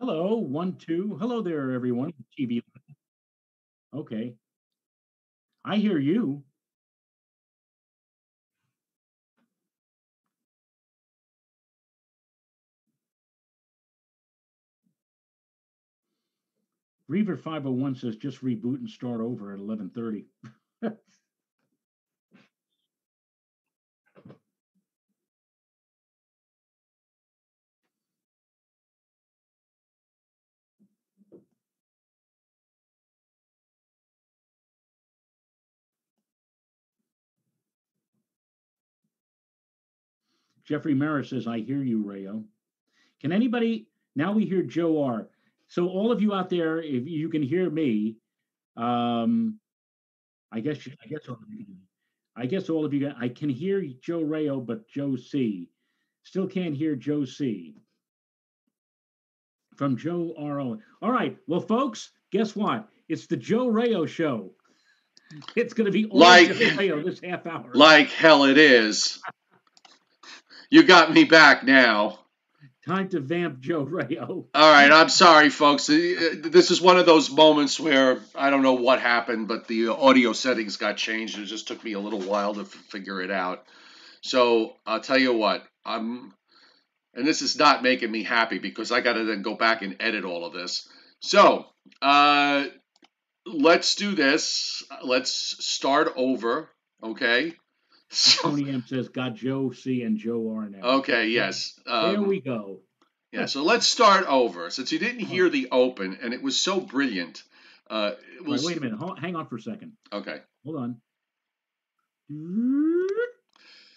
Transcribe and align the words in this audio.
Hello, 0.00 0.36
one, 0.36 0.76
two. 0.76 1.16
Hello 1.20 1.40
there, 1.40 1.72
everyone. 1.72 2.12
TV. 2.38 2.60
Okay. 3.92 4.34
I 5.64 5.76
hear 5.76 5.98
you. 5.98 6.44
Reaver 17.06 17.36
501 17.36 17.94
says 17.96 18.16
just 18.16 18.42
reboot 18.42 18.78
and 18.78 18.88
start 18.90 19.20
over 19.20 19.52
at 19.52 19.60
11:30. 19.60 20.24
Jeffrey 40.66 40.94
Maris 40.94 41.30
says, 41.30 41.46
I 41.46 41.60
hear 41.60 41.82
you, 41.82 42.02
Rao. 42.02 42.42
Can 43.20 43.32
anybody 43.32 43.88
now 44.16 44.32
we 44.32 44.44
hear 44.46 44.62
Joe 44.62 45.02
R. 45.02 45.28
So 45.68 45.88
all 45.88 46.12
of 46.12 46.22
you 46.22 46.32
out 46.34 46.50
there, 46.50 46.80
if 46.80 47.06
you 47.06 47.28
can 47.28 47.42
hear 47.42 47.68
me, 47.68 48.16
um, 48.76 49.58
I 50.52 50.60
guess 50.60 50.78
I 51.02 51.06
guess 51.08 51.28
all 51.28 51.34
of 51.34 51.48
you 51.50 51.64
I 52.36 52.46
guess 52.46 52.68
all 52.68 52.84
of 52.84 52.92
you 52.92 53.12
I 53.18 53.28
can 53.28 53.48
hear 53.48 53.84
Joe 54.02 54.22
Rao, 54.22 54.60
but 54.60 54.88
Joe 54.88 55.16
C. 55.16 55.68
Still 56.24 56.46
can't 56.46 56.76
hear 56.76 56.96
Joe 56.96 57.24
C. 57.24 57.76
From 59.76 59.96
Joe 59.96 60.34
R. 60.38 60.60
O. 60.60 60.78
All 61.02 61.10
right. 61.10 61.36
Well, 61.46 61.60
folks, 61.60 62.10
guess 62.30 62.54
what? 62.54 62.88
It's 63.08 63.26
the 63.26 63.36
Joe 63.36 63.68
Rao 63.68 64.06
show. 64.06 64.52
It's 65.56 65.74
going 65.74 65.86
to 65.86 65.90
be 65.92 66.06
all 66.06 66.18
Like- 66.20 66.52
Joe 66.54 66.96
Rao 66.96 67.02
this 67.02 67.20
half 67.20 67.46
hour. 67.46 67.70
Like 67.74 68.08
hell 68.10 68.44
it 68.44 68.56
is. 68.58 69.20
You 70.74 70.82
got 70.82 71.12
me 71.12 71.22
back 71.22 71.62
now. 71.62 72.18
Time 72.84 73.08
to 73.10 73.20
vamp 73.20 73.60
Joe 73.60 73.84
Rao. 73.84 74.46
All 74.52 74.72
right, 74.72 74.90
I'm 74.90 75.08
sorry, 75.08 75.48
folks. 75.48 75.88
Uh, 75.88 76.34
This 76.34 76.72
is 76.72 76.80
one 76.80 76.98
of 76.98 77.06
those 77.06 77.30
moments 77.30 77.78
where 77.78 78.18
I 78.34 78.50
don't 78.50 78.64
know 78.64 78.72
what 78.72 79.00
happened, 79.00 79.46
but 79.46 79.68
the 79.68 79.90
audio 79.90 80.32
settings 80.32 80.76
got 80.76 80.96
changed, 80.96 81.38
it 81.38 81.44
just 81.44 81.68
took 81.68 81.84
me 81.84 81.92
a 81.92 82.00
little 82.00 82.22
while 82.22 82.54
to 82.54 82.64
figure 82.64 83.22
it 83.22 83.30
out. 83.30 83.64
So 84.22 84.74
I'll 84.84 84.98
tell 84.98 85.16
you 85.16 85.32
what, 85.34 85.62
I'm, 85.84 86.34
and 87.14 87.24
this 87.24 87.40
is 87.40 87.56
not 87.56 87.84
making 87.84 88.10
me 88.10 88.24
happy 88.24 88.58
because 88.58 88.90
I 88.90 89.00
got 89.00 89.12
to 89.12 89.22
then 89.22 89.42
go 89.42 89.54
back 89.54 89.82
and 89.82 89.94
edit 90.00 90.24
all 90.24 90.44
of 90.44 90.54
this. 90.54 90.88
So 91.20 91.66
uh, 92.02 92.64
let's 93.46 93.94
do 93.94 94.16
this. 94.16 94.82
Let's 95.04 95.64
start 95.64 96.14
over, 96.16 96.68
okay? 97.00 97.54
Tony 98.14 98.68
M 98.70 98.84
says, 98.86 99.08
got 99.08 99.34
Joe 99.34 99.72
C 99.72 100.02
and 100.02 100.16
Joe 100.18 100.54
R 100.56 100.68
now. 100.68 100.96
okay, 100.98 101.28
yes. 101.28 101.78
There 101.86 101.94
Um, 101.94 102.26
we 102.26 102.40
go. 102.40 102.80
Yeah, 103.32 103.46
so 103.46 103.62
let's 103.64 103.86
start 103.86 104.26
over. 104.26 104.70
Since 104.70 104.92
you 104.92 104.98
didn't 105.00 105.20
hear 105.20 105.48
the 105.48 105.68
open, 105.72 106.18
and 106.22 106.32
it 106.32 106.42
was 106.42 106.56
so 106.56 106.80
brilliant. 106.80 107.42
Uh, 107.90 108.12
it 108.14 108.38
All 108.38 108.44
right, 108.44 108.48
was 108.48 108.64
wait 108.64 108.76
a 108.76 108.80
minute. 108.80 108.98
Hold, 108.98 109.18
hang 109.18 109.34
on 109.36 109.46
for 109.46 109.56
a 109.56 109.60
second. 109.60 109.92
okay. 110.12 110.38
Hold 110.64 110.76
on. 110.76 110.96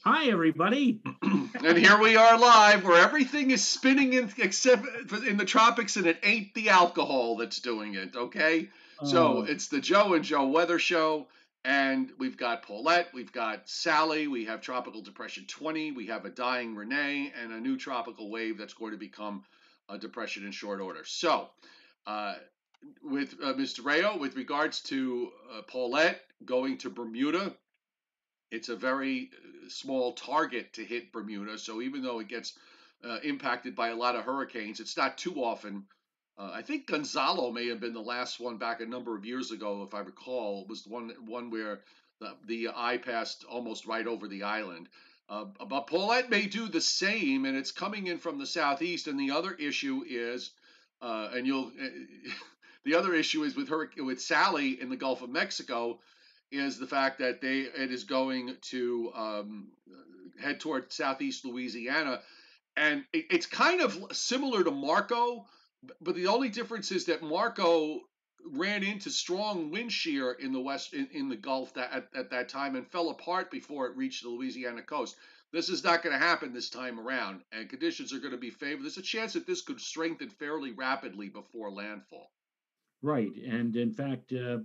Hi, 0.03 0.25
everybody. 0.29 1.01
and 1.21 1.77
here 1.77 1.99
we 1.99 2.15
are 2.15 2.39
live, 2.39 2.83
where 2.83 3.01
everything 3.03 3.51
is 3.51 3.65
spinning 3.65 4.13
in, 4.13 4.31
except 4.37 4.85
in 5.27 5.37
the 5.37 5.45
tropics, 5.45 5.97
and 5.97 6.07
it 6.07 6.19
ain't 6.23 6.53
the 6.53 6.69
alcohol 6.69 7.35
that's 7.37 7.59
doing 7.59 7.95
it. 7.95 8.15
Okay, 8.15 8.69
so 9.03 9.39
Oh, 9.39 9.41
it's 9.41 9.67
the 9.67 9.79
Joe 9.81 10.13
and 10.13 10.23
Joe 10.23 10.47
Weather 10.47 10.79
Show, 10.79 11.27
and 11.65 12.12
we've 12.18 12.38
got 12.38 12.63
Paulette, 12.63 13.09
we've 13.13 13.31
got 13.31 13.68
Sally, 13.69 14.27
we 14.27 14.45
have 14.45 14.62
Tropical 14.62 15.01
Depression 15.01 15.45
20, 15.48 15.92
we 15.92 16.07
have 16.07 16.25
a 16.25 16.30
dying 16.30 16.75
Rene, 16.75 17.33
and 17.42 17.51
a 17.51 17.59
new 17.59 17.77
tropical 17.77 18.30
wave 18.30 18.57
that's 18.57 18.74
going 18.74 18.92
to 18.92 18.98
become 18.98 19.44
a 19.89 19.98
depression 19.98 20.45
in 20.45 20.51
short 20.51 20.80
order. 20.81 21.04
So. 21.06 21.50
Uh, 22.06 22.36
with 23.04 23.36
uh, 23.44 23.54
Mr. 23.54 23.83
Rao, 23.83 24.18
with 24.18 24.36
regards 24.36 24.81
to 24.81 25.31
uh, 25.51 25.62
Paulette 25.63 26.21
going 26.45 26.77
to 26.80 26.89
Bermuda, 26.89 27.54
it's 28.51 28.69
a 28.69 28.75
very 28.75 29.31
uh, 29.33 29.69
small 29.69 30.13
target 30.13 30.74
to 30.74 30.86
hit 30.86 31.12
Bermuda. 31.12 31.57
So 31.57 31.81
even 31.81 32.01
though 32.01 32.19
it 32.19 32.27
gets 32.27 32.54
uh, 33.04 33.19
impacted 33.24 33.75
by 33.75 33.89
a 33.89 33.95
lot 33.95 34.15
of 34.15 34.24
hurricanes, 34.24 34.80
it's 34.80 34.98
not 34.98 35.18
too 35.18 35.44
often. 35.44 35.86
Uh, 36.37 36.51
I 36.53 36.61
think 36.61 36.87
Gonzalo 36.87 37.51
may 37.51 37.67
have 37.67 37.79
been 37.79 37.93
the 37.93 37.99
last 37.99 38.39
one 38.39 38.57
back 38.57 38.79
a 38.79 38.85
number 38.85 39.15
of 39.15 39.25
years 39.25 39.51
ago, 39.51 39.83
if 39.83 39.93
I 39.93 39.99
recall. 39.99 40.61
It 40.61 40.69
was 40.69 40.83
the 40.83 40.89
one 40.89 41.11
one 41.25 41.49
where 41.49 41.81
the, 42.19 42.35
the 42.45 42.69
eye 42.75 42.97
passed 42.97 43.43
almost 43.45 43.87
right 43.87 44.05
over 44.05 44.27
the 44.27 44.43
island. 44.43 44.87
Uh, 45.29 45.45
but 45.67 45.87
Paulette 45.87 46.29
may 46.29 46.45
do 46.45 46.67
the 46.67 46.81
same, 46.81 47.45
and 47.45 47.57
it's 47.57 47.71
coming 47.71 48.07
in 48.07 48.17
from 48.17 48.37
the 48.37 48.45
southeast. 48.45 49.07
And 49.07 49.19
the 49.19 49.31
other 49.31 49.53
issue 49.53 50.03
is, 50.07 50.51
uh, 51.01 51.29
and 51.33 51.45
you'll, 51.45 51.71
the 52.85 52.95
other 52.95 53.13
issue 53.13 53.43
is 53.43 53.55
with 53.55 53.69
her 53.69 53.89
with 53.97 54.21
Sally 54.21 54.79
in 54.79 54.89
the 54.89 54.95
Gulf 54.95 55.21
of 55.21 55.29
Mexico 55.29 55.99
is 56.51 56.79
the 56.79 56.87
fact 56.87 57.19
that 57.19 57.41
they 57.41 57.61
it 57.61 57.91
is 57.91 58.05
going 58.05 58.55
to 58.61 59.11
um, 59.15 59.67
head 60.39 60.59
toward 60.59 60.93
southeast 60.93 61.43
Louisiana, 61.45 62.21
and 62.77 63.03
it, 63.11 63.25
it's 63.29 63.45
kind 63.45 63.81
of 63.81 63.97
similar 64.13 64.63
to 64.63 64.71
Marco, 64.71 65.45
but 66.01 66.15
the 66.15 66.27
only 66.27 66.49
difference 66.49 66.91
is 66.91 67.06
that 67.06 67.21
Marco 67.21 68.01
ran 68.45 68.83
into 68.83 69.09
strong 69.09 69.71
wind 69.71 69.91
shear 69.91 70.31
in 70.31 70.53
the 70.53 70.59
west 70.59 70.94
in, 70.94 71.07
in 71.11 71.29
the 71.29 71.35
Gulf 71.35 71.73
that 71.73 71.91
at, 71.91 72.07
at 72.15 72.29
that 72.31 72.49
time 72.49 72.75
and 72.75 72.87
fell 72.87 73.09
apart 73.09 73.51
before 73.51 73.87
it 73.87 73.97
reached 73.97 74.23
the 74.23 74.29
Louisiana 74.29 74.81
coast. 74.81 75.15
This 75.51 75.69
is 75.69 75.83
not 75.83 76.03
going 76.03 76.13
to 76.13 76.25
happen 76.25 76.53
this 76.53 76.69
time 76.69 76.99
around, 76.99 77.41
and 77.51 77.69
conditions 77.69 78.13
are 78.13 78.19
going 78.19 78.31
to 78.31 78.37
be 78.37 78.49
favorable. 78.49 78.83
There's 78.83 78.97
a 78.97 79.01
chance 79.01 79.33
that 79.33 79.47
this 79.47 79.61
could 79.61 79.79
strengthen 79.79 80.29
fairly 80.29 80.71
rapidly 80.71 81.29
before 81.29 81.71
landfall. 81.71 82.31
right. 83.01 83.31
And 83.47 83.75
in 83.75 83.94
fact, 83.94 84.33
uh, 84.33 84.59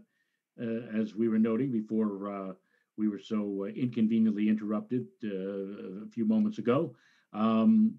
uh, 0.61 1.00
as 1.00 1.14
we 1.14 1.29
were 1.29 1.38
noting 1.38 1.71
before 1.71 2.31
uh, 2.31 2.52
we 2.97 3.09
were 3.09 3.21
so 3.21 3.64
uh, 3.64 3.67
inconveniently 3.67 4.49
interrupted 4.49 5.07
uh, 5.25 6.05
a 6.05 6.09
few 6.11 6.26
moments 6.26 6.59
ago, 6.59 6.95
um, 7.33 7.95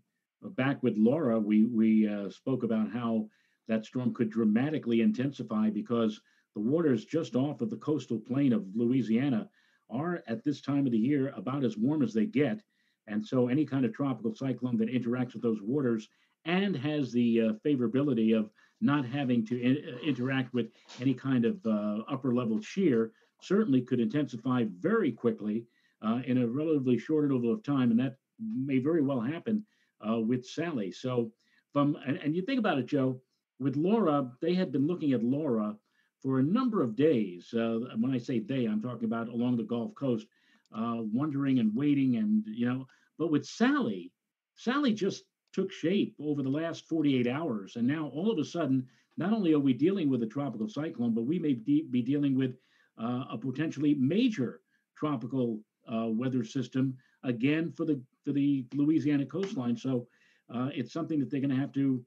back 0.50 0.82
with 0.84 0.98
Laura, 0.98 1.40
we, 1.40 1.66
we 1.66 2.08
uh, 2.08 2.30
spoke 2.30 2.64
about 2.64 2.92
how 2.92 3.28
that 3.68 3.86
storm 3.86 4.14
could 4.14 4.30
dramatically 4.30 5.02
intensify 5.02 5.70
because 5.70 6.22
the 6.54 6.62
waters 6.62 7.06
just 7.06 7.36
off 7.36 7.62
of 7.62 7.70
the 7.70 7.78
coastal 7.78 8.20
plain 8.20 8.54
of 8.54 8.66
Louisiana 8.76 9.50
are 9.90 10.24
at 10.28 10.44
this 10.44 10.62
time 10.62 10.86
of 10.86 10.92
the 10.92 10.98
year 10.98 11.34
about 11.36 11.64
as 11.64 11.78
warm 11.78 12.02
as 12.02 12.14
they 12.14 12.26
get. 12.26 12.62
And 13.08 13.26
so 13.26 13.48
any 13.48 13.66
kind 13.66 13.86
of 13.86 13.94
tropical 13.94 14.36
cyclone 14.36 14.78
that 14.78 14.94
interacts 14.94 15.34
with 15.34 15.42
those 15.42 15.62
waters 15.62 16.10
and 16.46 16.76
has 16.76 17.12
the 17.12 17.42
uh, 17.42 17.54
favorability 17.66 18.38
of 18.38 18.50
not 18.82 19.06
having 19.06 19.46
to 19.48 19.62
in- 19.62 19.94
uh, 19.94 19.98
interact 20.00 20.54
with 20.54 20.68
any 21.00 21.14
kind 21.14 21.46
of 21.46 21.66
uh, 21.66 22.04
upper 22.10 22.34
level 22.34 22.62
shear 22.62 23.12
certainly 23.42 23.82
could 23.82 24.00
intensify 24.00 24.66
very 24.80 25.12
quickly 25.12 25.66
uh, 26.02 26.20
in 26.26 26.40
a 26.40 26.48
relatively 26.48 26.98
short 26.98 27.26
interval 27.26 27.54
of 27.54 27.64
time. 27.64 27.92
And 27.92 28.00
that 28.00 28.18
may 28.40 28.80
very 28.80 29.02
well 29.02 29.22
happen 29.22 29.66
uh, 30.08 30.20
with 30.20 30.46
Sally. 30.46 30.92
So, 30.92 31.32
from 31.72 31.98
and, 32.06 32.18
and 32.18 32.36
you 32.36 32.42
think 32.44 32.60
about 32.60 32.78
it, 32.78 32.86
Joe, 32.86 33.20
with 33.60 33.76
Laura, 33.76 34.32
they 34.42 34.54
had 34.54 34.72
been 34.72 34.88
looking 34.88 35.14
at 35.14 35.24
Laura 35.24 35.76
for 36.22 36.40
a 36.40 36.44
number 36.44 36.82
of 36.82 36.96
days. 36.96 37.54
Uh, 37.54 37.80
when 38.00 38.14
I 38.14 38.18
say 38.18 38.40
they, 38.40 38.66
I'm 38.66 38.82
talking 38.82 39.06
about 39.06 39.30
along 39.30 39.58
the 39.58 39.64
Gulf 39.64 39.96
Coast, 39.96 40.28
uh, 40.76 40.98
wondering 41.00 41.60
and 41.60 41.76
waiting, 41.76 42.18
and 42.18 42.44
you 42.48 42.68
know. 42.68 42.86
But 43.18 43.32
with 43.32 43.46
Sally, 43.46 44.12
Sally 44.56 44.94
just 44.94 45.24
took 45.54 45.72
shape 45.72 46.16
over 46.20 46.42
the 46.42 46.50
last 46.50 46.88
48 46.88 47.28
hours, 47.28 47.76
and 47.76 47.88
now 47.88 48.08
all 48.14 48.32
of 48.32 48.40
a 48.40 48.46
sudden, 48.46 48.88
not 49.18 49.34
only 49.34 49.54
are 49.54 49.60
we 49.60 49.74
dealing 49.74 50.10
with 50.10 50.24
a 50.24 50.28
tropical 50.28 50.68
cyclone, 50.68 51.14
but 51.14 51.26
we 51.26 51.38
may 51.38 51.54
be 51.54 52.02
dealing 52.02 52.36
with 52.36 52.56
uh, 53.02 53.26
a 53.32 53.38
potentially 53.38 53.94
major 53.96 54.62
tropical 54.98 55.60
uh, 55.92 56.08
weather 56.08 56.44
system 56.44 56.98
again 57.24 57.72
for 57.72 57.86
the 57.86 58.02
for 58.24 58.32
the 58.32 58.66
Louisiana 58.74 59.26
coastline. 59.26 59.78
So 59.78 60.08
uh, 60.54 60.70
it's 60.74 60.94
something 60.94 61.20
that 61.20 61.30
they're 61.30 61.42
going 61.42 61.56
to 61.56 61.62
have 61.62 61.74
to 61.74 62.04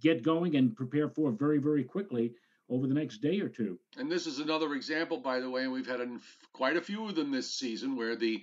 get 0.00 0.22
going 0.22 0.56
and 0.56 0.74
prepare 0.74 1.08
for 1.08 1.30
very 1.30 1.58
very 1.58 1.84
quickly 1.84 2.32
over 2.68 2.86
the 2.86 2.94
next 2.94 3.18
day 3.18 3.40
or 3.40 3.48
two. 3.48 3.78
And 3.98 4.10
this 4.10 4.26
is 4.26 4.38
another 4.38 4.74
example, 4.74 5.18
by 5.18 5.40
the 5.40 5.50
way, 5.50 5.64
and 5.64 5.72
we've 5.72 5.86
had 5.86 6.00
an, 6.00 6.20
quite 6.52 6.76
a 6.76 6.80
few 6.80 7.08
of 7.08 7.14
them 7.14 7.30
this 7.30 7.52
season 7.52 7.96
where 7.96 8.16
the 8.16 8.42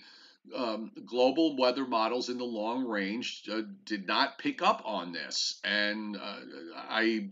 um, 0.55 0.91
global 1.05 1.57
weather 1.57 1.85
models 1.85 2.29
in 2.29 2.37
the 2.37 2.43
long 2.43 2.87
range 2.87 3.43
uh, 3.51 3.61
did 3.85 4.07
not 4.07 4.37
pick 4.37 4.61
up 4.61 4.81
on 4.85 5.11
this. 5.11 5.59
And 5.63 6.17
uh, 6.17 6.39
I 6.75 7.29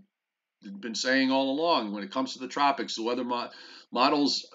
been 0.61 0.95
saying 0.95 1.31
all 1.31 1.51
along. 1.51 1.91
When 1.91 2.03
it 2.03 2.11
comes 2.11 2.33
to 2.33 2.39
the 2.39 2.47
tropics, 2.47 2.95
the 2.95 3.03
weather 3.03 3.23
mo- 3.23 3.49
models 3.91 4.45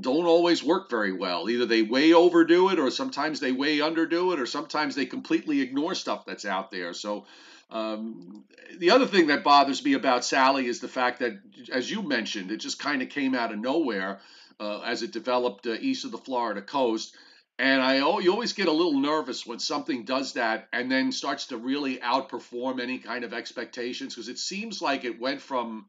don't 0.00 0.26
always 0.26 0.62
work 0.62 0.90
very 0.90 1.12
well. 1.12 1.48
Either 1.48 1.66
they 1.66 1.82
way 1.82 2.12
overdo 2.12 2.70
it, 2.70 2.78
or 2.78 2.90
sometimes 2.90 3.40
they 3.40 3.52
way 3.52 3.78
underdo 3.78 4.32
it, 4.32 4.40
or 4.40 4.46
sometimes 4.46 4.94
they 4.94 5.06
completely 5.06 5.60
ignore 5.60 5.94
stuff 5.94 6.24
that's 6.26 6.44
out 6.44 6.70
there. 6.70 6.92
So. 6.92 7.26
Um, 7.70 8.44
the 8.78 8.92
other 8.92 9.04
thing 9.04 9.26
that 9.26 9.44
bothers 9.44 9.84
me 9.84 9.92
about 9.92 10.24
Sally 10.24 10.66
is 10.66 10.80
the 10.80 10.88
fact 10.88 11.18
that, 11.18 11.38
as 11.70 11.90
you 11.90 12.00
mentioned, 12.00 12.50
it 12.50 12.58
just 12.58 12.78
kind 12.78 13.02
of 13.02 13.10
came 13.10 13.34
out 13.34 13.52
of 13.52 13.58
nowhere 13.58 14.20
uh, 14.58 14.80
as 14.80 15.02
it 15.02 15.12
developed 15.12 15.66
uh, 15.66 15.74
east 15.78 16.06
of 16.06 16.10
the 16.10 16.16
Florida 16.18 16.62
coast. 16.62 17.14
And 17.58 17.82
I 17.82 17.96
you 17.96 18.30
always 18.30 18.52
get 18.52 18.68
a 18.68 18.72
little 18.72 19.00
nervous 19.00 19.44
when 19.44 19.58
something 19.58 20.04
does 20.04 20.34
that 20.34 20.68
and 20.72 20.90
then 20.90 21.10
starts 21.10 21.46
to 21.46 21.56
really 21.56 21.98
outperform 21.98 22.80
any 22.80 22.98
kind 22.98 23.24
of 23.24 23.34
expectations 23.34 24.14
because 24.14 24.28
it 24.28 24.38
seems 24.38 24.80
like 24.80 25.04
it 25.04 25.20
went 25.20 25.40
from 25.40 25.86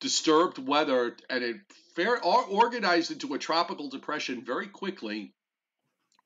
disturbed 0.00 0.58
weather 0.58 1.16
and 1.30 1.42
it 1.42 1.56
fair 1.94 2.22
organized 2.22 3.10
into 3.10 3.32
a 3.34 3.38
tropical 3.38 3.88
depression 3.88 4.44
very 4.44 4.68
quickly. 4.68 5.32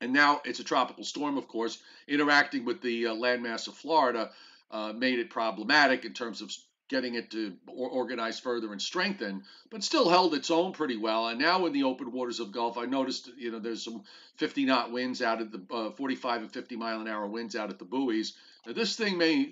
And 0.01 0.13
now 0.13 0.41
it's 0.45 0.59
a 0.59 0.65
tropical 0.65 1.05
storm, 1.05 1.39
of 1.39 1.47
course, 1.47 1.79
interacting 2.09 2.65
with 2.65 2.83
the 2.83 3.07
uh, 3.07 3.15
landmass 3.15 3.69
of 3.69 3.75
Florida 3.75 4.31
uh, 4.73 4.93
made 4.93 5.21
it 5.21 5.31
problematic 5.31 6.05
in 6.05 6.13
terms 6.13 6.43
of 6.43 6.51
getting 6.93 7.15
it 7.15 7.31
to 7.31 7.57
organize 7.67 8.39
further 8.39 8.71
and 8.71 8.81
strengthen, 8.81 9.43
but 9.71 9.83
still 9.83 10.11
held 10.11 10.35
its 10.35 10.51
own 10.51 10.73
pretty 10.73 10.99
well. 10.99 11.27
And 11.29 11.41
now 11.41 11.65
in 11.65 11.73
the 11.73 11.85
open 11.85 12.13
waters 12.13 12.39
of 12.39 12.53
Gulf, 12.53 12.77
I 12.77 12.85
noticed 12.85 13.31
you 13.39 13.51
know 13.51 13.59
there's 13.59 13.83
some 13.83 14.03
50 14.37 14.67
knot 14.67 14.93
winds 14.93 15.23
out 15.23 15.41
at 15.41 15.51
the 15.51 15.63
uh, 15.75 15.91
45 15.93 16.43
and 16.43 16.53
50 16.53 16.77
mile 16.77 17.01
an 17.01 17.09
hour 17.09 17.27
winds 17.27 17.57
out 17.57 17.71
at 17.71 17.79
the 17.79 17.87
buoys. 17.87 18.35
Now 18.67 18.75
this 18.75 18.95
thing 18.95 19.17
may 19.17 19.51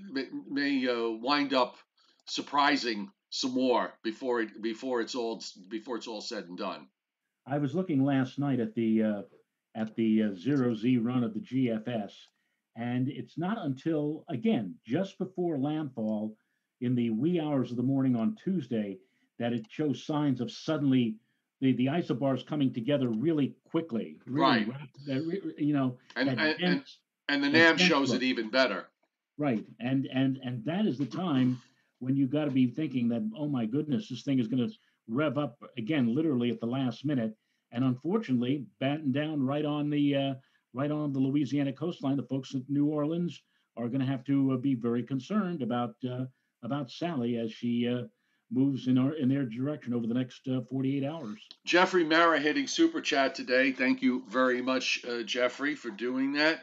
may 0.48 0.86
uh, 0.86 1.08
wind 1.12 1.54
up 1.54 1.76
surprising 2.26 3.10
some 3.30 3.52
more 3.52 3.94
before 4.02 4.42
it 4.42 4.60
before 4.60 5.00
it's 5.00 5.14
all 5.14 5.42
before 5.68 5.96
it's 5.96 6.08
all 6.08 6.20
said 6.20 6.44
and 6.44 6.58
done. 6.58 6.88
I 7.46 7.56
was 7.56 7.74
looking 7.74 8.04
last 8.04 8.38
night 8.38 8.60
at 8.60 8.74
the 8.74 9.02
uh, 9.02 9.22
at 9.74 9.96
the 9.96 10.24
uh, 10.24 10.34
zero 10.34 10.74
Z 10.74 10.98
run 10.98 11.24
of 11.24 11.32
the 11.32 11.40
GFS, 11.40 12.12
and 12.76 13.08
it's 13.08 13.38
not 13.38 13.56
until 13.58 14.26
again 14.28 14.74
just 14.84 15.16
before 15.16 15.58
landfall 15.58 16.36
in 16.80 16.94
the 16.94 17.10
wee 17.10 17.40
hours 17.40 17.70
of 17.70 17.76
the 17.76 17.82
morning 17.82 18.16
on 18.16 18.36
Tuesday 18.42 18.98
that 19.38 19.52
it 19.52 19.66
shows 19.70 20.04
signs 20.04 20.40
of 20.40 20.50
suddenly 20.50 21.16
the, 21.60 21.72
the 21.72 21.86
isobars 21.86 22.46
coming 22.46 22.72
together 22.72 23.08
really 23.08 23.54
quickly. 23.70 24.18
Really 24.26 24.64
right. 24.66 24.68
Rapid, 25.06 25.54
you 25.58 25.74
know, 25.74 25.98
and, 26.16 26.28
and, 26.28 26.38
dense, 26.38 26.98
and, 27.28 27.44
and, 27.44 27.44
the 27.44 27.58
NAM 27.58 27.76
shows 27.76 28.10
look. 28.10 28.22
it 28.22 28.24
even 28.24 28.50
better. 28.50 28.88
Right. 29.38 29.64
And 29.78 30.06
and 30.12 30.38
and 30.42 30.64
that 30.64 30.86
is 30.86 30.98
the 30.98 31.06
time 31.06 31.60
when 31.98 32.16
you've 32.16 32.30
got 32.30 32.46
to 32.46 32.50
be 32.50 32.66
thinking 32.66 33.08
that, 33.08 33.28
oh 33.36 33.48
my 33.48 33.66
goodness, 33.66 34.08
this 34.08 34.22
thing 34.22 34.38
is 34.38 34.48
going 34.48 34.66
to 34.66 34.74
rev 35.08 35.38
up 35.38 35.62
again, 35.76 36.14
literally 36.14 36.50
at 36.50 36.60
the 36.60 36.66
last 36.66 37.04
minute. 37.04 37.34
And 37.72 37.84
unfortunately, 37.84 38.64
batten 38.80 39.12
down 39.12 39.44
right 39.44 39.64
on 39.64 39.90
the 39.90 40.16
uh, 40.16 40.34
right 40.74 40.90
on 40.90 41.12
the 41.12 41.18
Louisiana 41.18 41.72
coastline. 41.72 42.16
The 42.16 42.24
folks 42.24 42.54
at 42.54 42.62
New 42.68 42.86
Orleans 42.86 43.40
are 43.76 43.88
going 43.88 44.00
to 44.00 44.06
have 44.06 44.24
to 44.24 44.52
uh, 44.52 44.56
be 44.56 44.74
very 44.74 45.02
concerned 45.02 45.62
about 45.62 45.94
uh, 46.10 46.24
about 46.62 46.90
Sally 46.90 47.36
as 47.38 47.52
she 47.52 47.88
uh, 47.88 48.06
moves 48.50 48.86
in 48.86 48.98
our 48.98 49.12
in 49.14 49.28
their 49.28 49.44
direction 49.44 49.94
over 49.94 50.06
the 50.06 50.14
next 50.14 50.46
uh, 50.48 50.60
48 50.70 51.04
hours. 51.04 51.38
Jeffrey 51.64 52.04
Mara 52.04 52.40
hitting 52.40 52.66
super 52.66 53.00
chat 53.00 53.34
today. 53.34 53.72
Thank 53.72 54.02
you 54.02 54.24
very 54.28 54.62
much, 54.62 55.04
uh, 55.08 55.22
Jeffrey, 55.22 55.74
for 55.74 55.90
doing 55.90 56.32
that. 56.34 56.62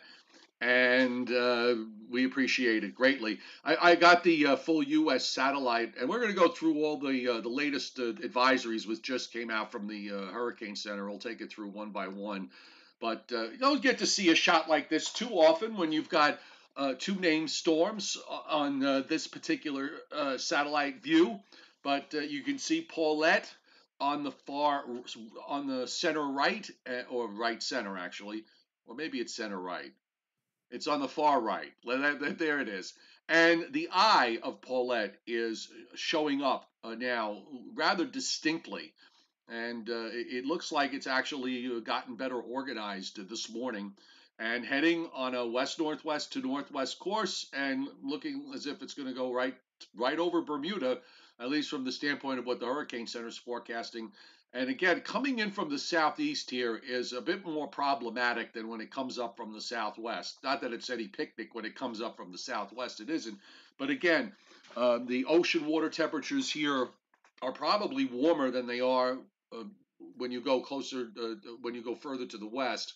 And 0.60 1.32
uh, 1.32 1.75
we 2.10 2.25
appreciate 2.25 2.84
it 2.84 2.96
greatly. 2.96 3.38
I, 3.63 3.92
I 3.92 3.96
got 3.96 4.24
the 4.24 4.48
uh, 4.48 4.56
full 4.56 4.82
U.S. 4.82 5.27
satellite, 5.27 5.94
and 6.00 6.10
we're 6.10 6.20
going 6.20 6.34
to 6.34 6.39
go 6.39 6.48
through 6.48 6.84
all 6.84 6.98
the 6.98 7.27
uh, 7.30 7.42
the 7.42 7.50
latest 7.50 7.98
advisories 7.98 8.88
which 8.88 9.04
just 9.04 9.32
came 9.32 9.51
out 9.51 9.72
from 9.72 9.88
the 9.88 10.08
Hurricane 10.08 10.75
Center. 10.75 11.08
We'll 11.08 11.20
take 11.20 11.42
it 11.42 11.51
through 11.51 11.70
one 11.70 11.92
by 11.92 12.08
one. 12.08 12.50
But 13.00 13.25
you 13.30 13.60
don't 13.60 13.84
get 13.84 14.00
to 14.00 14.08
see 14.08 14.32
a 14.32 14.36
shot 14.36 14.68
like 14.68 14.89
this 14.89 15.13
too 15.13 15.30
often 15.30 15.77
when 15.77 15.92
you've 15.92 16.10
got 16.10 16.39
uh, 16.78 16.94
two 16.98 17.16
named 17.16 17.50
storms 17.50 18.18
on 18.48 18.86
uh, 18.86 19.02
this 19.10 19.28
particular 19.28 19.90
uh, 20.12 20.38
satellite 20.38 21.02
view, 21.02 21.40
but 21.84 22.14
uh, 22.14 22.20
you 22.20 22.44
can 22.44 22.60
see 22.60 22.82
Paulette 22.82 23.52
on 24.00 24.24
the 24.24 24.32
far, 24.32 24.86
on 25.48 25.68
the 25.68 25.88
center 25.88 26.24
right, 26.24 26.70
uh, 26.88 27.02
or 27.10 27.28
right 27.28 27.62
center 27.64 27.98
actually, 27.98 28.44
or 28.86 28.96
maybe 28.96 29.18
it's 29.18 29.36
center 29.36 29.60
right. 29.60 29.92
It's 30.70 30.88
on 30.88 31.00
the 31.00 31.08
far 31.08 31.42
right. 31.42 31.72
There 31.84 32.60
it 32.60 32.70
is. 32.70 32.94
And 33.28 33.66
the 33.72 33.90
eye 33.92 34.38
of 34.44 34.62
Paulette 34.62 35.16
is 35.26 35.70
showing 35.96 36.44
up 36.44 36.70
uh, 36.84 36.94
now 36.94 37.42
rather 37.74 38.06
distinctly. 38.06 38.94
And 39.50 39.88
it 39.90 40.46
looks 40.46 40.74
like 40.74 40.94
it's 40.94 41.08
actually 41.08 41.80
gotten 41.80 42.18
better 42.18 42.36
organized 42.36 43.30
this 43.30 43.50
morning 43.50 43.94
and 44.39 44.65
heading 44.65 45.10
on 45.13 45.36
a 45.36 45.46
west 45.46 45.79
northwest 45.79 46.34
to 46.34 46.41
northwest 46.41 47.00
course 47.00 47.48
and 47.53 47.88
looking 48.03 48.51
as 48.53 48.67
if 48.67 48.82
it's 48.82 48.94
going 48.94 49.08
to 49.08 49.13
go 49.13 49.34
right 49.34 49.56
right 49.96 50.20
over 50.20 50.41
Bermuda, 50.41 51.00
at 51.39 51.50
least 51.50 51.70
from 51.70 51.84
the 51.84 51.91
standpoint 51.91 52.39
of 52.39 52.46
what 52.46 52.60
the 52.60 52.65
Hurricane 52.65 53.08
Center 53.08 53.27
is 53.27 53.38
forecasting. 53.38 54.12
And 54.53 54.70
again, 54.70 55.01
coming 55.01 55.39
in 55.39 55.51
from 55.51 55.70
the 55.70 55.77
southeast 55.77 56.50
here 56.50 56.77
is 56.77 57.13
a 57.13 57.22
bit 57.22 57.46
more 57.46 57.67
problematic 57.67 58.53
than 58.53 58.70
when 58.70 58.82
it 58.82 58.91
comes 58.91 59.20
up 59.20 59.38
from 59.38 59.53
the 59.53 59.62
southwest. 59.62 60.38
Not 60.44 60.62
that 60.62 60.74
it's 60.74 60.89
any 60.89 61.08
picnic 61.08 61.53
when 61.53 61.65
it 61.65 61.75
comes 61.75 62.01
up 62.01 62.15
from 62.17 62.32
the 62.32 62.38
southwest, 62.38 63.01
it 63.01 63.10
isn't. 63.10 63.38
But 63.77 63.89
again, 63.89 64.32
uh, 64.75 65.00
the 65.06 65.25
ocean 65.25 65.65
water 65.65 65.89
temperatures 65.89 66.50
here 66.50 66.88
are 67.41 67.51
probably 67.51 68.06
warmer 68.06 68.50
than 68.50 68.65
they 68.65 68.79
are 68.79 69.17
uh, 69.51 69.63
when 70.17 70.32
you 70.32 70.41
go 70.41 70.62
closer, 70.62 71.10
uh, 71.22 71.36
when 71.62 71.75
you 71.75 71.84
go 71.84 71.94
further 71.94 72.25
to 72.25 72.38
the 72.38 72.48
west 72.48 72.94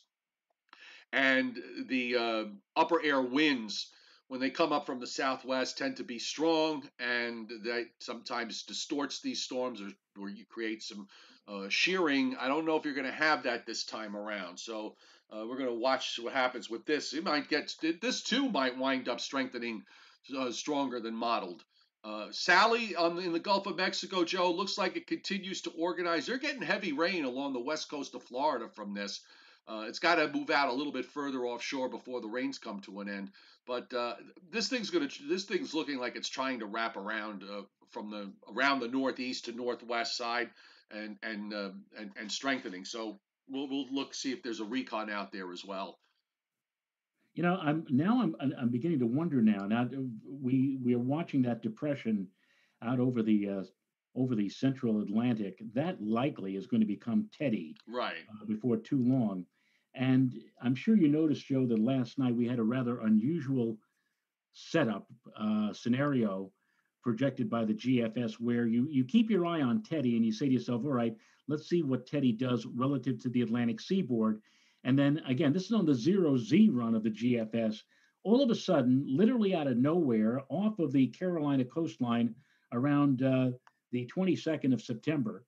and 1.13 1.57
the 1.87 2.15
uh, 2.15 2.43
upper 2.75 3.01
air 3.03 3.21
winds 3.21 3.89
when 4.27 4.39
they 4.39 4.49
come 4.49 4.71
up 4.71 4.85
from 4.85 4.99
the 4.99 5.07
southwest 5.07 5.77
tend 5.77 5.97
to 5.97 6.03
be 6.03 6.17
strong 6.17 6.83
and 6.99 7.49
that 7.63 7.87
sometimes 7.99 8.63
distorts 8.63 9.19
these 9.19 9.41
storms 9.41 9.81
or, 9.81 9.89
or 10.21 10.29
you 10.29 10.45
create 10.45 10.81
some 10.81 11.07
uh, 11.47 11.67
shearing 11.69 12.35
i 12.39 12.47
don't 12.47 12.65
know 12.65 12.77
if 12.77 12.85
you're 12.85 12.93
going 12.93 13.05
to 13.05 13.11
have 13.11 13.43
that 13.43 13.65
this 13.65 13.83
time 13.83 14.15
around 14.15 14.57
so 14.57 14.95
uh, 15.31 15.45
we're 15.47 15.57
going 15.57 15.69
to 15.69 15.75
watch 15.75 16.19
what 16.21 16.33
happens 16.33 16.69
with 16.69 16.85
this 16.85 17.13
it 17.13 17.23
might 17.23 17.49
get 17.49 17.73
this 18.01 18.21
too 18.21 18.49
might 18.49 18.77
wind 18.77 19.09
up 19.09 19.19
strengthening 19.19 19.83
uh, 20.37 20.51
stronger 20.51 20.99
than 20.99 21.13
modeled 21.13 21.63
uh, 22.03 22.27
Sally 22.31 22.95
on 22.95 23.19
in 23.19 23.31
the 23.31 23.39
Gulf 23.39 23.67
of 23.67 23.75
Mexico, 23.75 24.23
Joe, 24.23 24.51
looks 24.51 24.75
like 24.75 24.97
it 24.97 25.05
continues 25.05 25.61
to 25.61 25.69
organize. 25.71 26.25
They're 26.25 26.39
getting 26.39 26.63
heavy 26.63 26.93
rain 26.93 27.25
along 27.25 27.53
the 27.53 27.59
west 27.59 27.91
coast 27.91 28.15
of 28.15 28.23
Florida 28.23 28.67
from 28.67 28.95
this. 28.95 29.21
Uh, 29.67 29.85
it's 29.87 29.99
got 29.99 30.15
to 30.15 30.27
move 30.27 30.49
out 30.49 30.69
a 30.69 30.73
little 30.73 30.91
bit 30.91 31.05
further 31.05 31.45
offshore 31.45 31.89
before 31.89 32.21
the 32.21 32.27
rains 32.27 32.57
come 32.57 32.79
to 32.81 32.99
an 32.99 33.09
end. 33.09 33.31
But 33.67 33.93
uh, 33.93 34.15
this 34.51 34.67
thing's 34.67 34.89
gonna 34.89 35.07
this 35.27 35.45
thing's 35.45 35.73
looking 35.73 35.99
like 35.99 36.15
it's 36.15 36.29
trying 36.29 36.59
to 36.59 36.65
wrap 36.65 36.97
around 36.97 37.43
uh, 37.43 37.61
from 37.89 38.09
the 38.09 38.31
around 38.53 38.79
the 38.79 38.87
northeast 38.87 39.45
to 39.45 39.51
northwest 39.51 40.17
side 40.17 40.49
and 40.89 41.17
and 41.21 41.53
uh, 41.53 41.69
and, 41.97 42.11
and 42.19 42.31
strengthening. 42.31 42.85
So 42.85 43.19
we'll 43.47 43.69
we'll 43.69 43.87
look 43.91 44.13
see 44.13 44.31
if 44.31 44.41
there's 44.41 44.59
a 44.59 44.65
recon 44.65 45.09
out 45.09 45.31
there 45.31 45.51
as 45.51 45.63
well. 45.63 45.99
You 47.35 47.43
know, 47.43 47.57
I'm 47.61 47.85
now 47.89 48.21
I'm 48.21 48.35
I'm 48.59 48.69
beginning 48.69 48.99
to 48.99 49.07
wonder 49.07 49.41
now. 49.41 49.67
Now 49.67 49.87
we 50.27 50.79
we 50.83 50.95
are 50.95 50.99
watching 50.99 51.43
that 51.43 51.61
depression 51.61 52.27
out 52.81 52.99
over 52.99 53.21
the 53.21 53.47
uh, 53.47 53.63
over 54.15 54.35
the 54.35 54.49
central 54.49 55.01
Atlantic, 55.01 55.57
that 55.73 56.01
likely 56.01 56.55
is 56.55 56.67
going 56.67 56.81
to 56.81 56.87
become 56.87 57.29
Teddy 57.37 57.75
right 57.87 58.25
uh, 58.41 58.45
before 58.45 58.77
too 58.77 59.01
long. 59.01 59.45
And 59.93 60.33
I'm 60.61 60.75
sure 60.75 60.95
you 60.95 61.09
noticed, 61.09 61.47
Joe, 61.47 61.65
that 61.65 61.79
last 61.79 62.17
night 62.17 62.35
we 62.35 62.47
had 62.47 62.59
a 62.59 62.63
rather 62.63 63.01
unusual 63.01 63.77
setup 64.53 65.07
uh, 65.37 65.73
scenario 65.73 66.51
projected 67.03 67.49
by 67.49 67.65
the 67.65 67.73
GFS 67.73 68.33
where 68.33 68.67
you, 68.67 68.87
you 68.89 69.03
keep 69.03 69.29
your 69.29 69.45
eye 69.45 69.61
on 69.61 69.83
Teddy 69.83 70.15
and 70.15 70.25
you 70.25 70.31
say 70.31 70.47
to 70.47 70.53
yourself, 70.53 70.83
all 70.85 70.91
right, 70.91 71.15
let's 71.47 71.67
see 71.67 71.81
what 71.83 72.05
Teddy 72.05 72.31
does 72.31 72.65
relative 72.65 73.21
to 73.21 73.29
the 73.29 73.41
Atlantic 73.41 73.81
seaboard. 73.81 74.41
And 74.83 74.97
then 74.97 75.21
again, 75.27 75.53
this 75.53 75.65
is 75.65 75.71
on 75.71 75.85
the 75.85 75.93
zero 75.93 76.37
Z 76.37 76.69
run 76.69 76.95
of 76.95 77.03
the 77.03 77.09
GFS. 77.09 77.81
All 78.23 78.43
of 78.43 78.49
a 78.51 78.55
sudden, 78.55 79.03
literally 79.07 79.55
out 79.55 79.67
of 79.67 79.77
nowhere, 79.77 80.41
off 80.49 80.79
of 80.79 80.91
the 80.91 81.07
Carolina 81.07 81.65
coastline 81.65 82.35
around 82.71 83.23
uh, 83.23 83.51
the 83.91 84.09
22nd 84.15 84.73
of 84.73 84.81
September, 84.81 85.43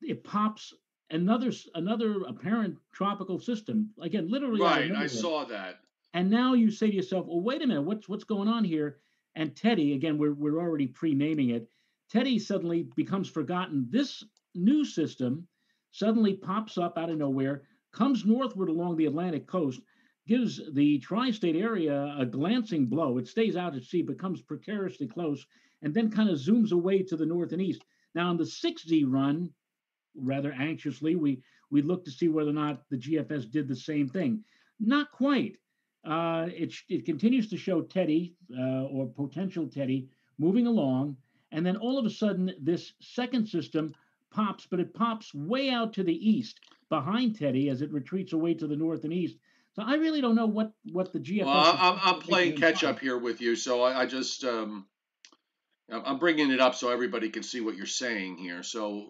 it 0.00 0.24
pops 0.24 0.72
another 1.12 1.52
another 1.74 2.22
apparent 2.26 2.76
tropical 2.92 3.38
system 3.38 3.90
again 4.00 4.28
literally 4.30 4.60
right 4.60 4.90
i 4.92 5.06
saw 5.06 5.44
that. 5.44 5.80
And 6.14 6.30
now 6.30 6.52
you 6.52 6.70
say 6.70 6.88
to 6.88 6.96
yourself 6.96 7.26
well 7.26 7.40
wait 7.40 7.62
a 7.62 7.66
minute 7.66 7.82
what's 7.82 8.08
what's 8.08 8.24
going 8.24 8.48
on 8.48 8.64
here? 8.64 8.98
And 9.34 9.54
teddy 9.56 9.94
again 9.94 10.18
we're, 10.18 10.34
we're 10.34 10.60
already 10.60 10.86
pre-naming 10.86 11.50
it 11.50 11.68
teddy 12.10 12.38
suddenly 12.38 12.88
becomes 12.96 13.28
forgotten. 13.28 13.86
This 13.90 14.24
new 14.54 14.84
system 14.84 15.46
suddenly 15.92 16.34
pops 16.34 16.76
up 16.76 16.98
out 16.98 17.10
of 17.10 17.18
nowhere 17.18 17.62
comes 17.92 18.24
northward 18.24 18.70
along 18.70 18.96
the 18.96 19.06
atlantic 19.06 19.46
coast 19.46 19.80
gives 20.26 20.60
the 20.72 20.98
tri-state 21.00 21.56
area 21.56 22.14
a 22.18 22.24
glancing 22.24 22.86
blow. 22.86 23.18
It 23.18 23.26
stays 23.26 23.56
out 23.56 23.74
at 23.74 23.82
sea 23.82 24.02
becomes 24.02 24.40
precariously 24.40 25.06
close 25.06 25.44
and 25.82 25.92
then 25.92 26.10
kind 26.10 26.30
of 26.30 26.38
zooms 26.38 26.72
away 26.72 27.02
to 27.02 27.16
the 27.16 27.26
north 27.26 27.52
and 27.52 27.60
east. 27.60 27.82
Now, 28.14 28.28
on 28.28 28.36
the 28.36 28.44
6Z 28.44 29.04
run, 29.06 29.50
rather 30.14 30.52
anxiously, 30.52 31.16
we, 31.16 31.42
we 31.70 31.82
looked 31.82 32.06
to 32.06 32.10
see 32.10 32.28
whether 32.28 32.50
or 32.50 32.54
not 32.54 32.82
the 32.90 32.98
GFS 32.98 33.50
did 33.50 33.68
the 33.68 33.76
same 33.76 34.08
thing. 34.08 34.44
Not 34.80 35.10
quite. 35.12 35.56
Uh, 36.04 36.46
it, 36.48 36.74
it 36.88 37.06
continues 37.06 37.48
to 37.50 37.56
show 37.56 37.82
Teddy 37.82 38.34
uh, 38.58 38.84
or 38.84 39.06
potential 39.06 39.68
Teddy 39.68 40.08
moving 40.38 40.66
along. 40.66 41.16
And 41.52 41.64
then 41.64 41.76
all 41.76 41.98
of 41.98 42.06
a 42.06 42.10
sudden, 42.10 42.52
this 42.60 42.92
second 43.00 43.46
system 43.46 43.94
pops, 44.30 44.66
but 44.66 44.80
it 44.80 44.94
pops 44.94 45.32
way 45.34 45.70
out 45.70 45.92
to 45.94 46.02
the 46.02 46.14
east 46.30 46.60
behind 46.88 47.38
Teddy 47.38 47.68
as 47.68 47.82
it 47.82 47.92
retreats 47.92 48.32
away 48.32 48.54
to 48.54 48.66
the 48.66 48.76
north 48.76 49.04
and 49.04 49.12
east. 49.12 49.36
So 49.74 49.82
I 49.82 49.94
really 49.94 50.20
don't 50.20 50.34
know 50.34 50.46
what 50.46 50.72
what 50.92 51.12
the 51.12 51.18
GFS. 51.18 51.46
Well, 51.46 51.78
I'm, 51.78 51.98
I'm 52.02 52.20
playing 52.20 52.56
catch 52.56 52.84
up 52.84 52.98
here 52.98 53.16
with 53.16 53.40
you, 53.40 53.56
so 53.56 53.82
I, 53.82 54.02
I 54.02 54.06
just 54.06 54.44
um, 54.44 54.86
I'm 55.90 56.18
bringing 56.18 56.50
it 56.50 56.60
up 56.60 56.74
so 56.74 56.90
everybody 56.90 57.30
can 57.30 57.42
see 57.42 57.60
what 57.60 57.76
you're 57.76 57.86
saying 57.86 58.36
here. 58.36 58.62
So 58.62 59.08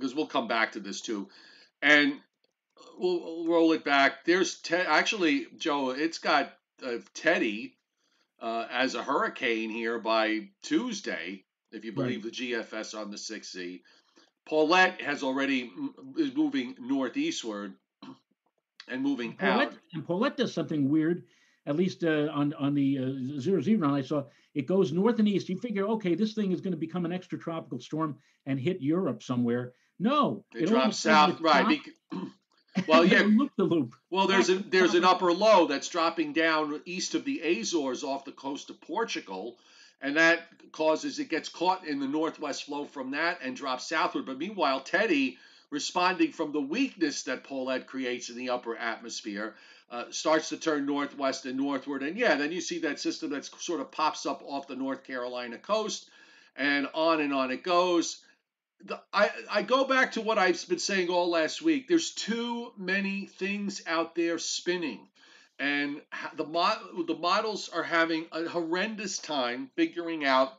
because 0.00 0.14
we'll 0.14 0.26
come 0.26 0.48
back 0.48 0.72
to 0.72 0.80
this 0.80 1.00
too, 1.00 1.28
and 1.82 2.14
we'll, 2.98 3.20
we'll 3.20 3.46
roll 3.46 3.72
it 3.72 3.84
back. 3.84 4.24
There's 4.24 4.56
te- 4.56 4.76
actually 4.76 5.46
Joe. 5.58 5.90
It's 5.90 6.18
got 6.18 6.52
uh, 6.84 6.98
Teddy 7.14 7.76
uh, 8.40 8.66
as 8.70 8.94
a 8.94 9.02
hurricane 9.02 9.70
here 9.70 9.98
by 9.98 10.48
Tuesday, 10.62 11.44
if 11.72 11.84
you 11.84 11.92
believe 11.92 12.24
right. 12.24 12.32
the 12.32 12.52
GFS 12.52 12.98
on 12.98 13.10
the 13.10 13.16
6Z. 13.16 13.82
Paulette 14.48 15.00
has 15.02 15.22
already 15.22 15.70
is 16.16 16.34
moving 16.34 16.74
northeastward 16.80 17.74
and 18.88 19.02
moving 19.02 19.34
Paulette, 19.34 19.68
out. 19.68 19.78
And 19.92 20.04
Paulette 20.04 20.36
does 20.36 20.52
something 20.52 20.88
weird. 20.88 21.24
At 21.66 21.76
least 21.76 22.02
uh, 22.04 22.28
on 22.32 22.54
on 22.54 22.74
the 22.74 22.98
uh, 22.98 23.40
zero 23.40 23.60
Z 23.60 23.76
run, 23.76 23.92
I 23.92 24.00
saw 24.00 24.24
it 24.54 24.66
goes 24.66 24.92
north 24.92 25.18
and 25.18 25.28
east. 25.28 25.48
You 25.48 25.58
figure, 25.58 25.86
okay, 25.86 26.14
this 26.14 26.32
thing 26.32 26.52
is 26.52 26.60
going 26.60 26.72
to 26.72 26.78
become 26.78 27.04
an 27.04 27.12
extra 27.12 27.38
tropical 27.38 27.78
storm 27.78 28.16
and 28.46 28.58
hit 28.58 28.80
Europe 28.80 29.22
somewhere. 29.22 29.74
No, 30.00 30.44
it, 30.54 30.62
it 30.62 30.66
drops 30.66 30.98
south, 30.98 31.40
right? 31.40 31.80
well, 32.88 33.04
yeah, 33.04 33.20
loop 33.20 33.52
the 33.56 33.64
loop. 33.64 33.94
Well, 34.10 34.26
there's 34.26 34.48
a 34.48 34.54
there's 34.70 34.94
an 34.94 35.04
upper 35.04 35.32
low 35.32 35.66
that's 35.66 35.88
dropping 35.88 36.32
down 36.32 36.80
east 36.86 37.14
of 37.14 37.24
the 37.24 37.40
Azores 37.40 38.02
off 38.02 38.24
the 38.24 38.32
coast 38.32 38.70
of 38.70 38.80
Portugal, 38.80 39.58
and 40.00 40.16
that 40.16 40.40
causes 40.72 41.18
it 41.18 41.28
gets 41.28 41.48
caught 41.48 41.86
in 41.86 42.00
the 42.00 42.08
northwest 42.08 42.64
flow 42.64 42.84
from 42.84 43.10
that 43.12 43.38
and 43.42 43.54
drops 43.54 43.88
southward. 43.88 44.26
But 44.26 44.38
meanwhile, 44.38 44.80
Teddy 44.80 45.38
responding 45.70 46.32
from 46.32 46.52
the 46.52 46.60
weakness 46.60 47.22
that 47.22 47.44
Paulette 47.44 47.86
creates 47.86 48.28
in 48.28 48.36
the 48.36 48.50
upper 48.50 48.76
atmosphere, 48.76 49.54
uh, 49.90 50.04
starts 50.10 50.48
to 50.50 50.56
turn 50.56 50.86
northwest 50.86 51.46
and 51.46 51.56
northward. 51.56 52.02
And 52.02 52.16
yeah, 52.16 52.36
then 52.36 52.52
you 52.52 52.60
see 52.60 52.80
that 52.80 53.00
system 53.00 53.30
that 53.30 53.44
sort 53.44 53.80
of 53.80 53.90
pops 53.90 54.26
up 54.26 54.42
off 54.44 54.66
the 54.66 54.76
North 54.76 55.04
Carolina 55.04 55.58
coast, 55.58 56.08
and 56.56 56.88
on 56.94 57.20
and 57.20 57.32
on 57.32 57.50
it 57.50 57.62
goes. 57.62 58.22
The, 58.86 59.00
I, 59.12 59.30
I 59.50 59.62
go 59.62 59.84
back 59.84 60.12
to 60.12 60.20
what 60.20 60.38
I've 60.38 60.66
been 60.68 60.78
saying 60.78 61.08
all 61.08 61.30
last 61.30 61.60
week. 61.60 61.86
There's 61.86 62.12
too 62.12 62.72
many 62.76 63.26
things 63.26 63.82
out 63.86 64.14
there 64.14 64.38
spinning. 64.38 65.08
And 65.58 66.00
the, 66.36 66.44
the 67.06 67.14
models 67.14 67.68
are 67.68 67.82
having 67.82 68.26
a 68.32 68.48
horrendous 68.48 69.18
time 69.18 69.70
figuring 69.76 70.24
out 70.24 70.58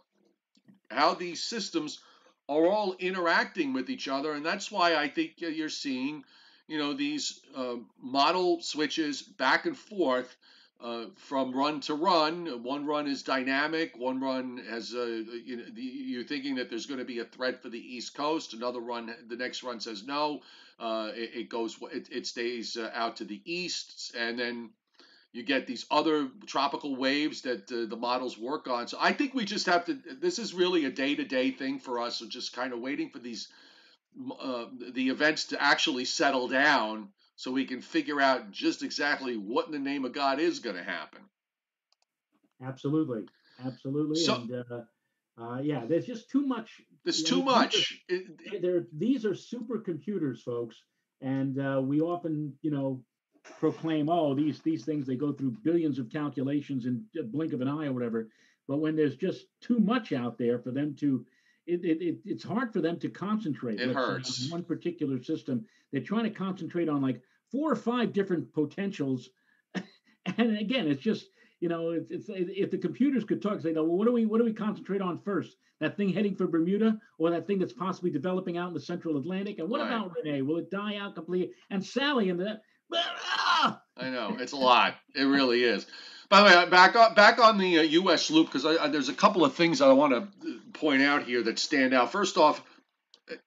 how 0.91 1.15
these 1.15 1.41
systems 1.43 1.99
are 2.47 2.67
all 2.67 2.95
interacting 2.99 3.73
with 3.73 3.89
each 3.89 4.07
other, 4.07 4.33
and 4.33 4.45
that's 4.45 4.69
why 4.69 4.95
I 4.95 5.07
think 5.07 5.35
you're 5.37 5.69
seeing, 5.69 6.23
you 6.67 6.77
know, 6.77 6.93
these 6.93 7.39
uh, 7.55 7.75
model 7.99 8.61
switches 8.61 9.21
back 9.21 9.65
and 9.65 9.77
forth 9.77 10.35
uh, 10.83 11.05
from 11.15 11.53
run 11.55 11.79
to 11.81 11.93
run. 11.93 12.63
One 12.63 12.85
run 12.85 13.07
is 13.07 13.23
dynamic. 13.23 13.97
One 13.97 14.19
run 14.19 14.63
has 14.69 14.93
a, 14.93 15.23
you 15.45 15.57
know, 15.57 15.63
the, 15.73 15.81
you're 15.81 16.23
thinking 16.23 16.55
that 16.55 16.69
there's 16.69 16.85
going 16.85 16.99
to 16.99 17.05
be 17.05 17.19
a 17.19 17.25
threat 17.25 17.61
for 17.61 17.69
the 17.69 17.79
East 17.79 18.15
Coast. 18.15 18.53
Another 18.53 18.79
run, 18.79 19.13
the 19.27 19.35
next 19.35 19.63
run 19.63 19.79
says 19.79 20.03
no. 20.05 20.41
Uh, 20.79 21.11
it, 21.13 21.31
it, 21.35 21.49
goes, 21.49 21.77
it, 21.91 22.07
it 22.11 22.25
stays 22.25 22.75
uh, 22.75 22.89
out 22.93 23.17
to 23.17 23.25
the 23.25 23.41
east, 23.45 24.15
and 24.17 24.39
then 24.39 24.71
you 25.31 25.43
get 25.43 25.67
these 25.67 25.85
other 25.91 26.29
tropical 26.47 26.95
waves 26.95 27.41
that 27.41 27.71
uh, 27.71 27.85
the 27.87 27.95
models 27.95 28.37
work 28.37 28.67
on. 28.67 28.87
So 28.87 28.97
I 28.99 29.13
think 29.13 29.33
we 29.33 29.45
just 29.45 29.67
have 29.67 29.85
to. 29.85 29.99
This 30.19 30.39
is 30.39 30.53
really 30.53 30.85
a 30.85 30.91
day 30.91 31.15
to 31.15 31.23
day 31.23 31.51
thing 31.51 31.79
for 31.79 31.99
us. 31.99 32.17
So 32.17 32.27
just 32.27 32.53
kind 32.53 32.73
of 32.73 32.79
waiting 32.79 33.11
for 33.11 33.19
these 33.19 33.47
uh, 34.41 34.65
the 34.93 35.09
events 35.09 35.45
to 35.45 35.61
actually 35.61 36.05
settle 36.05 36.47
down, 36.47 37.09
so 37.41 37.49
we 37.49 37.65
can 37.65 37.81
figure 37.81 38.21
out 38.21 38.51
just 38.51 38.83
exactly 38.83 39.35
what 39.35 39.65
in 39.65 39.71
the 39.71 39.79
name 39.79 40.05
of 40.05 40.13
God 40.13 40.39
is 40.39 40.59
going 40.59 40.75
to 40.75 40.83
happen. 40.83 41.21
Absolutely, 42.63 43.23
absolutely. 43.65 44.17
So, 44.17 44.35
and, 44.35 44.53
uh, 44.53 45.43
uh, 45.43 45.59
yeah, 45.59 45.83
there's 45.87 46.05
just 46.05 46.29
too 46.29 46.45
much. 46.45 46.83
There's 47.03 47.23
too 47.23 47.39
know, 47.39 47.45
much. 47.45 48.03
These 48.07 48.63
are, 48.63 48.85
these 48.95 49.25
are 49.25 49.31
supercomputers, 49.31 50.43
folks, 50.43 50.83
and 51.19 51.59
uh, 51.59 51.81
we 51.81 51.99
often, 51.99 52.53
you 52.61 52.69
know, 52.69 53.01
proclaim, 53.59 54.07
oh, 54.07 54.35
these 54.35 54.59
these 54.59 54.85
things 54.85 55.07
they 55.07 55.15
go 55.15 55.33
through 55.33 55.57
billions 55.63 55.97
of 55.97 56.11
calculations 56.11 56.85
in 56.85 57.03
a 57.19 57.23
blink 57.23 57.53
of 57.53 57.61
an 57.61 57.67
eye 57.67 57.87
or 57.87 57.93
whatever. 57.93 58.29
But 58.67 58.81
when 58.81 58.95
there's 58.95 59.15
just 59.15 59.47
too 59.61 59.79
much 59.79 60.13
out 60.13 60.37
there 60.37 60.59
for 60.59 60.69
them 60.69 60.95
to, 60.99 61.25
it, 61.65 61.83
it, 61.83 62.03
it 62.03 62.17
it's 62.23 62.43
hard 62.43 62.71
for 62.71 62.81
them 62.81 62.99
to 62.99 63.09
concentrate. 63.09 63.79
It 63.79 63.95
hurts. 63.95 64.45
On 64.45 64.51
one 64.51 64.63
particular 64.63 65.23
system, 65.23 65.65
they're 65.91 66.01
trying 66.01 66.25
to 66.25 66.29
concentrate 66.29 66.87
on 66.87 67.01
like 67.01 67.19
four 67.51 67.71
or 67.71 67.75
five 67.75 68.13
different 68.13 68.53
potentials, 68.53 69.29
and 69.75 70.57
again, 70.57 70.87
it's 70.87 71.01
just 71.01 71.27
you 71.59 71.69
know, 71.69 71.91
it's, 71.91 72.09
it's 72.09 72.27
if 72.29 72.71
the 72.71 72.77
computers 72.77 73.23
could 73.23 73.41
talk, 73.41 73.61
say, 73.61 73.71
no, 73.71 73.83
well, 73.83 73.97
what 73.97 74.07
do 74.07 74.13
we 74.13 74.25
what 74.25 74.39
do 74.39 74.45
we 74.45 74.53
concentrate 74.53 75.01
on 75.01 75.19
first? 75.19 75.55
That 75.79 75.97
thing 75.97 76.09
heading 76.09 76.35
for 76.35 76.47
Bermuda, 76.47 76.99
or 77.17 77.31
that 77.31 77.47
thing 77.47 77.59
that's 77.59 77.73
possibly 77.73 78.11
developing 78.11 78.57
out 78.57 78.67
in 78.67 78.73
the 78.73 78.79
Central 78.79 79.17
Atlantic? 79.17 79.59
And 79.59 79.69
what 79.69 79.81
right. 79.81 79.87
about 79.87 80.13
Rene? 80.15 80.41
Will 80.43 80.57
it 80.57 80.69
die 80.69 80.97
out 80.97 81.15
completely? 81.15 81.53
And 81.69 81.83
Sally 81.83 82.29
and 82.29 82.39
that 82.39 82.61
I 83.97 84.09
know 84.09 84.37
it's 84.39 84.51
a 84.51 84.57
lot. 84.57 84.95
It 85.15 85.23
really 85.23 85.63
is. 85.63 85.85
By 86.29 86.39
the 86.39 86.45
way, 86.45 86.69
back 86.69 86.95
on 86.95 87.13
back 87.13 87.39
on 87.39 87.57
the 87.57 87.79
uh, 87.79 87.83
U.S. 87.83 88.31
loop 88.31 88.51
because 88.51 88.63
there's 88.91 89.09
a 89.09 89.13
couple 89.13 89.43
of 89.43 89.53
things 89.53 89.81
I 89.81 89.91
want 89.91 90.13
to 90.13 90.59
point 90.73 91.01
out 91.01 91.23
here 91.23 91.43
that 91.43 91.59
stand 91.59 91.93
out. 91.93 92.11
First 92.11 92.37
off, 92.37 92.63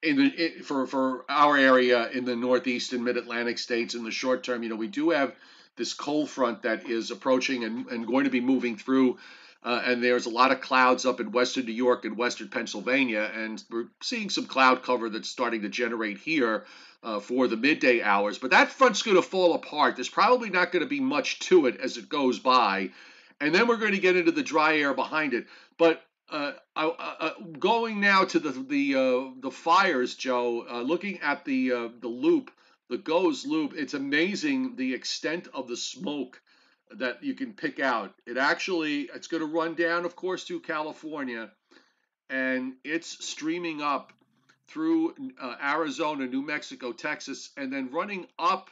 in 0.01 0.17
the 0.17 0.57
in, 0.57 0.63
for 0.63 0.85
for 0.87 1.25
our 1.29 1.57
area 1.57 2.09
in 2.09 2.25
the 2.25 2.35
Northeast 2.35 2.93
and 2.93 3.03
Mid 3.03 3.17
Atlantic 3.17 3.57
states 3.57 3.95
in 3.95 4.03
the 4.03 4.11
short 4.11 4.43
term, 4.43 4.63
you 4.63 4.69
know, 4.69 4.75
we 4.75 4.87
do 4.87 5.09
have 5.11 5.35
this 5.75 5.93
cold 5.93 6.29
front 6.29 6.61
that 6.63 6.89
is 6.89 7.11
approaching 7.11 7.63
and, 7.63 7.87
and 7.87 8.07
going 8.07 8.23
to 8.25 8.29
be 8.29 8.41
moving 8.41 8.77
through. 8.77 9.17
Uh, 9.63 9.81
and 9.83 10.03
there's 10.03 10.27
a 10.27 10.29
lot 10.29 10.51
of 10.51 10.61
clouds 10.61 11.07
up 11.07 11.19
in 11.19 11.31
western 11.31 11.65
New 11.65 11.71
York 11.71 12.05
and 12.05 12.15
western 12.15 12.47
Pennsylvania, 12.49 13.31
and 13.35 13.63
we're 13.71 13.87
seeing 14.03 14.29
some 14.29 14.45
cloud 14.45 14.83
cover 14.83 15.09
that's 15.09 15.27
starting 15.27 15.63
to 15.63 15.69
generate 15.69 16.19
here 16.19 16.65
uh, 17.01 17.19
for 17.19 17.47
the 17.47 17.57
midday 17.57 18.01
hours. 18.01 18.37
But 18.37 18.51
that 18.51 18.69
front's 18.69 19.01
going 19.01 19.17
to 19.17 19.23
fall 19.23 19.55
apart. 19.55 19.95
There's 19.95 20.07
probably 20.07 20.51
not 20.51 20.71
going 20.71 20.83
to 20.83 20.89
be 20.89 20.99
much 20.99 21.39
to 21.39 21.65
it 21.65 21.77
as 21.77 21.97
it 21.97 22.09
goes 22.09 22.37
by. 22.37 22.91
And 23.41 23.53
then 23.53 23.67
we're 23.67 23.77
going 23.77 23.93
to 23.93 23.99
get 23.99 24.15
into 24.15 24.31
the 24.31 24.43
dry 24.43 24.77
air 24.77 24.93
behind 24.93 25.33
it. 25.33 25.47
But 25.77 26.01
uh, 26.29 26.53
uh, 26.75 26.91
uh 26.97 27.31
going 27.59 27.99
now 27.99 28.23
to 28.25 28.39
the 28.39 28.51
the 28.51 28.95
uh, 28.95 29.31
the 29.41 29.51
fires, 29.51 30.15
Joe. 30.15 30.65
Uh, 30.69 30.81
looking 30.81 31.19
at 31.19 31.45
the 31.45 31.91
the 31.99 32.07
loop, 32.07 32.51
the 32.89 32.97
GOES 32.97 33.45
loop, 33.45 33.73
it's 33.75 33.93
amazing 33.93 34.75
the 34.75 34.93
extent 34.93 35.47
of 35.53 35.67
the 35.67 35.77
smoke 35.77 36.41
that 36.91 37.23
you 37.23 37.33
can 37.33 37.53
pick 37.53 37.79
out. 37.79 38.13
It 38.25 38.37
actually 38.37 39.01
it's 39.13 39.27
going 39.27 39.41
to 39.41 39.47
run 39.47 39.75
down, 39.75 40.05
of 40.05 40.15
course, 40.15 40.45
to 40.45 40.59
California, 40.59 41.51
and 42.29 42.73
it's 42.83 43.25
streaming 43.25 43.81
up 43.81 44.11
through 44.67 45.13
Arizona, 45.63 46.25
New 46.25 46.41
Mexico, 46.41 46.91
Texas, 46.91 47.51
and 47.55 47.71
then 47.71 47.91
running 47.91 48.25
up 48.39 48.69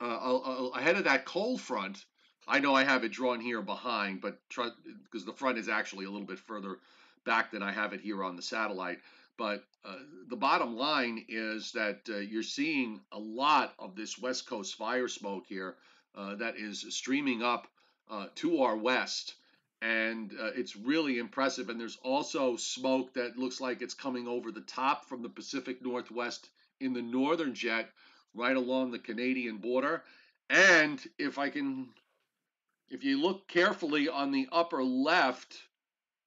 ahead 0.00 0.96
of 0.96 1.04
that 1.04 1.24
cold 1.24 1.60
front. 1.60 2.04
I 2.48 2.60
know 2.60 2.74
I 2.74 2.84
have 2.84 3.04
it 3.04 3.12
drawn 3.12 3.40
here 3.40 3.62
behind, 3.62 4.20
but 4.20 4.38
because 4.48 5.24
the 5.24 5.32
front 5.32 5.58
is 5.58 5.68
actually 5.68 6.06
a 6.06 6.10
little 6.10 6.26
bit 6.26 6.38
further 6.38 6.78
back 7.24 7.50
than 7.50 7.62
I 7.62 7.72
have 7.72 7.92
it 7.92 8.00
here 8.00 8.24
on 8.24 8.36
the 8.36 8.42
satellite. 8.42 9.00
But 9.36 9.64
uh, 9.84 9.96
the 10.28 10.36
bottom 10.36 10.76
line 10.76 11.24
is 11.28 11.72
that 11.72 12.00
uh, 12.08 12.18
you're 12.18 12.42
seeing 12.42 13.00
a 13.12 13.18
lot 13.18 13.74
of 13.78 13.96
this 13.96 14.18
West 14.18 14.46
Coast 14.46 14.76
fire 14.76 15.08
smoke 15.08 15.44
here 15.46 15.76
uh, 16.14 16.34
that 16.36 16.56
is 16.56 16.84
streaming 16.90 17.42
up 17.42 17.66
uh, 18.10 18.26
to 18.36 18.62
our 18.62 18.76
west 18.76 19.34
and 19.82 20.32
uh, 20.40 20.50
it's 20.54 20.76
really 20.76 21.18
impressive. 21.18 21.68
And 21.68 21.80
there's 21.80 21.98
also 22.02 22.56
smoke 22.56 23.14
that 23.14 23.38
looks 23.38 23.60
like 23.60 23.80
it's 23.80 23.94
coming 23.94 24.28
over 24.28 24.52
the 24.52 24.60
top 24.62 25.06
from 25.06 25.22
the 25.22 25.28
Pacific 25.28 25.82
Northwest 25.82 26.50
in 26.80 26.92
the 26.92 27.02
northern 27.02 27.54
jet, 27.54 27.90
right 28.34 28.56
along 28.56 28.90
the 28.90 28.98
Canadian 28.98 29.56
border. 29.56 30.02
And 30.50 31.00
if 31.18 31.38
I 31.38 31.48
can, 31.48 31.88
if 32.90 33.04
you 33.04 33.20
look 33.20 33.46
carefully 33.48 34.08
on 34.08 34.32
the 34.32 34.48
upper 34.52 34.82
left, 34.82 35.56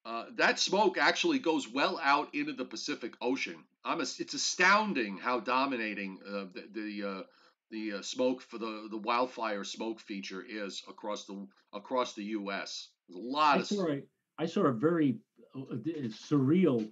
uh, 0.06 0.26
that 0.36 0.60
smoke 0.60 0.98
actually 0.98 1.40
goes 1.40 1.68
well 1.68 2.00
out 2.02 2.34
into 2.34 2.54
the 2.54 2.66
Pacific 2.66 3.14
Ocean. 3.22 3.64
I'm 3.86 4.00
a, 4.00 4.04
it's 4.04 4.34
astounding 4.34 5.18
how 5.18 5.40
dominating 5.42 6.20
uh, 6.26 6.46
the 6.54 6.68
the, 6.74 7.08
uh, 7.08 7.24
the 7.72 8.00
uh, 8.00 8.02
smoke 8.02 8.42
for 8.42 8.58
the 8.58 8.88
the 8.90 8.98
wildfire 8.98 9.64
smoke 9.64 10.00
feature 10.00 10.44
is 10.48 10.82
across 10.90 11.26
the 11.26 11.48
across 11.74 12.14
the 12.14 12.24
U.S. 12.24 12.90
There's 13.08 13.24
a 13.24 13.28
lot 13.28 13.58
I 13.58 13.60
of. 13.62 13.68
Saw 13.68 13.88
a, 13.90 14.02
I 14.40 14.46
saw 14.46 14.62
a 14.64 14.74
very 14.74 15.18
a 15.56 16.08
surreal 16.08 16.90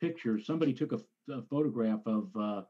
picture. 0.00 0.40
Somebody 0.40 0.72
took 0.72 0.92
a, 0.92 1.00
a 1.32 1.42
photograph 1.42 2.00
of 2.06 2.30
uh, 2.36 2.62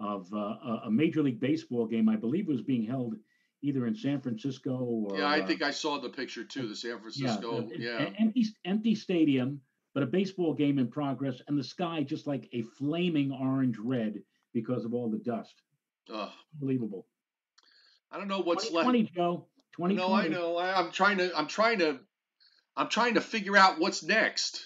of 0.00 0.26
uh, 0.32 0.80
a 0.84 0.90
Major 0.90 1.22
League 1.22 1.40
Baseball 1.40 1.86
game. 1.86 2.08
I 2.08 2.16
believe 2.16 2.48
was 2.48 2.62
being 2.62 2.84
held 2.84 3.14
either 3.62 3.86
in 3.86 3.94
San 3.94 4.20
Francisco 4.20 4.76
or. 4.76 5.18
Yeah, 5.18 5.26
I 5.26 5.40
uh, 5.40 5.46
think 5.46 5.62
I 5.62 5.70
saw 5.70 5.98
the 5.98 6.08
picture 6.08 6.44
too. 6.44 6.68
The 6.68 6.76
San 6.76 6.98
Francisco. 7.00 7.68
Yeah, 7.76 8.00
yeah. 8.00 8.10
empty 8.18 8.46
empty 8.64 8.94
stadium, 8.94 9.60
but 9.94 10.02
a 10.02 10.06
baseball 10.06 10.54
game 10.54 10.78
in 10.78 10.88
progress, 10.88 11.40
and 11.48 11.58
the 11.58 11.64
sky 11.64 12.02
just 12.02 12.26
like 12.26 12.48
a 12.52 12.62
flaming 12.78 13.32
orange 13.32 13.78
red 13.78 14.22
because 14.52 14.84
of 14.84 14.94
all 14.94 15.10
the 15.10 15.18
dust. 15.18 15.54
Ugh. 16.12 16.30
Unbelievable. 16.54 17.06
I 18.10 18.18
don't 18.18 18.28
know 18.28 18.40
what's 18.40 18.68
2020, 18.68 18.98
left. 18.98 19.14
Joe. 19.14 19.46
2020. 19.76 19.94
No, 19.94 20.14
I 20.14 20.28
know. 20.28 20.56
I, 20.58 20.78
I'm 20.78 20.90
trying 20.90 21.18
to. 21.18 21.36
I'm 21.36 21.46
trying 21.46 21.78
to. 21.78 22.00
I'm 22.76 22.88
trying 22.88 23.14
to 23.14 23.20
figure 23.20 23.56
out 23.56 23.78
what's 23.78 24.02
next. 24.02 24.62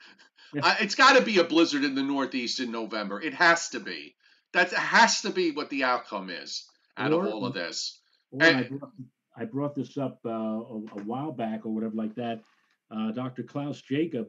I, 0.62 0.78
it's 0.80 0.94
got 0.94 1.16
to 1.16 1.22
be 1.22 1.38
a 1.38 1.44
blizzard 1.44 1.84
in 1.84 1.94
the 1.94 2.02
Northeast 2.02 2.60
in 2.60 2.70
November. 2.70 3.20
It 3.20 3.34
has 3.34 3.70
to 3.70 3.80
be. 3.80 4.14
That 4.52 4.70
has 4.72 5.22
to 5.22 5.30
be 5.30 5.50
what 5.50 5.70
the 5.70 5.84
outcome 5.84 6.28
is 6.28 6.64
out 6.96 7.12
or, 7.12 7.26
of 7.26 7.32
all 7.32 7.46
of 7.46 7.54
this. 7.54 7.98
I, 8.40 8.62
brought, 8.62 8.92
I, 9.36 9.44
brought, 9.44 9.74
this 9.74 9.98
up 9.98 10.20
uh, 10.24 10.30
a, 10.30 10.76
a, 10.96 11.02
while 11.04 11.32
back 11.32 11.66
or 11.66 11.70
whatever 11.70 11.94
like 11.94 12.14
that. 12.14 12.42
Uh, 12.90 13.10
Dr. 13.12 13.42
Klaus 13.42 13.80
Jacob 13.80 14.28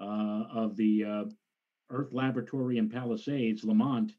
uh, 0.00 0.44
of 0.52 0.76
the 0.76 1.04
uh, 1.04 1.24
Earth 1.90 2.12
Laboratory 2.12 2.78
in 2.78 2.88
Palisades, 2.88 3.64
Lamont, 3.64 4.12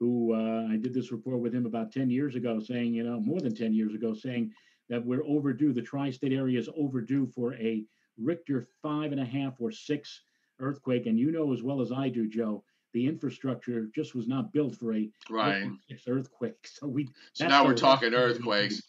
who 0.00 0.34
uh, 0.34 0.72
I 0.72 0.76
did 0.76 0.94
this 0.94 1.12
report 1.12 1.40
with 1.40 1.54
him 1.54 1.66
about 1.66 1.92
10 1.92 2.10
years 2.10 2.34
ago, 2.34 2.60
saying, 2.60 2.94
you 2.94 3.04
know, 3.04 3.20
more 3.20 3.40
than 3.40 3.54
10 3.54 3.72
years 3.72 3.94
ago, 3.94 4.14
saying 4.14 4.52
that 4.88 5.04
we're 5.04 5.24
overdue. 5.24 5.72
The 5.72 5.82
tri 5.82 6.10
state 6.10 6.32
area 6.32 6.58
is 6.58 6.68
overdue 6.76 7.26
for 7.26 7.54
a 7.54 7.84
Richter 8.18 8.68
five 8.82 9.12
and 9.12 9.20
a 9.20 9.24
half 9.24 9.54
or 9.60 9.70
six 9.70 10.22
earthquake. 10.58 11.06
And 11.06 11.18
you 11.18 11.30
know 11.30 11.52
as 11.52 11.62
well 11.62 11.80
as 11.80 11.92
I 11.92 12.08
do, 12.08 12.28
Joe, 12.28 12.64
the 12.92 13.06
infrastructure 13.06 13.88
just 13.94 14.14
was 14.14 14.28
not 14.28 14.52
built 14.52 14.76
for 14.76 14.94
a 14.94 15.08
right 15.30 15.68
earthquake. 16.06 16.66
So 16.66 16.86
we 16.86 17.08
so 17.32 17.46
now 17.46 17.64
we're 17.64 17.74
talking 17.74 18.14
earthquakes. 18.14 18.82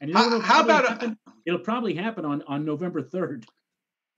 And 0.00 0.10
you 0.10 0.14
know 0.14 0.28
how, 0.28 0.40
how 0.40 0.62
about 0.62 0.88
happen? 0.88 1.18
it'll 1.46 1.60
probably 1.60 1.94
happen 1.94 2.24
on 2.24 2.42
on 2.46 2.64
November 2.64 3.02
third. 3.02 3.46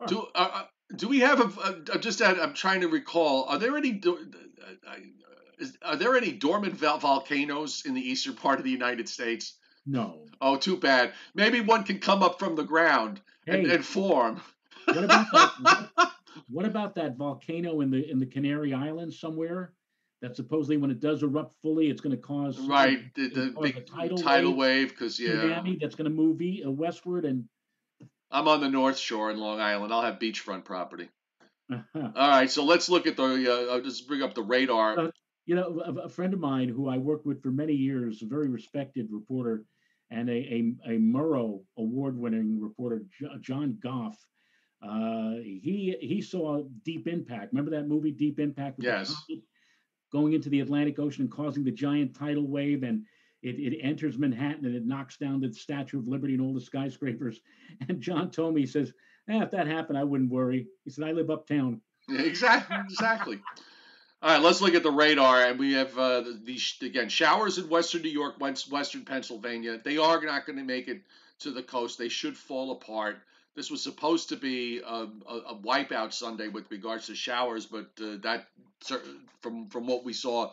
Do 0.07 0.27
uh, 0.35 0.49
uh, 0.53 0.63
do 0.97 1.09
we 1.09 1.21
have 1.21 1.41
a, 1.41 1.83
a 1.93 1.99
just 1.99 2.23
I'm 2.23 2.55
trying 2.55 2.81
to 2.83 2.89
recall? 2.89 3.45
Are 3.45 3.59
there 3.59 3.77
any 3.77 4.01
uh, 4.07 4.95
is, 5.59 5.77
are 5.83 5.97
there 5.97 6.17
any 6.17 6.33
dormant 6.33 6.75
volcanoes 6.75 7.85
in 7.87 7.95
the 7.95 8.01
eastern 8.01 8.35
part 8.35 8.59
of 8.59 8.65
the 8.65 8.71
United 8.71 9.09
States? 9.09 9.55
No. 9.87 10.27
Oh, 10.41 10.57
too 10.57 10.77
bad. 10.77 11.13
Maybe 11.35 11.61
one 11.61 11.85
can 11.85 11.99
come 11.99 12.23
up 12.23 12.39
from 12.39 12.57
the 12.57 12.65
ground 12.65 13.21
hey, 13.47 13.61
and, 13.61 13.71
and 13.71 13.85
form. 13.85 14.41
What 14.87 15.05
about? 15.05 15.27
What 15.31 16.13
about 16.67 16.95
that 16.97 17.17
volcano 17.17 17.81
in 17.81 17.91
the 17.91 18.11
in 18.11 18.19
the 18.19 18.27
Canary 18.27 18.75
Islands 18.75 19.19
somewhere? 19.19 19.73
That 20.23 20.35
supposedly, 20.35 20.79
when 20.79 20.91
it 20.91 20.99
does 20.99 21.23
erupt 21.23 21.55
fully, 21.61 21.91
it's 21.91 22.01
going 22.01 22.17
to 22.17 22.23
cause 22.23 22.59
right 22.59 23.15
the, 23.15 23.29
the 23.29 23.55
big 23.61 23.87
tidal, 23.87 24.17
tidal 24.17 24.55
wave 24.55 24.89
because 24.89 25.21
yeah, 25.21 25.33
tsunami 25.33 25.79
that's 25.79 25.95
going 25.95 26.11
to 26.11 26.17
move 26.17 26.41
uh, 26.65 26.71
westward. 26.71 27.27
And 27.27 27.45
I'm 28.31 28.49
on 28.49 28.61
the 28.61 28.69
North 28.69 28.99
Shore 28.99 29.31
in 29.31 29.37
Long 29.37 29.61
Island. 29.61 29.93
I'll 29.93 30.03
have 30.03 30.19
beachfront 30.19 30.65
property. 30.65 31.09
Uh-huh. 31.71 32.09
All 32.15 32.31
right, 32.31 32.51
so 32.51 32.65
let's 32.65 32.89
look 32.89 33.07
at 33.07 33.17
the. 33.17 33.25
Uh, 33.25 33.75
I'll 33.75 33.83
just 33.83 34.09
bring 34.09 34.23
up 34.23 34.35
the 34.35 34.43
radar. 34.43 34.99
Uh, 34.99 35.11
you 35.45 35.55
know, 35.55 35.83
a, 35.85 35.93
a, 36.07 36.09
friend 36.09 36.33
of 36.33 36.41
mine 36.41 36.69
who 36.69 36.89
I 36.89 36.97
worked 36.97 37.27
with 37.27 37.43
for 37.43 37.51
many 37.51 37.73
years, 37.73 38.23
a 38.23 38.27
very 38.27 38.49
respected 38.49 39.09
reporter, 39.11 39.65
and 40.11 40.31
a 40.31 40.33
a, 40.33 40.93
a 40.95 40.99
Murrow 40.99 41.63
award-winning 41.77 42.61
reporter, 42.61 43.03
John 43.41 43.79
Goff 43.83 44.17
uh, 44.83 45.37
he 45.43 45.97
he 46.01 46.21
saw 46.23 46.63
Deep 46.85 47.07
Impact. 47.07 47.53
Remember 47.53 47.71
that 47.73 47.89
movie, 47.89 48.13
Deep 48.13 48.39
Impact? 48.39 48.77
Yes. 48.79 49.15
Going 50.13 50.35
into 50.35 50.49
the 50.49 50.61
Atlantic 50.61 50.99
Ocean 50.99 51.23
and 51.23 51.31
causing 51.31 51.65
the 51.65 51.73
giant 51.73 52.15
tidal 52.15 52.47
wave, 52.47 52.85
and 52.85 53.05
it, 53.43 53.57
it 53.59 53.81
enters 53.83 54.19
Manhattan 54.19 54.65
and 54.65 54.75
it 54.75 54.87
knocks 54.87 55.17
down 55.17 55.41
the 55.41 55.53
Statue 55.53 55.99
of 55.99 56.09
Liberty 56.09 56.35
and 56.35 56.43
all 56.43 56.55
the 56.55 56.61
skyscrapers. 56.61 57.41
And 57.89 58.01
John 58.01 58.31
told 58.31 58.55
me, 58.55 58.63
he 58.63 58.67
says, 58.67 58.93
eh, 59.29 59.43
if 59.43 59.51
that 59.51 59.67
happened, 59.67 59.99
I 59.99 60.05
wouldn't 60.05 60.31
worry. 60.31 60.67
He 60.85 60.91
said, 60.91 61.05
I 61.05 61.13
live 61.13 61.31
uptown. 61.31 61.81
exactly. 62.09 62.77
Exactly. 62.89 63.41
All 64.23 64.31
right, 64.31 64.43
let's 64.43 64.63
look 64.63 64.75
at 64.75 64.83
the 64.83 64.91
radar, 64.91 65.45
and 65.45 65.59
we 65.59 65.75
have 65.75 65.97
uh, 65.99 66.25
these 66.43 66.75
again 66.81 67.11
showers 67.11 67.59
in 67.59 67.69
western 67.69 68.03
New 68.03 68.11
York, 68.11 68.41
western 68.41 69.05
Pennsylvania. 69.05 69.79
They 69.85 69.99
are 69.99 70.21
not 70.23 70.47
going 70.47 70.57
to 70.57 70.65
make 70.65 70.89
it 70.89 71.03
to 71.41 71.51
the 71.51 71.63
coast. 71.63 71.99
They 71.99 72.09
should 72.09 72.37
fall 72.37 72.73
apart. 72.73 73.19
This 73.57 73.71
was 73.71 73.83
supposed 73.83 74.29
to 74.29 74.37
be 74.37 74.81
a, 74.81 75.09
a, 75.27 75.35
a 75.49 75.55
wipeout 75.57 76.13
Sunday 76.13 76.49
with 76.49 76.71
regards 76.71 77.07
to 77.07 77.15
showers, 77.15 77.65
but 77.65 77.91
uh, 78.01 78.17
that 78.23 78.47
from 79.41 79.69
from 79.69 79.87
what 79.87 80.05
we 80.05 80.13
saw 80.13 80.53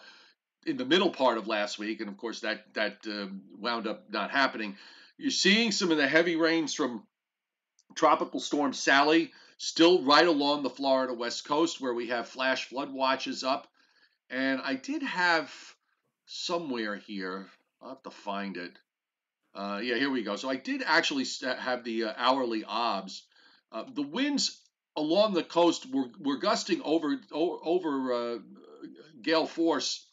in 0.66 0.78
the 0.78 0.86
middle 0.86 1.10
part 1.10 1.38
of 1.38 1.48
last 1.48 1.78
week, 1.78 2.00
and 2.00 2.10
of 2.10 2.18
course 2.18 2.40
that 2.40 2.74
that 2.74 2.98
uh, 3.06 3.28
wound 3.60 3.88
up 3.88 4.10
not 4.10 4.32
happening. 4.32 4.78
You're 5.18 5.32
seeing 5.32 5.72
some 5.72 5.92
of 5.92 5.98
the 5.98 6.08
heavy 6.08 6.38
rains 6.38 6.74
from 6.74 7.04
tropical 7.96 8.40
storm 8.40 8.74
Sally 8.74 9.32
still 9.58 10.02
right 10.04 10.28
along 10.28 10.64
the 10.64 10.70
Florida 10.70 11.14
west 11.14 11.46
coast, 11.46 11.80
where 11.82 11.94
we 11.94 12.08
have 12.08 12.28
flash 12.28 12.70
flood 12.70 12.92
watches 12.92 13.44
up. 13.44 13.68
And 14.30 14.62
I 14.62 14.76
did 14.76 15.04
have 15.04 15.54
somewhere 16.26 16.96
here. 16.96 17.48
I'll 17.82 17.90
have 17.90 18.04
to 18.04 18.12
find 18.12 18.58
it. 18.58 18.78
Uh, 19.56 19.80
yeah, 19.84 19.96
here 19.96 20.10
we 20.10 20.24
go. 20.24 20.36
So 20.36 20.50
I 20.50 20.56
did 20.56 20.82
actually 20.86 21.26
have 21.44 21.84
the 21.84 22.06
uh, 22.06 22.14
hourly 22.18 22.64
OBS. 22.66 23.24
Uh, 23.72 23.84
the 23.94 24.02
winds 24.02 24.60
along 24.96 25.34
the 25.34 25.44
coast 25.44 25.92
were, 25.92 26.10
were 26.20 26.38
gusting 26.38 26.82
over 26.84 27.20
over 27.32 28.14
uh, 28.14 28.38
gale 29.22 29.46
force 29.46 30.06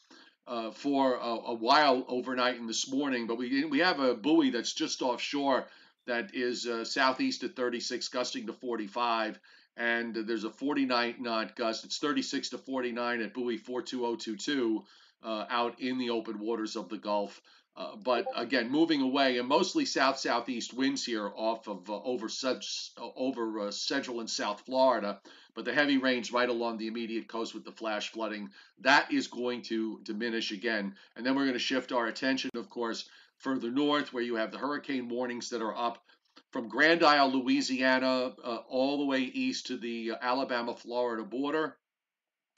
uh, 0.47 0.71
for 0.71 1.15
a, 1.15 1.35
a, 1.47 1.53
while 1.53 2.05
overnight 2.07 2.59
and 2.59 2.69
this 2.69 2.91
morning, 2.91 3.27
but 3.27 3.37
we 3.37 3.65
we 3.65 3.79
have 3.79 3.99
a 3.99 4.13
buoy 4.13 4.51
that's 4.51 4.73
just 4.73 5.01
offshore 5.01 5.65
that 6.07 6.33
is 6.33 6.65
uh, 6.65 6.83
southeast 6.83 7.43
at 7.43 7.55
36, 7.55 8.07
gusting 8.09 8.47
to 8.47 8.53
45, 8.53 9.39
and 9.77 10.15
there's 10.15 10.43
a 10.43 10.49
49 10.49 11.15
knot 11.19 11.55
gust. 11.55 11.85
It's 11.85 11.99
36 11.99 12.49
to 12.49 12.57
49 12.57 13.21
at 13.21 13.33
buoy 13.33 13.57
42022 13.57 14.83
out 15.23 15.79
in 15.79 15.99
the 15.99 16.09
open 16.09 16.39
waters 16.39 16.75
of 16.75 16.89
the 16.89 16.97
Gulf. 16.97 17.41
Uh, 17.75 17.95
but 17.95 18.25
again, 18.35 18.69
moving 18.69 19.01
away 19.01 19.37
and 19.37 19.47
mostly 19.47 19.85
south 19.85 20.19
southeast 20.19 20.73
winds 20.73 21.05
here 21.05 21.31
off 21.35 21.67
of 21.67 21.89
uh, 21.89 22.01
over 22.03 22.27
such 22.27 22.91
uh, 22.97 23.07
over 23.15 23.59
uh, 23.61 23.71
central 23.71 24.19
and 24.19 24.29
south 24.29 24.61
Florida. 24.65 25.21
But 25.55 25.63
the 25.65 25.73
heavy 25.73 25.97
rains 25.97 26.33
right 26.33 26.49
along 26.49 26.77
the 26.77 26.87
immediate 26.87 27.29
coast 27.29 27.53
with 27.53 27.63
the 27.63 27.71
flash 27.71 28.11
flooding 28.11 28.49
that 28.81 29.11
is 29.11 29.27
going 29.27 29.61
to 29.63 29.99
diminish 30.03 30.51
again. 30.51 30.95
And 31.15 31.25
then 31.25 31.35
we're 31.35 31.45
going 31.45 31.53
to 31.53 31.59
shift 31.59 31.93
our 31.93 32.07
attention, 32.07 32.49
of 32.55 32.69
course, 32.69 33.09
further 33.37 33.71
north 33.71 34.11
where 34.11 34.23
you 34.23 34.35
have 34.35 34.51
the 34.51 34.57
hurricane 34.57 35.07
warnings 35.07 35.49
that 35.49 35.61
are 35.61 35.75
up 35.75 36.03
from 36.51 36.67
Grand 36.67 37.03
Isle, 37.03 37.31
Louisiana, 37.31 38.33
uh, 38.43 38.57
all 38.67 38.97
the 38.97 39.05
way 39.05 39.21
east 39.21 39.67
to 39.67 39.77
the 39.77 40.13
Alabama 40.21 40.73
Florida 40.73 41.23
border, 41.23 41.77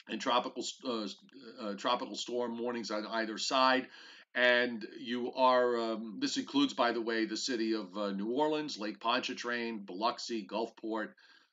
and 0.08 0.20
tropical 0.20 0.64
tropical 1.78 2.16
storm 2.16 2.58
warnings 2.58 2.90
on 2.90 3.06
either 3.06 3.38
side 3.38 3.86
and 4.34 4.86
you 4.98 5.32
are 5.32 5.76
um, 5.78 6.18
this 6.18 6.36
includes 6.36 6.74
by 6.74 6.92
the 6.92 7.00
way 7.00 7.24
the 7.24 7.36
city 7.36 7.74
of 7.74 7.96
uh, 7.96 8.10
new 8.10 8.30
orleans 8.30 8.78
lake 8.78 9.00
pontchartrain 9.00 9.84
biloxi 9.84 10.46
gulfport. 10.46 11.10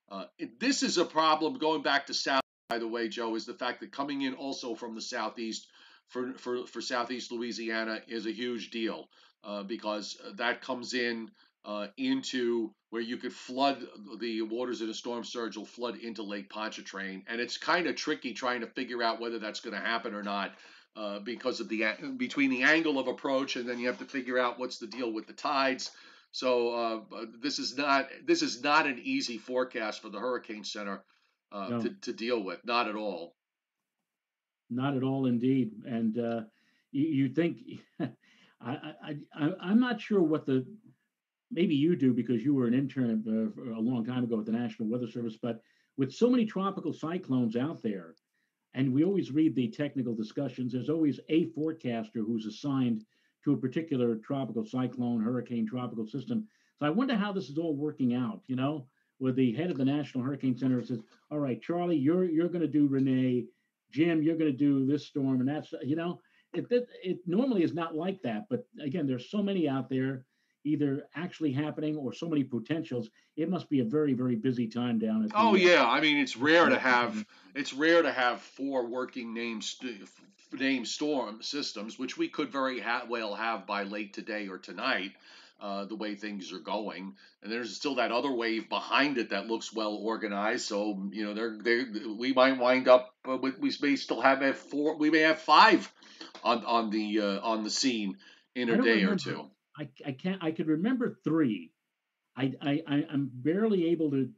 Uh, 0.09 0.25
this 0.59 0.83
is 0.83 0.97
a 0.97 1.05
problem 1.05 1.57
going 1.57 1.81
back 1.81 2.07
to 2.07 2.13
south 2.13 2.41
by 2.69 2.77
the 2.77 2.87
way 2.87 3.07
joe 3.07 3.35
is 3.35 3.45
the 3.45 3.53
fact 3.53 3.79
that 3.79 3.91
coming 3.91 4.21
in 4.23 4.33
also 4.33 4.75
from 4.75 4.95
the 4.95 5.01
southeast 5.01 5.67
for, 6.07 6.33
for, 6.33 6.65
for 6.65 6.81
southeast 6.81 7.31
louisiana 7.31 7.99
is 8.07 8.25
a 8.25 8.31
huge 8.31 8.71
deal 8.71 9.07
uh, 9.43 9.63
because 9.63 10.17
that 10.35 10.61
comes 10.61 10.93
in 10.93 11.29
uh, 11.65 11.87
into 11.97 12.73
where 12.89 13.01
you 13.01 13.17
could 13.17 13.33
flood 13.33 13.85
the 14.19 14.41
waters 14.41 14.81
in 14.81 14.89
a 14.89 14.93
storm 14.93 15.23
surge 15.23 15.55
will 15.55 15.65
flood 15.65 15.97
into 15.97 16.23
lake 16.23 16.49
pontchartrain. 16.49 17.23
And 17.27 17.39
it's 17.39 17.57
kind 17.57 17.87
of 17.87 17.95
tricky 17.95 18.33
trying 18.33 18.61
to 18.61 18.67
figure 18.67 19.03
out 19.03 19.21
whether 19.21 19.39
that's 19.39 19.59
going 19.59 19.75
to 19.75 19.81
happen 19.81 20.13
or 20.13 20.23
not 20.23 20.53
uh, 20.95 21.19
because 21.19 21.59
of 21.59 21.69
the 21.69 21.85
between 22.17 22.49
the 22.49 22.63
angle 22.63 22.99
of 22.99 23.07
approach, 23.07 23.55
and 23.55 23.67
then 23.67 23.79
you 23.79 23.87
have 23.87 23.99
to 23.99 24.05
figure 24.05 24.37
out 24.37 24.59
what's 24.59 24.77
the 24.77 24.87
deal 24.87 25.11
with 25.11 25.27
the 25.27 25.33
tides. 25.33 25.91
So 26.31 26.69
uh, 27.11 27.25
this 27.41 27.59
is 27.59 27.77
not 27.77 28.09
this 28.25 28.41
is 28.41 28.63
not 28.63 28.87
an 28.87 28.99
easy 29.03 29.37
forecast 29.37 30.01
for 30.01 30.09
the 30.09 30.19
Hurricane 30.19 30.63
Center 30.63 31.03
uh, 31.51 31.67
no. 31.69 31.81
to, 31.81 31.89
to 31.89 32.13
deal 32.13 32.43
with. 32.43 32.59
Not 32.65 32.87
at 32.87 32.95
all. 32.95 33.35
Not 34.69 34.95
at 34.95 35.03
all, 35.03 35.25
indeed. 35.25 35.71
And 35.85 36.17
uh, 36.17 36.41
you, 36.91 37.07
you, 37.07 37.29
think 37.29 37.57
I, 37.99 38.07
I, 38.61 39.15
I 39.35 39.49
I'm 39.61 39.79
not 39.79 39.99
sure 39.99 40.21
what 40.21 40.45
the 40.45 40.65
maybe 41.51 41.75
you 41.75 41.95
do 41.97 42.13
because 42.13 42.43
you 42.43 42.55
were 42.55 42.67
an 42.67 42.73
intern 42.73 43.23
uh, 43.27 43.77
a 43.77 43.81
long 43.81 44.05
time 44.05 44.23
ago 44.23 44.37
with 44.37 44.45
the 44.45 44.53
National 44.53 44.89
Weather 44.89 45.09
Service, 45.09 45.37
but 45.41 45.61
with 45.97 46.13
so 46.13 46.29
many 46.29 46.45
tropical 46.45 46.93
cyclones 46.93 47.57
out 47.57 47.81
there, 47.83 48.15
and 48.73 48.93
we 48.93 49.03
always 49.03 49.31
read 49.31 49.55
the 49.55 49.69
technical 49.69 50.15
discussions. 50.15 50.71
There's 50.71 50.89
always 50.89 51.19
a 51.29 51.45
forecaster 51.51 52.21
who's 52.21 52.45
assigned 52.45 53.05
to 53.43 53.53
a 53.53 53.57
particular 53.57 54.15
tropical 54.15 54.65
cyclone, 54.65 55.21
hurricane, 55.21 55.67
tropical 55.67 56.05
system. 56.05 56.47
So 56.79 56.85
I 56.85 56.89
wonder 56.89 57.15
how 57.15 57.31
this 57.31 57.49
is 57.49 57.57
all 57.57 57.75
working 57.75 58.13
out. 58.13 58.41
You 58.47 58.55
know, 58.55 58.87
where 59.17 59.33
the 59.33 59.53
head 59.53 59.71
of 59.71 59.77
the 59.77 59.85
National 59.85 60.23
Hurricane 60.23 60.57
Center 60.57 60.83
says, 60.83 61.01
"All 61.29 61.39
right, 61.39 61.61
Charlie, 61.61 61.97
you're 61.97 62.25
you're 62.25 62.49
going 62.49 62.61
to 62.61 62.67
do 62.67 62.87
Rene, 62.87 63.45
Jim, 63.91 64.23
you're 64.23 64.37
going 64.37 64.51
to 64.51 64.57
do 64.57 64.85
this 64.85 65.07
storm, 65.07 65.39
and 65.39 65.49
that's 65.49 65.73
you 65.83 65.95
know." 65.95 66.19
It, 66.53 66.65
it, 66.69 66.89
it 67.01 67.19
normally 67.25 67.63
is 67.63 67.73
not 67.73 67.95
like 67.95 68.21
that, 68.23 68.47
but 68.49 68.67
again, 68.83 69.07
there's 69.07 69.31
so 69.31 69.41
many 69.41 69.69
out 69.69 69.89
there 69.89 70.25
either 70.63 71.07
actually 71.15 71.51
happening 71.51 71.95
or 71.95 72.13
so 72.13 72.27
many 72.27 72.43
potentials. 72.43 73.09
It 73.35 73.49
must 73.49 73.69
be 73.69 73.79
a 73.79 73.83
very, 73.83 74.13
very 74.13 74.35
busy 74.35 74.67
time 74.67 74.99
down 74.99 75.25
at. 75.25 75.31
oh 75.35 75.55
yeah, 75.55 75.85
I 75.85 76.01
mean 76.01 76.17
it's 76.17 76.37
rare 76.37 76.69
to 76.69 76.79
have 76.79 77.25
it's 77.55 77.73
rare 77.73 78.01
to 78.01 78.11
have 78.11 78.41
four 78.41 78.85
working 78.85 79.33
names 79.33 79.79
name 80.53 80.85
storm 80.85 81.41
systems, 81.41 81.97
which 81.97 82.17
we 82.17 82.27
could 82.27 82.51
very 82.51 82.79
ha- 82.79 83.05
well 83.07 83.35
have 83.35 83.65
by 83.65 83.83
late 83.83 84.13
today 84.13 84.47
or 84.47 84.57
tonight. 84.57 85.11
Uh, 85.59 85.85
the 85.85 85.95
way 85.95 86.15
things 86.15 86.51
are 86.51 86.57
going, 86.59 87.13
and 87.43 87.51
there's 87.51 87.75
still 87.75 87.93
that 87.93 88.11
other 88.11 88.31
wave 88.31 88.67
behind 88.67 89.19
it 89.19 89.29
that 89.29 89.45
looks 89.45 89.71
well 89.71 89.93
organized. 89.93 90.65
So 90.65 91.07
you 91.11 91.23
know, 91.23 91.35
they're, 91.35 91.55
they 91.61 91.83
we 92.17 92.33
might 92.33 92.57
wind 92.57 92.87
up 92.87 93.13
uh, 93.29 93.37
with 93.37 93.59
we 93.59 93.71
may 93.79 93.95
still 93.95 94.21
have 94.21 94.41
a 94.41 94.55
four, 94.55 94.97
we 94.97 95.11
may 95.11 95.19
have 95.19 95.37
five 95.37 95.91
on 96.43 96.65
on 96.65 96.89
the 96.89 97.21
uh, 97.21 97.39
on 97.41 97.63
the 97.63 97.69
scene 97.69 98.17
in 98.55 98.69
a 98.71 98.81
day 98.81 99.03
remember. 99.03 99.13
or 99.13 99.17
two. 99.17 99.50
I, 99.77 99.89
I 100.05 100.11
can't. 100.11 100.43
I 100.43 100.51
could 100.51 100.67
remember 100.67 101.17
three. 101.23 101.71
I 102.35 102.53
I 102.61 102.83
I'm 103.11 103.29
barely 103.33 103.89
able 103.89 104.11
to 104.11 104.29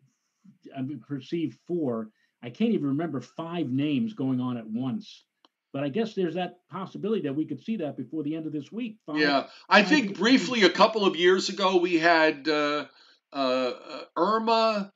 perceive 1.07 1.57
four. 1.67 2.09
I 2.41 2.49
can't 2.49 2.71
even 2.71 2.87
remember 2.87 3.21
five 3.21 3.69
names 3.69 4.13
going 4.13 4.41
on 4.41 4.57
at 4.57 4.67
once. 4.67 5.23
But 5.71 5.83
I 5.83 5.89
guess 5.89 6.13
there's 6.13 6.35
that 6.35 6.59
possibility 6.69 7.23
that 7.23 7.35
we 7.35 7.45
could 7.45 7.63
see 7.63 7.77
that 7.77 7.97
before 7.97 8.21
the 8.21 8.35
end 8.35 8.45
of 8.45 8.53
this 8.53 8.71
week. 8.71 8.97
Five, 9.07 9.17
yeah, 9.17 9.47
I 9.67 9.81
think 9.81 10.17
briefly 10.17 10.63
a 10.63 10.69
couple 10.69 11.03
of 11.03 11.15
years 11.15 11.49
ago 11.49 11.77
we 11.77 11.97
had 11.97 12.47
uh, 12.47 12.85
uh, 13.31 13.71
Irma, 14.15 14.91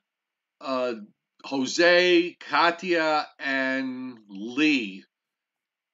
uh, 0.60 0.94
Jose, 1.44 2.36
Katia, 2.38 3.26
and 3.40 4.18
Lee 4.28 5.04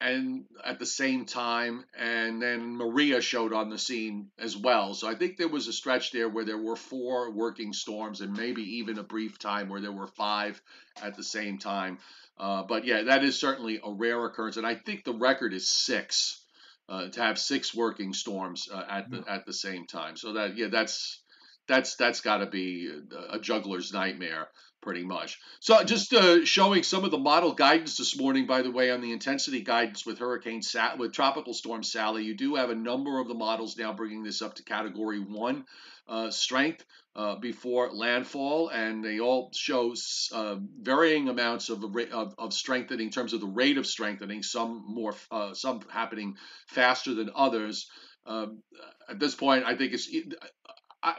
and 0.00 0.44
at 0.64 0.78
the 0.78 0.86
same 0.86 1.24
time, 1.24 1.84
and 1.96 2.42
then 2.42 2.76
Maria 2.76 3.20
showed 3.20 3.52
on 3.52 3.70
the 3.70 3.78
scene 3.78 4.30
as 4.38 4.56
well. 4.56 4.94
So 4.94 5.08
I 5.08 5.14
think 5.14 5.36
there 5.36 5.48
was 5.48 5.68
a 5.68 5.72
stretch 5.72 6.10
there 6.12 6.28
where 6.28 6.44
there 6.44 6.58
were 6.58 6.76
four 6.76 7.30
working 7.30 7.72
storms, 7.72 8.20
and 8.20 8.36
maybe 8.36 8.78
even 8.78 8.98
a 8.98 9.02
brief 9.02 9.38
time 9.38 9.68
where 9.68 9.80
there 9.80 9.92
were 9.92 10.08
five 10.08 10.60
at 11.02 11.16
the 11.16 11.22
same 11.22 11.58
time. 11.58 11.98
Uh, 12.36 12.64
but 12.64 12.84
yeah, 12.84 13.04
that 13.04 13.24
is 13.24 13.38
certainly 13.38 13.80
a 13.82 13.92
rare 13.92 14.24
occurrence, 14.24 14.56
and 14.56 14.66
I 14.66 14.74
think 14.74 15.04
the 15.04 15.14
record 15.14 15.54
is 15.54 15.68
six 15.68 16.44
uh, 16.88 17.08
to 17.08 17.22
have 17.22 17.38
six 17.38 17.74
working 17.74 18.12
storms 18.12 18.68
uh, 18.72 18.82
at 18.88 19.10
the 19.10 19.24
at 19.28 19.46
the 19.46 19.52
same 19.52 19.86
time. 19.86 20.16
So 20.16 20.34
that 20.34 20.56
yeah, 20.56 20.68
that's 20.68 21.22
that's 21.66 21.96
that's 21.96 22.20
got 22.20 22.38
to 22.38 22.46
be 22.46 22.90
a 23.30 23.38
juggler's 23.38 23.92
nightmare 23.92 24.48
pretty 24.84 25.02
much. 25.02 25.40
So 25.60 25.82
just 25.82 26.12
uh, 26.12 26.44
showing 26.44 26.82
some 26.82 27.04
of 27.04 27.10
the 27.10 27.18
model 27.18 27.54
guidance 27.54 27.96
this 27.96 28.16
morning, 28.16 28.46
by 28.46 28.60
the 28.62 28.70
way, 28.70 28.90
on 28.90 29.00
the 29.00 29.12
intensity 29.12 29.62
guidance 29.62 30.04
with 30.04 30.18
Hurricane 30.18 30.62
Sa- 30.62 30.96
with 30.96 31.12
Tropical 31.12 31.54
Storm 31.54 31.82
Sally. 31.82 32.24
You 32.24 32.36
do 32.36 32.54
have 32.56 32.70
a 32.70 32.74
number 32.74 33.18
of 33.18 33.26
the 33.26 33.34
models 33.34 33.78
now 33.78 33.94
bringing 33.94 34.22
this 34.22 34.42
up 34.42 34.54
to 34.56 34.62
Category 34.62 35.20
One 35.20 35.64
uh, 36.06 36.30
strength 36.30 36.84
uh, 37.16 37.36
before 37.36 37.92
landfall, 37.92 38.68
and 38.68 39.02
they 39.02 39.20
all 39.20 39.50
show 39.54 39.94
uh, 40.32 40.56
varying 40.80 41.28
amounts 41.28 41.70
of, 41.70 41.82
of, 42.12 42.34
of 42.36 42.52
strengthening 42.52 43.06
in 43.06 43.12
terms 43.12 43.32
of 43.32 43.40
the 43.40 43.46
rate 43.46 43.78
of 43.78 43.86
strengthening. 43.86 44.42
Some 44.42 44.84
more, 44.86 45.14
uh, 45.30 45.54
some 45.54 45.80
happening 45.88 46.36
faster 46.66 47.14
than 47.14 47.30
others. 47.34 47.88
Um, 48.26 48.62
at 49.08 49.18
this 49.18 49.34
point, 49.34 49.64
I 49.64 49.76
think 49.76 49.94
it's. 49.94 50.08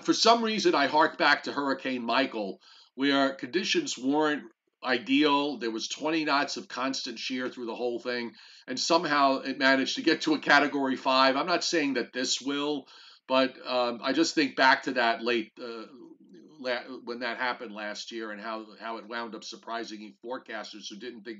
For 0.03 0.13
some 0.13 0.43
reason, 0.43 0.73
I 0.73 0.87
hark 0.87 1.17
back 1.19 1.43
to 1.43 1.51
Hurricane 1.51 2.03
Michael 2.03 2.59
where 2.95 3.33
conditions 3.33 3.97
weren't 3.97 4.43
ideal. 4.83 5.57
There 5.57 5.71
was 5.71 5.87
20 5.87 6.25
knots 6.25 6.57
of 6.57 6.67
constant 6.67 7.19
shear 7.19 7.49
through 7.49 7.65
the 7.65 7.75
whole 7.75 7.99
thing, 7.99 8.33
and 8.67 8.79
somehow 8.79 9.39
it 9.39 9.57
managed 9.57 9.95
to 9.95 10.01
get 10.01 10.21
to 10.21 10.35
a 10.35 10.39
category 10.39 10.95
five. 10.95 11.35
I'm 11.35 11.47
not 11.47 11.63
saying 11.63 11.95
that 11.95 12.13
this 12.13 12.41
will, 12.41 12.87
but 13.27 13.55
um, 13.65 13.99
I 14.03 14.13
just 14.13 14.35
think 14.35 14.55
back 14.55 14.83
to 14.83 14.93
that 14.93 15.23
late 15.23 15.51
uh, 15.61 15.85
la- 16.59 16.83
when 17.03 17.19
that 17.19 17.37
happened 17.37 17.73
last 17.73 18.11
year 18.11 18.31
and 18.31 18.41
how 18.41 18.65
how 18.79 18.97
it 18.97 19.07
wound 19.07 19.35
up 19.35 19.43
surprising 19.43 20.13
forecasters 20.23 20.89
who 20.89 20.97
didn't 20.97 21.23
think, 21.23 21.39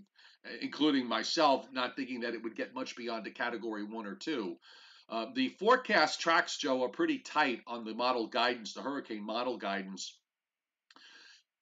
including 0.62 1.08
myself, 1.08 1.68
not 1.72 1.96
thinking 1.96 2.22
that 2.22 2.34
it 2.34 2.44
would 2.44 2.56
get 2.56 2.76
much 2.76 2.96
beyond 2.96 3.26
a 3.28 3.32
category 3.32 3.84
one 3.84 4.06
or 4.06 4.16
two. 4.16 4.58
Uh, 5.08 5.28
the 5.36 5.50
forecast 5.60 6.20
tracks, 6.20 6.58
Joe, 6.58 6.84
are 6.84 6.90
pretty 6.90 7.20
tight 7.20 7.62
on 7.68 7.86
the 7.86 7.94
model 7.94 8.26
guidance, 8.26 8.74
the 8.74 8.82
hurricane 8.82 9.24
model 9.24 9.56
guidance 9.58 10.18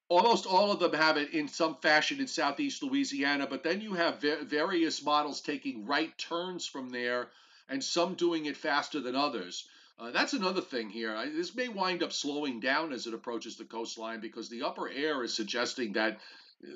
almost 0.08 0.46
all 0.46 0.70
of 0.70 0.80
them 0.80 0.92
have 0.92 1.16
it 1.16 1.32
in 1.32 1.48
some 1.48 1.76
fashion 1.76 2.20
in 2.20 2.26
southeast 2.26 2.82
Louisiana, 2.82 3.46
but 3.46 3.62
then 3.62 3.80
you 3.80 3.94
have 3.94 4.20
various 4.20 5.02
models 5.02 5.40
taking 5.40 5.86
right 5.86 6.16
turns 6.18 6.66
from 6.66 6.90
there 6.90 7.30
and 7.68 7.82
some 7.82 8.14
doing 8.14 8.46
it 8.46 8.56
faster 8.56 9.00
than 9.00 9.16
others. 9.16 9.66
Uh, 9.98 10.10
that's 10.10 10.32
another 10.32 10.60
thing 10.60 10.90
here. 10.90 11.14
I, 11.14 11.28
this 11.30 11.54
may 11.54 11.68
wind 11.68 12.02
up 12.02 12.12
slowing 12.12 12.60
down 12.60 12.92
as 12.92 13.06
it 13.06 13.14
approaches 13.14 13.56
the 13.56 13.64
coastline 13.64 14.20
because 14.20 14.48
the 14.48 14.62
upper 14.62 14.88
air 14.88 15.22
is 15.22 15.34
suggesting 15.34 15.92
that 15.92 16.18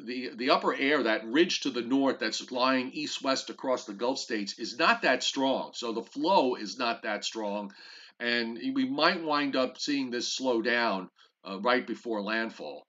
the 0.07 0.31
the 0.37 0.51
upper 0.51 0.75
air, 0.75 1.03
that 1.03 1.27
ridge 1.27 1.61
to 1.61 1.71
the 1.71 1.83
north 1.83 2.19
that's 2.19 2.51
lying 2.51 2.91
east 2.93 3.23
west 3.23 3.51
across 3.51 3.85
the 3.85 3.95
Gulf 3.95 4.19
states, 4.19 4.59
is 4.59 4.79
not 4.79 5.03
that 5.03 5.23
strong. 5.23 5.73
So 5.75 5.93
the 5.93 6.03
flow 6.03 6.55
is 6.57 6.79
not 6.79 7.03
that 7.03 7.25
strong, 7.25 7.73
and 8.21 8.59
we 8.75 8.85
might 8.85 9.23
wind 9.23 9.57
up 9.57 9.79
seeing 9.79 10.11
this 10.11 10.33
slow 10.33 10.62
down 10.62 11.11
uh, 11.45 11.59
right 11.61 11.87
before 11.87 12.23
landfall. 12.23 12.88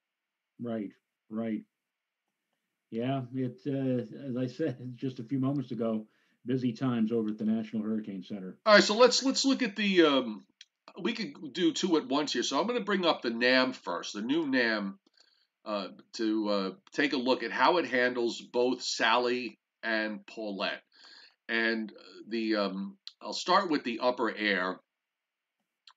Right, 0.62 0.92
right. 1.30 1.64
Yeah, 2.92 3.22
it 3.34 3.60
uh, 3.68 4.30
as 4.30 4.38
I 4.38 4.48
said 4.48 4.94
just 4.96 5.20
a 5.20 5.24
few 5.24 5.40
moments 5.40 5.72
ago, 5.72 6.06
busy 6.46 6.74
times 6.74 7.12
over 7.12 7.30
at 7.30 7.38
the 7.38 7.46
National 7.46 7.84
Hurricane 7.84 8.24
Center. 8.24 8.58
All 8.66 8.76
right, 8.76 8.84
so 8.84 8.96
let's 8.96 9.24
let's 9.24 9.46
look 9.46 9.64
at 9.64 9.76
the. 9.76 10.06
Um, 10.06 10.44
we 11.00 11.14
could 11.14 11.54
do 11.54 11.72
two 11.72 11.98
at 11.98 12.08
once 12.08 12.34
here. 12.34 12.44
So 12.44 12.60
I'm 12.60 12.68
going 12.68 12.80
to 12.80 12.86
bring 12.86 13.06
up 13.06 13.22
the 13.22 13.30
NAM 13.30 13.74
first, 13.74 14.14
the 14.14 14.22
new 14.22 14.48
NAM, 14.48 15.00
uh, 15.64 15.90
to 16.14 16.50
uh, 16.50 16.72
take 16.92 17.14
a 17.14 17.18
look 17.18 17.44
at 17.44 17.52
how 17.52 17.78
it 17.78 17.86
handles 17.86 18.42
both 18.42 18.82
Sally 18.82 19.60
and 19.84 20.26
Paulette. 20.26 20.82
And 21.48 21.92
the 22.28 22.56
um, 22.58 22.98
I'll 23.22 23.34
start 23.34 23.70
with 23.70 23.84
the 23.84 24.00
upper 24.00 24.36
air 24.36 24.80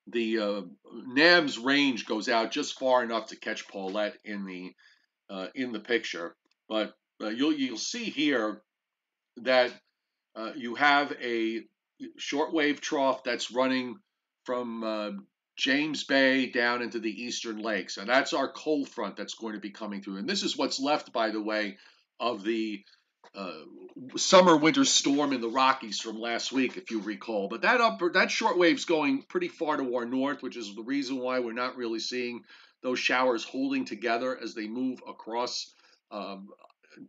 the 0.06 0.38
uh, 0.38 0.62
NAM's 1.06 1.58
range 1.58 2.06
goes 2.06 2.28
out 2.28 2.50
just 2.50 2.78
far 2.78 3.02
enough 3.02 3.28
to 3.28 3.36
catch 3.36 3.68
Paulette 3.68 4.16
in 4.24 4.44
the 4.44 4.74
uh, 5.30 5.46
in 5.54 5.72
the 5.72 5.80
picture, 5.80 6.34
but 6.68 6.94
uh, 7.22 7.28
you'll 7.28 7.52
you'll 7.52 7.76
see 7.76 8.04
here 8.04 8.62
that 9.38 9.72
uh, 10.34 10.52
you 10.56 10.74
have 10.74 11.12
a 11.22 11.62
shortwave 12.18 12.80
trough 12.80 13.22
that's 13.24 13.52
running 13.52 13.96
from 14.44 14.82
uh, 14.82 15.10
James 15.56 16.04
Bay 16.04 16.46
down 16.46 16.82
into 16.82 16.98
the 16.98 17.22
eastern 17.22 17.58
lakes, 17.58 17.96
and 17.96 18.08
that's 18.08 18.32
our 18.32 18.50
cold 18.50 18.88
front 18.88 19.16
that's 19.16 19.34
going 19.34 19.54
to 19.54 19.60
be 19.60 19.70
coming 19.70 20.02
through. 20.02 20.16
And 20.16 20.28
this 20.28 20.42
is 20.42 20.56
what's 20.56 20.80
left, 20.80 21.12
by 21.12 21.30
the 21.30 21.42
way, 21.42 21.78
of 22.18 22.42
the 22.42 22.84
uh, 23.34 23.52
summer 24.16 24.56
winter 24.56 24.84
storm 24.84 25.32
in 25.32 25.40
the 25.40 25.48
Rockies 25.48 26.00
from 26.00 26.20
last 26.20 26.52
week, 26.52 26.76
if 26.76 26.90
you 26.90 27.00
recall. 27.00 27.48
But 27.48 27.62
that 27.62 27.80
upper 27.80 28.10
that 28.12 28.30
short 28.30 28.52
shortwave's 28.52 28.84
going 28.84 29.22
pretty 29.22 29.48
far 29.48 29.76
to 29.76 29.96
our 29.96 30.04
north, 30.04 30.42
which 30.42 30.56
is 30.56 30.74
the 30.74 30.82
reason 30.82 31.18
why 31.18 31.40
we're 31.40 31.52
not 31.52 31.76
really 31.76 32.00
seeing 32.00 32.44
those 32.82 32.98
showers 32.98 33.44
holding 33.44 33.84
together 33.84 34.38
as 34.42 34.54
they 34.54 34.66
move 34.66 35.00
across 35.08 35.72
um, 36.10 36.48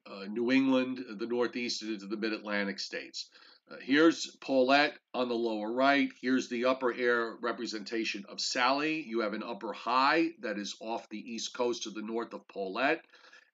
uh, 0.05 0.25
New 0.29 0.51
England, 0.51 1.03
the 1.17 1.27
Northeast, 1.27 1.81
and 1.81 1.93
into 1.93 2.05
the 2.05 2.17
Mid 2.17 2.33
Atlantic 2.33 2.79
states. 2.79 3.29
Uh, 3.71 3.75
here's 3.81 4.27
Paulette 4.41 4.97
on 5.13 5.29
the 5.29 5.35
lower 5.35 5.71
right. 5.71 6.11
Here's 6.21 6.49
the 6.49 6.65
upper 6.65 6.93
air 6.93 7.35
representation 7.41 8.25
of 8.29 8.41
Sally. 8.41 9.01
You 9.01 9.21
have 9.21 9.33
an 9.33 9.43
upper 9.43 9.73
high 9.73 10.31
that 10.41 10.57
is 10.57 10.75
off 10.79 11.09
the 11.09 11.17
east 11.17 11.53
coast 11.53 11.83
to 11.83 11.89
the 11.89 12.01
north 12.01 12.33
of 12.33 12.47
Paulette. 12.47 13.03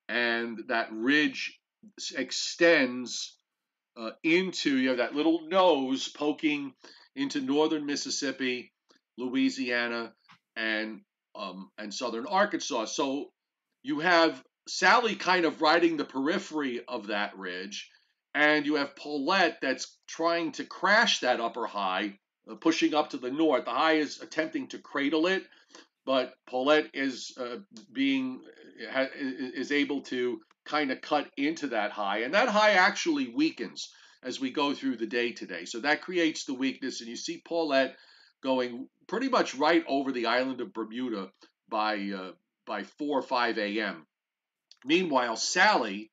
And 0.07 0.63
that 0.67 0.91
ridge 0.91 1.58
extends 2.15 3.35
uh, 3.97 4.11
into 4.23 4.77
you 4.77 4.89
have 4.89 4.97
that 4.97 5.15
little 5.15 5.41
nose 5.47 6.07
poking 6.07 6.73
into 7.15 7.41
northern 7.41 7.85
Mississippi, 7.85 8.71
Louisiana, 9.17 10.13
and 10.55 11.01
um, 11.35 11.69
and 11.77 11.93
southern 11.93 12.25
Arkansas. 12.25 12.85
So 12.85 13.31
you 13.83 13.99
have 13.99 14.41
Sally 14.67 15.15
kind 15.15 15.45
of 15.45 15.61
riding 15.61 15.97
the 15.97 16.05
periphery 16.05 16.81
of 16.87 17.07
that 17.07 17.37
ridge, 17.37 17.89
and 18.33 18.65
you 18.65 18.75
have 18.75 18.95
Paulette 18.95 19.57
that's 19.61 19.97
trying 20.07 20.51
to 20.53 20.63
crash 20.63 21.19
that 21.19 21.39
upper 21.39 21.65
high, 21.65 22.17
uh, 22.49 22.55
pushing 22.55 22.93
up 22.93 23.09
to 23.09 23.17
the 23.17 23.31
north. 23.31 23.65
The 23.65 23.71
high 23.71 23.93
is 23.95 24.21
attempting 24.21 24.67
to 24.69 24.77
cradle 24.77 25.27
it, 25.27 25.43
but 26.05 26.33
Paulette 26.47 26.89
is 26.93 27.33
uh, 27.39 27.57
being 27.91 28.41
ha, 28.89 29.07
is 29.13 29.71
able 29.71 30.01
to 30.03 30.39
kind 30.69 30.91
of 30.91 31.01
cut 31.01 31.27
into 31.35 31.67
that 31.67 31.91
high. 31.91 32.19
And 32.19 32.33
that 32.33 32.47
high 32.47 32.71
actually 32.71 33.27
weakens 33.27 33.91
as 34.23 34.39
we 34.39 34.51
go 34.51 34.73
through 34.73 34.97
the 34.97 35.07
day 35.07 35.31
today. 35.31 35.65
So 35.65 35.79
that 35.79 36.01
creates 36.01 36.45
the 36.45 36.53
weakness. 36.53 37.01
And 37.01 37.09
you 37.09 37.15
see 37.15 37.41
Paulette 37.43 37.97
going 38.41 38.87
pretty 39.07 39.29
much 39.29 39.55
right 39.55 39.83
over 39.87 40.11
the 40.11 40.27
island 40.27 40.61
of 40.61 40.73
Bermuda 40.73 41.29
by 41.67 42.11
uh, 42.15 42.31
by 42.65 42.83
4 42.83 43.19
or 43.19 43.21
5 43.21 43.57
a.m. 43.57 44.05
Meanwhile, 44.85 45.35
Sally 45.35 46.11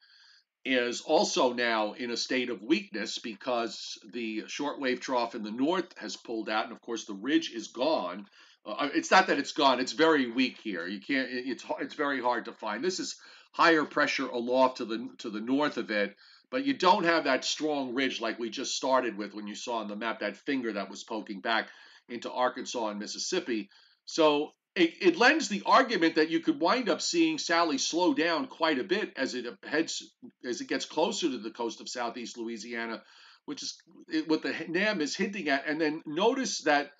is 0.65 1.03
also 1.03 1.53
now 1.53 1.93
in 1.93 2.11
a 2.11 2.17
state 2.17 2.51
of 2.51 2.63
weakness 2.63 3.19
because 3.19 3.99
the 4.13 4.43
shortwave 4.45 5.01
trough 5.01 5.35
in 5.35 5.45
the 5.45 5.51
north 5.51 5.97
has 5.99 6.17
pulled 6.17 6.49
out, 6.49 6.65
and 6.65 6.73
of 6.73 6.81
course 6.81 7.05
the 7.05 7.15
ridge 7.15 7.53
is 7.53 7.69
gone. 7.69 8.27
Uh, 8.65 8.89
it's 8.95 9.11
not 9.11 9.29
that 9.29 9.39
it's 9.39 9.53
gone; 9.53 9.79
it's 9.79 9.93
very 9.93 10.29
weak 10.31 10.59
here. 10.63 10.87
You 10.87 11.01
can't. 11.01 11.29
It's 11.31 11.65
it's 11.81 11.95
very 11.95 12.21
hard 12.21 12.47
to 12.47 12.53
find. 12.53 12.83
This 12.83 12.99
is 12.99 13.17
higher 13.57 13.85
pressure 13.85 14.27
aloft 14.27 14.77
to 14.77 14.85
the 14.85 15.09
to 15.17 15.31
the 15.31 15.41
north 15.41 15.79
of 15.79 15.91
it, 15.91 16.15
but 16.51 16.67
you 16.67 16.75
don't 16.75 17.05
have 17.05 17.25
that 17.25 17.43
strong 17.43 17.95
ridge 17.95 18.21
like 18.21 18.39
we 18.39 18.51
just 18.51 18.77
started 18.77 19.17
with 19.17 19.33
when 19.33 19.47
you 19.47 19.55
saw 19.55 19.79
on 19.79 19.89
the 19.89 19.97
map 19.97 20.21
that 20.21 20.37
finger 20.37 20.75
that 20.75 20.91
was 20.91 21.03
poking 21.03 21.41
back 21.41 21.71
into 22.11 22.31
Arkansas 22.31 22.89
and 22.89 22.99
Mississippi. 22.99 23.71
So 24.05 24.53
it, 24.75 24.93
it, 25.01 25.17
lends 25.17 25.49
the 25.49 25.63
argument 25.65 26.17
that 26.17 26.29
you 26.29 26.41
could 26.41 26.61
wind 26.61 26.91
up 26.91 27.01
seeing 27.01 27.39
Sally 27.39 27.79
slow 27.79 28.13
down 28.13 28.47
quite 28.47 28.79
a 28.79 28.85
bit 28.85 29.15
as 29.17 29.35
it 29.35 29.47
heads 29.65 30.03
as 30.45 30.61
it 30.61 30.69
gets 30.69 30.85
closer 30.85 31.31
to 31.31 31.39
the 31.39 31.51
coast 31.51 31.81
of 31.81 31.89
southeast 31.89 32.37
Louisiana, 32.37 33.03
which 33.47 33.63
is 33.63 33.79
what 34.27 34.43
the 34.43 34.55
NAM 34.69 35.01
is 35.01 35.17
hinting 35.17 35.49
at. 35.49 35.67
And 35.67 35.81
then 35.81 36.03
notice 36.05 36.61
that, 36.65 36.91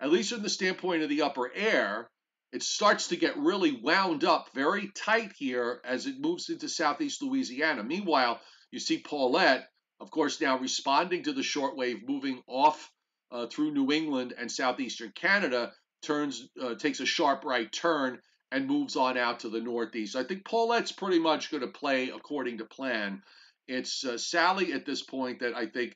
at 0.00 0.10
least 0.10 0.32
from 0.32 0.42
the 0.42 0.48
standpoint 0.48 1.02
of 1.02 1.10
the 1.10 1.22
upper 1.22 1.52
air, 1.54 2.08
it 2.56 2.62
starts 2.62 3.08
to 3.08 3.16
get 3.18 3.36
really 3.36 3.72
wound 3.82 4.24
up 4.24 4.48
very 4.54 4.90
tight 4.94 5.30
here 5.36 5.78
as 5.84 6.06
it 6.06 6.18
moves 6.18 6.48
into 6.48 6.70
southeast 6.70 7.22
Louisiana. 7.22 7.82
Meanwhile, 7.82 8.40
you 8.70 8.78
see 8.78 8.96
Paulette, 8.96 9.68
of 10.00 10.10
course, 10.10 10.40
now 10.40 10.58
responding 10.58 11.24
to 11.24 11.34
the 11.34 11.42
shortwave, 11.42 12.08
moving 12.08 12.42
off 12.46 12.90
uh, 13.30 13.46
through 13.46 13.72
New 13.72 13.92
England 13.92 14.32
and 14.38 14.50
southeastern 14.50 15.12
Canada 15.14 15.74
turns 16.00 16.48
uh, 16.58 16.74
takes 16.76 17.00
a 17.00 17.04
sharp 17.04 17.44
right 17.44 17.70
turn 17.70 18.20
and 18.50 18.66
moves 18.66 18.96
on 18.96 19.18
out 19.18 19.40
to 19.40 19.50
the 19.50 19.60
northeast. 19.60 20.16
I 20.16 20.24
think 20.24 20.46
Paulette's 20.46 20.92
pretty 20.92 21.18
much 21.18 21.50
going 21.50 21.60
to 21.60 21.66
play 21.66 22.08
according 22.08 22.56
to 22.58 22.64
plan. 22.64 23.22
It's 23.68 24.02
uh, 24.02 24.16
Sally 24.16 24.72
at 24.72 24.86
this 24.86 25.02
point 25.02 25.40
that 25.40 25.54
I 25.54 25.66
think 25.66 25.94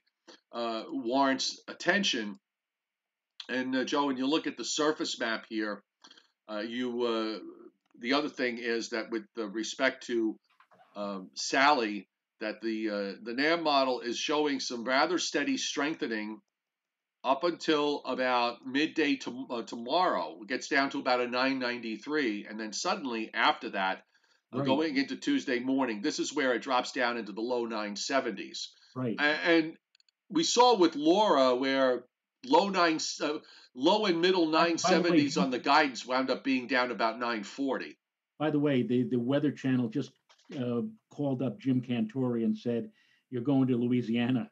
uh, 0.52 0.82
warrants 0.90 1.58
attention. 1.68 2.38
And 3.48 3.74
uh, 3.74 3.84
Joe, 3.84 4.08
when 4.08 4.18
you 4.18 4.26
look 4.26 4.46
at 4.46 4.58
the 4.58 4.64
surface 4.64 5.18
map 5.18 5.46
here, 5.48 5.82
you 6.58 7.02
uh, 7.02 7.38
the 8.00 8.14
other 8.14 8.28
thing 8.28 8.58
is 8.58 8.90
that 8.90 9.10
with 9.10 9.24
respect 9.36 10.06
to 10.06 10.36
um, 10.96 11.30
Sally, 11.34 12.08
that 12.40 12.60
the 12.60 13.18
the 13.22 13.34
NAM 13.34 13.62
model 13.62 14.00
is 14.00 14.18
showing 14.18 14.60
some 14.60 14.84
rather 14.84 15.18
steady 15.18 15.56
strengthening 15.56 16.40
up 17.22 17.44
until 17.44 18.02
about 18.04 18.66
midday 18.66 19.16
to, 19.16 19.46
uh, 19.50 19.62
tomorrow. 19.62 20.38
It 20.42 20.48
gets 20.48 20.68
down 20.68 20.90
to 20.90 20.98
about 20.98 21.20
a 21.20 21.26
993, 21.26 22.46
and 22.48 22.58
then 22.58 22.72
suddenly 22.72 23.30
after 23.34 23.70
that, 23.70 24.04
uh, 24.54 24.58
right. 24.58 24.66
going 24.66 24.96
into 24.96 25.16
Tuesday 25.16 25.58
morning, 25.58 26.00
this 26.02 26.18
is 26.18 26.34
where 26.34 26.54
it 26.54 26.62
drops 26.62 26.92
down 26.92 27.18
into 27.18 27.32
the 27.32 27.40
low 27.40 27.66
970s. 27.66 28.68
Right. 28.96 29.16
And 29.20 29.76
we 30.28 30.44
saw 30.44 30.76
with 30.76 30.96
Laura 30.96 31.54
where 31.54 32.04
low 32.46 32.68
nine, 32.68 32.98
uh, 33.22 33.38
low 33.74 34.06
and 34.06 34.20
middle 34.20 34.48
970s 34.48 35.36
way, 35.36 35.42
on 35.42 35.50
the 35.50 35.58
guidance 35.58 36.06
wound 36.06 36.30
up 36.30 36.44
being 36.44 36.66
down 36.66 36.90
about 36.90 37.18
940. 37.18 37.96
By 38.38 38.50
the 38.50 38.58
way, 38.58 38.82
the 38.82 39.04
the 39.04 39.18
Weather 39.18 39.52
Channel 39.52 39.88
just 39.88 40.12
uh, 40.58 40.82
called 41.10 41.42
up 41.42 41.58
Jim 41.58 41.82
Cantore 41.82 42.42
and 42.42 42.56
said, 42.56 42.90
"You're 43.30 43.42
going 43.42 43.68
to 43.68 43.76
Louisiana." 43.76 44.50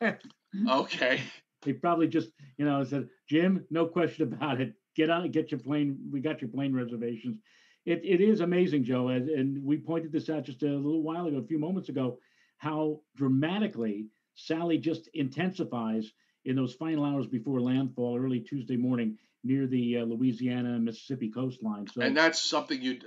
okay. 0.70 1.20
They 1.62 1.72
probably 1.72 2.06
just, 2.06 2.30
you 2.58 2.64
know, 2.64 2.84
said, 2.84 3.08
Jim, 3.28 3.64
no 3.70 3.86
question 3.86 4.32
about 4.32 4.60
it. 4.60 4.74
Get 4.94 5.10
on, 5.10 5.30
get 5.30 5.50
your 5.50 5.60
plane. 5.60 5.98
We 6.10 6.20
got 6.20 6.40
your 6.40 6.50
plane 6.50 6.72
reservations. 6.74 7.38
It, 7.84 8.00
it 8.04 8.20
is 8.20 8.40
amazing, 8.40 8.84
Joe, 8.84 9.08
and, 9.08 9.28
and 9.28 9.64
we 9.64 9.76
pointed 9.76 10.12
this 10.12 10.28
out 10.28 10.44
just 10.44 10.62
a 10.62 10.66
little 10.66 11.02
while 11.02 11.26
ago, 11.26 11.38
a 11.38 11.46
few 11.46 11.58
moments 11.58 11.88
ago, 11.88 12.18
how 12.58 13.00
dramatically 13.16 14.06
Sally 14.34 14.78
just 14.78 15.08
intensifies 15.14 16.12
in 16.46 16.56
those 16.56 16.74
final 16.74 17.04
hours 17.04 17.26
before 17.26 17.60
landfall, 17.60 18.18
early 18.18 18.40
Tuesday 18.40 18.76
morning, 18.76 19.18
near 19.44 19.66
the 19.66 19.98
uh, 19.98 20.04
Louisiana 20.04 20.78
Mississippi 20.78 21.28
coastline. 21.28 21.86
So, 21.88 22.00
and 22.00 22.16
that's 22.16 22.40
something 22.40 22.80
you, 22.80 22.98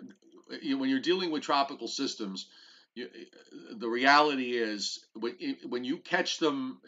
you 0.62 0.78
when 0.78 0.90
you're 0.90 1.00
dealing 1.00 1.32
with 1.32 1.44
tropical 1.44 1.88
systems, 1.88 2.48
you, 2.94 3.08
the 3.78 3.90
reality 3.90 4.52
is 4.52 5.06
when 5.16 5.36
when 5.68 5.84
you 5.84 5.98
catch 5.98 6.38
them 6.38 6.80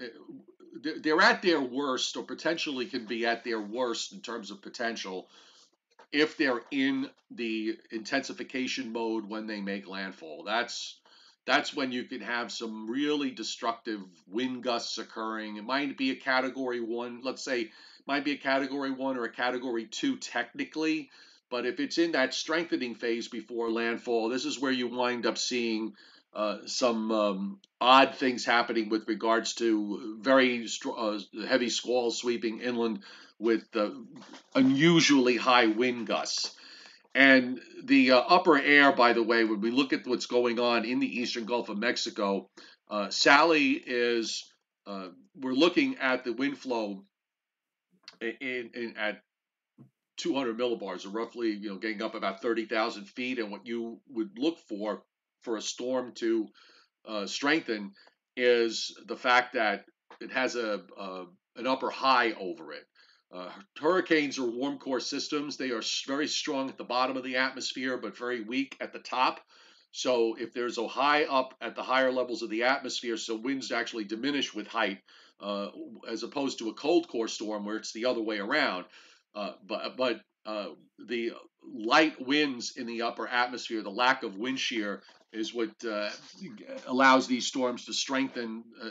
they're 1.02 1.22
at 1.22 1.42
their 1.42 1.62
worst 1.62 2.16
or 2.18 2.24
potentially 2.24 2.86
can 2.86 3.06
be 3.06 3.26
at 3.26 3.44
their 3.44 3.60
worst 3.60 4.14
in 4.14 4.22
terms 4.22 4.52
of 4.52 4.62
potential 4.62 5.30
if 6.12 6.38
they're 6.38 6.62
in 6.72 7.10
the 7.30 7.78
intensification 7.92 8.92
mode 8.92 9.28
when 9.28 9.48
they 9.48 9.62
make 9.62 9.88
landfall. 9.88 10.44
That's 10.44 10.98
that's 11.46 11.74
when 11.74 11.92
you 11.92 12.04
can 12.04 12.22
have 12.22 12.52
some 12.52 12.90
really 12.90 13.32
destructive 13.32 14.02
wind 14.28 14.64
gusts 14.64 14.98
occurring. 14.98 15.58
It 15.58 15.64
might 15.64 15.98
be 15.98 16.12
a 16.12 16.16
category 16.16 16.80
one, 16.80 17.22
let's 17.24 17.44
say, 17.44 17.72
might 18.08 18.26
be 18.26 18.34
a 18.34 18.38
category 18.38 18.92
one 18.92 19.18
or 19.18 19.26
a 19.26 19.32
category 19.32 19.86
two 19.86 20.18
technically, 20.18 21.10
but 21.50 21.66
if 21.66 21.80
it's 21.80 21.98
in 21.98 22.14
that 22.14 22.34
strengthening 22.34 22.96
phase 22.96 23.28
before 23.28 23.70
landfall, 23.70 24.30
this 24.30 24.46
is 24.46 24.60
where 24.60 24.72
you 24.72 24.88
wind 24.88 25.26
up 25.26 25.38
seeing 25.38 25.94
uh, 26.34 26.60
some 26.66 27.12
um, 27.12 27.60
odd 27.82 28.16
things 28.16 28.46
happening 28.46 28.90
with 28.90 29.08
regards 29.08 29.54
to 29.56 30.18
very 30.22 30.68
uh, 30.98 31.20
heavy 31.48 31.70
squalls 31.70 32.18
sweeping 32.18 32.60
inland 32.62 33.02
with 33.38 33.66
uh, 33.76 33.90
unusually 34.56 35.36
high 35.36 35.68
wind 35.68 36.08
gusts. 36.08 36.56
And 37.14 37.60
the 37.84 38.12
uh, 38.12 38.20
upper 38.20 38.58
air, 38.58 38.94
by 38.94 39.14
the 39.14 39.24
way, 39.24 39.44
when 39.44 39.60
we 39.60 39.72
look 39.72 39.92
at 39.92 40.08
what's 40.08 40.28
going 40.28 40.60
on 40.60 40.86
in 40.86 41.00
the 41.00 41.20
eastern 41.20 41.46
Gulf 41.46 41.70
of 41.70 41.78
Mexico, 41.78 42.50
uh, 42.90 43.10
Sally 43.10 43.72
is, 43.72 44.50
uh, 44.88 45.08
we're 45.36 45.54
looking 45.54 45.98
at 45.98 46.24
the 46.24 46.34
wind 46.34 46.58
flow 46.58 47.04
in, 48.22 48.72
in, 48.74 48.94
at 48.98 49.22
200 50.18 50.58
millibars, 50.58 51.06
or 51.06 51.10
roughly, 51.10 51.50
you 51.52 51.70
know, 51.70 51.78
getting 51.78 52.02
up 52.02 52.16
about 52.16 52.42
30,000 52.42 53.06
feet. 53.06 53.40
And 53.40 53.52
what 53.52 53.66
you 53.66 54.00
would 54.10 54.38
look 54.38 54.60
for 54.70 55.04
for 55.42 55.58
a 55.58 55.62
storm 55.62 56.14
to 56.16 56.48
uh, 57.06 57.26
strengthen 57.26 57.92
is 58.38 58.96
the 59.08 59.18
fact 59.18 59.54
that 59.54 59.86
it 60.22 60.32
has 60.32 60.56
a, 60.56 60.82
a 60.98 61.26
an 61.58 61.68
upper 61.68 61.90
high 61.90 62.32
over 62.34 62.72
it. 62.72 62.86
Uh, 63.34 63.50
hurricanes 63.80 64.38
are 64.38 64.46
warm 64.46 64.78
core 64.78 65.00
systems. 65.00 65.56
They 65.56 65.72
are 65.72 65.84
very 66.06 66.28
strong 66.28 66.70
at 66.70 66.78
the 66.78 66.84
bottom 66.84 67.16
of 67.16 67.24
the 67.24 67.38
atmosphere, 67.38 67.98
but 67.98 68.18
very 68.18 68.42
weak 68.42 68.76
at 68.82 68.92
the 68.92 69.00
top. 69.00 69.40
So 69.92 70.36
if 70.40 70.54
there's 70.54 70.78
a 70.78 70.88
high 70.88 71.26
up 71.26 71.54
at 71.62 71.76
the 71.76 71.84
higher 71.84 72.12
levels 72.12 72.42
of 72.42 72.50
the 72.50 72.64
atmosphere, 72.64 73.18
so 73.18 73.36
winds 73.36 73.72
actually 73.72 74.06
diminish 74.06 74.54
with 74.54 74.68
height, 74.68 75.00
uh, 75.40 75.68
as 76.10 76.24
opposed 76.24 76.60
to 76.60 76.70
a 76.70 76.74
cold 76.74 77.08
core 77.08 77.28
storm 77.28 77.66
where 77.66 77.78
it's 77.78 77.94
the 77.94 78.06
other 78.06 78.22
way 78.22 78.40
around. 78.40 78.86
Uh, 79.34 79.54
but 79.66 79.96
but 79.98 80.22
uh, 80.46 80.70
the 81.08 81.32
light 81.64 82.26
winds 82.26 82.74
in 82.78 82.86
the 82.86 83.02
upper 83.02 83.28
atmosphere, 83.28 83.82
the 83.82 83.90
lack 83.90 84.24
of 84.24 84.38
wind 84.38 84.60
shear, 84.60 85.04
is 85.34 85.54
what 85.54 85.70
uh, 85.90 86.10
allows 86.88 87.28
these 87.28 87.48
storms 87.48 87.86
to 87.86 87.94
strengthen 87.94 88.64
uh, 88.82 88.90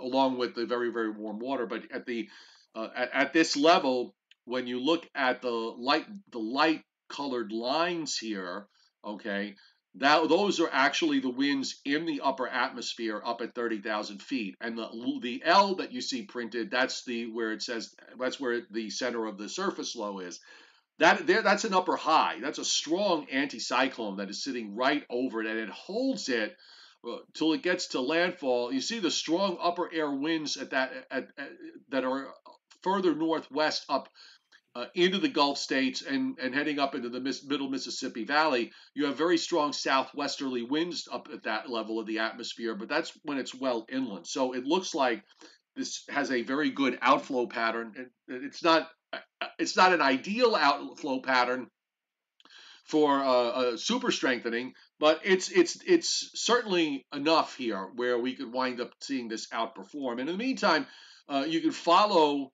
along 0.00 0.38
with 0.38 0.54
the 0.54 0.66
very 0.66 0.90
very 0.90 1.10
warm 1.10 1.38
water 1.40 1.66
but 1.66 1.82
at 1.92 2.06
the 2.06 2.28
uh, 2.74 2.88
at, 2.94 3.10
at, 3.12 3.32
this 3.32 3.56
level 3.56 4.14
when 4.44 4.66
you 4.66 4.80
look 4.80 5.08
at 5.14 5.42
the 5.42 5.50
light 5.50 6.06
the 6.30 6.38
light 6.38 6.82
colored 7.08 7.52
lines 7.52 8.16
here 8.16 8.66
okay 9.04 9.54
that 9.96 10.26
those 10.28 10.58
are 10.58 10.70
actually 10.72 11.20
the 11.20 11.28
winds 11.28 11.80
in 11.84 12.06
the 12.06 12.22
upper 12.22 12.48
atmosphere 12.48 13.20
up 13.24 13.42
at 13.42 13.54
30,000 13.54 14.22
feet 14.22 14.54
and 14.60 14.78
the 14.78 14.88
the 15.22 15.42
L 15.44 15.74
that 15.76 15.92
you 15.92 16.00
see 16.00 16.22
printed 16.22 16.70
that's 16.70 17.04
the 17.04 17.26
where 17.30 17.52
it 17.52 17.62
says 17.62 17.94
that's 18.18 18.40
where 18.40 18.62
the 18.70 18.88
center 18.90 19.26
of 19.26 19.36
the 19.36 19.48
surface 19.48 19.94
low 19.94 20.20
is 20.20 20.40
that 20.98 21.26
there, 21.26 21.42
that's 21.42 21.64
an 21.64 21.74
upper 21.74 21.96
high. 21.96 22.38
That's 22.40 22.58
a 22.58 22.64
strong 22.64 23.26
anticyclone 23.26 24.18
that 24.18 24.30
is 24.30 24.44
sitting 24.44 24.76
right 24.76 25.04
over 25.10 25.40
it, 25.40 25.48
and 25.48 25.58
it 25.58 25.68
holds 25.68 26.28
it 26.28 26.56
uh, 27.04 27.16
till 27.34 27.54
it 27.54 27.62
gets 27.62 27.88
to 27.88 28.00
landfall. 28.00 28.72
You 28.72 28.80
see 28.80 29.00
the 29.00 29.10
strong 29.10 29.58
upper 29.60 29.92
air 29.92 30.10
winds 30.10 30.56
at 30.56 30.70
that 30.70 30.92
at, 31.10 31.28
at, 31.36 31.48
that 31.88 32.04
are 32.04 32.32
further 32.82 33.14
northwest 33.14 33.84
up 33.88 34.08
uh, 34.74 34.86
into 34.94 35.18
the 35.18 35.28
Gulf 35.28 35.58
states 35.58 36.02
and, 36.02 36.38
and 36.38 36.54
heading 36.54 36.78
up 36.78 36.94
into 36.94 37.10
the 37.10 37.20
middle 37.20 37.68
Mississippi 37.68 38.24
Valley, 38.24 38.72
you 38.94 39.04
have 39.06 39.18
very 39.18 39.36
strong 39.36 39.72
southwesterly 39.72 40.62
winds 40.62 41.08
up 41.12 41.28
at 41.32 41.42
that 41.42 41.68
level 41.68 42.00
of 42.00 42.06
the 42.06 42.20
atmosphere, 42.20 42.74
but 42.74 42.88
that's 42.88 43.12
when 43.24 43.38
it's 43.38 43.54
well 43.54 43.84
inland. 43.90 44.26
So 44.26 44.54
it 44.54 44.64
looks 44.64 44.94
like 44.94 45.22
this 45.76 46.04
has 46.08 46.30
a 46.30 46.42
very 46.42 46.70
good 46.70 46.98
outflow 47.02 47.46
pattern. 47.46 48.10
It's 48.28 48.62
not 48.62 48.88
it's 49.58 49.76
not 49.76 49.92
an 49.92 50.00
ideal 50.00 50.54
outflow 50.54 51.20
pattern 51.20 51.68
for 52.84 53.22
uh, 53.22 53.76
super 53.76 54.10
strengthening, 54.10 54.72
but 54.98 55.20
it's 55.24 55.50
it's 55.50 55.78
it's 55.86 56.30
certainly 56.34 57.06
enough 57.12 57.56
here 57.56 57.90
where 57.94 58.18
we 58.18 58.34
could 58.34 58.52
wind 58.52 58.80
up 58.80 58.92
seeing 59.00 59.28
this 59.28 59.48
outperform. 59.48 60.12
And 60.12 60.20
in 60.20 60.26
the 60.38 60.44
meantime, 60.44 60.86
uh, 61.28 61.44
you 61.46 61.60
can 61.60 61.72
follow 61.72 62.52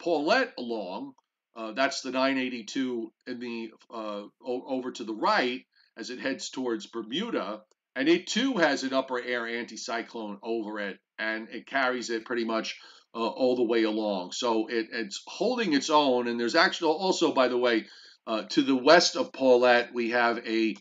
Paulette 0.00 0.54
along. 0.58 1.14
Uh, 1.54 1.72
that's 1.72 2.00
the 2.00 2.10
982 2.10 3.12
in 3.26 3.40
the 3.40 3.70
uh, 3.92 4.22
over 4.44 4.92
to 4.92 5.04
the 5.04 5.14
right 5.14 5.64
as 5.96 6.10
it 6.10 6.20
heads 6.20 6.50
towards 6.50 6.86
Bermuda, 6.86 7.62
and 7.94 8.08
it 8.08 8.26
too 8.26 8.54
has 8.54 8.82
an 8.82 8.94
upper 8.94 9.20
air 9.20 9.42
anticyclone 9.42 10.38
over 10.42 10.80
it, 10.80 10.98
and 11.18 11.48
it 11.50 11.66
carries 11.66 12.08
it 12.08 12.24
pretty 12.24 12.44
much 12.44 12.78
uh, 13.14 13.26
all 13.26 13.56
the 13.56 13.64
way 13.64 13.82
along. 13.82 14.32
So 14.32 14.68
it, 14.68 14.88
it's 14.92 15.22
holding 15.26 15.72
its 15.74 15.90
own, 15.90 16.28
and 16.28 16.38
there's 16.38 16.54
actually 16.54 16.92
also, 16.92 17.32
by 17.32 17.48
the 17.48 17.58
way, 17.58 17.86
uh, 18.26 18.44
to 18.50 18.62
the 18.62 18.76
west 18.76 19.16
of 19.16 19.32
Paulette, 19.32 19.92
we 19.92 20.10
have 20.10 20.38
a 20.46 20.76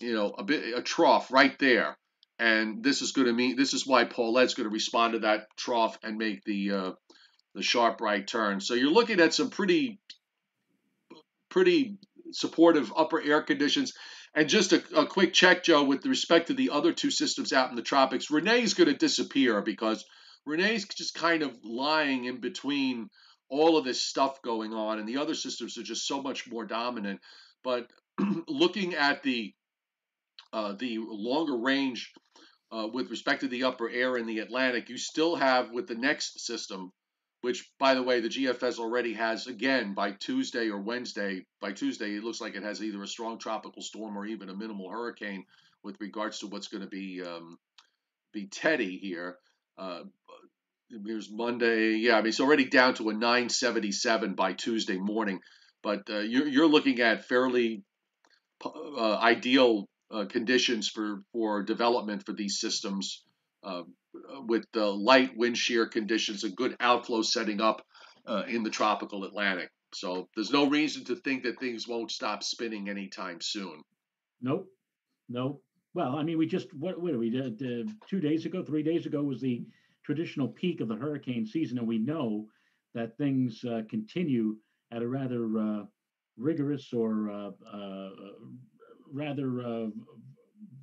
you 0.00 0.14
know 0.14 0.34
a 0.36 0.42
bit 0.42 0.76
a 0.76 0.82
trough 0.82 1.30
right 1.30 1.56
there, 1.58 1.96
and 2.38 2.82
this 2.82 3.02
is 3.02 3.12
going 3.12 3.26
to 3.26 3.32
mean 3.32 3.56
this 3.56 3.74
is 3.74 3.86
why 3.86 4.04
Paulette's 4.04 4.54
going 4.54 4.68
to 4.68 4.72
respond 4.72 5.12
to 5.12 5.18
that 5.20 5.46
trough 5.56 5.98
and 6.02 6.16
make 6.16 6.42
the 6.44 6.72
uh, 6.72 6.92
the 7.54 7.62
sharp 7.62 8.00
right 8.00 8.26
turn. 8.26 8.60
So 8.60 8.74
you're 8.74 8.90
looking 8.90 9.20
at 9.20 9.34
some 9.34 9.50
pretty 9.50 10.00
pretty 11.50 11.98
supportive 12.32 12.92
upper 12.96 13.22
air 13.22 13.42
conditions. 13.42 13.92
And 14.34 14.48
just 14.48 14.72
a, 14.72 14.82
a, 14.96 15.06
quick 15.06 15.32
check, 15.32 15.62
Joe, 15.62 15.84
with 15.84 16.04
respect 16.04 16.48
to 16.48 16.54
the 16.54 16.70
other 16.70 16.92
two 16.92 17.12
systems 17.12 17.52
out 17.52 17.70
in 17.70 17.76
the 17.76 17.82
tropics, 17.82 18.30
Rene's 18.32 18.74
going 18.74 18.88
to 18.88 18.96
disappear 18.96 19.62
because 19.62 20.04
Rene's 20.44 20.84
just 20.86 21.14
kind 21.14 21.44
of 21.44 21.56
lying 21.62 22.24
in 22.24 22.40
between 22.40 23.08
all 23.48 23.76
of 23.76 23.84
this 23.84 24.00
stuff 24.00 24.42
going 24.42 24.74
on, 24.74 24.98
and 24.98 25.08
the 25.08 25.18
other 25.18 25.34
systems 25.34 25.78
are 25.78 25.84
just 25.84 26.08
so 26.08 26.20
much 26.20 26.50
more 26.50 26.64
dominant. 26.64 27.20
But 27.62 27.86
looking 28.48 28.94
at 28.94 29.22
the 29.22 29.54
uh, 30.52 30.72
the 30.72 30.98
longer 31.00 31.56
range 31.56 32.12
uh, 32.72 32.88
with 32.92 33.10
respect 33.10 33.40
to 33.40 33.48
the 33.48 33.64
upper 33.64 33.88
air 33.88 34.16
in 34.16 34.26
the 34.26 34.40
Atlantic, 34.40 34.88
you 34.88 34.98
still 34.98 35.36
have 35.36 35.70
with 35.70 35.86
the 35.86 35.94
next 35.94 36.44
system, 36.44 36.92
which, 37.44 37.70
by 37.78 37.94
the 37.94 38.02
way, 38.02 38.20
the 38.20 38.30
GFS 38.30 38.78
already 38.78 39.12
has 39.12 39.46
again 39.46 39.92
by 39.92 40.12
Tuesday 40.12 40.70
or 40.70 40.80
Wednesday. 40.80 41.44
By 41.60 41.72
Tuesday, 41.72 42.16
it 42.16 42.24
looks 42.24 42.40
like 42.40 42.56
it 42.56 42.62
has 42.62 42.82
either 42.82 43.02
a 43.02 43.06
strong 43.06 43.38
tropical 43.38 43.82
storm 43.82 44.16
or 44.16 44.24
even 44.24 44.48
a 44.48 44.56
minimal 44.56 44.88
hurricane 44.88 45.44
with 45.82 46.00
regards 46.00 46.38
to 46.38 46.46
what's 46.46 46.68
going 46.68 46.84
to 46.84 46.88
be 46.88 47.22
um, 47.22 47.58
be 48.32 48.46
Teddy 48.46 48.96
here. 48.96 49.36
Uh, 49.76 50.04
here's 51.06 51.30
Monday. 51.30 51.96
Yeah, 51.96 52.14
I 52.14 52.20
mean 52.22 52.28
it's 52.28 52.40
already 52.40 52.64
down 52.64 52.94
to 52.94 53.10
a 53.10 53.12
977 53.12 54.34
by 54.34 54.54
Tuesday 54.54 54.96
morning, 54.96 55.40
but 55.82 56.08
uh, 56.08 56.20
you're 56.20 56.48
you're 56.48 56.66
looking 56.66 57.02
at 57.02 57.26
fairly 57.26 57.82
uh, 58.64 59.18
ideal 59.18 59.86
uh, 60.10 60.24
conditions 60.24 60.88
for 60.88 61.22
for 61.34 61.62
development 61.62 62.24
for 62.24 62.32
these 62.32 62.58
systems 62.58 63.22
with 64.46 64.64
the 64.72 64.86
light 64.86 65.36
wind 65.36 65.56
shear 65.56 65.86
conditions, 65.86 66.44
a 66.44 66.50
good 66.50 66.76
outflow 66.80 67.22
setting 67.22 67.60
up 67.60 67.82
uh, 68.26 68.42
in 68.48 68.62
the 68.62 68.70
tropical 68.70 69.24
Atlantic. 69.24 69.70
So 69.94 70.28
there's 70.34 70.50
no 70.50 70.68
reason 70.68 71.04
to 71.04 71.16
think 71.16 71.44
that 71.44 71.60
things 71.60 71.86
won't 71.86 72.10
stop 72.10 72.42
spinning 72.42 72.88
anytime 72.88 73.38
soon. 73.40 73.82
Nope. 74.42 74.66
Nope. 75.28 75.62
Well, 75.94 76.16
I 76.16 76.24
mean, 76.24 76.38
we 76.38 76.46
just 76.46 76.74
what 76.74 77.00
what 77.00 77.16
we 77.16 77.30
did 77.30 77.62
uh, 77.62 77.90
two 78.08 78.20
days 78.20 78.46
ago, 78.46 78.64
three 78.64 78.82
days 78.82 79.06
ago 79.06 79.22
was 79.22 79.40
the 79.40 79.64
traditional 80.04 80.48
peak 80.48 80.80
of 80.80 80.88
the 80.88 80.96
hurricane 80.96 81.46
season, 81.46 81.78
and 81.78 81.86
we 81.86 81.98
know 81.98 82.46
that 82.94 83.16
things 83.16 83.64
uh, 83.64 83.82
continue 83.88 84.56
at 84.92 85.02
a 85.02 85.08
rather 85.08 85.58
uh, 85.58 85.82
rigorous 86.36 86.92
or 86.92 87.30
uh, 87.30 87.50
uh, 87.72 88.10
rather 89.12 89.60
uh, 89.60 89.86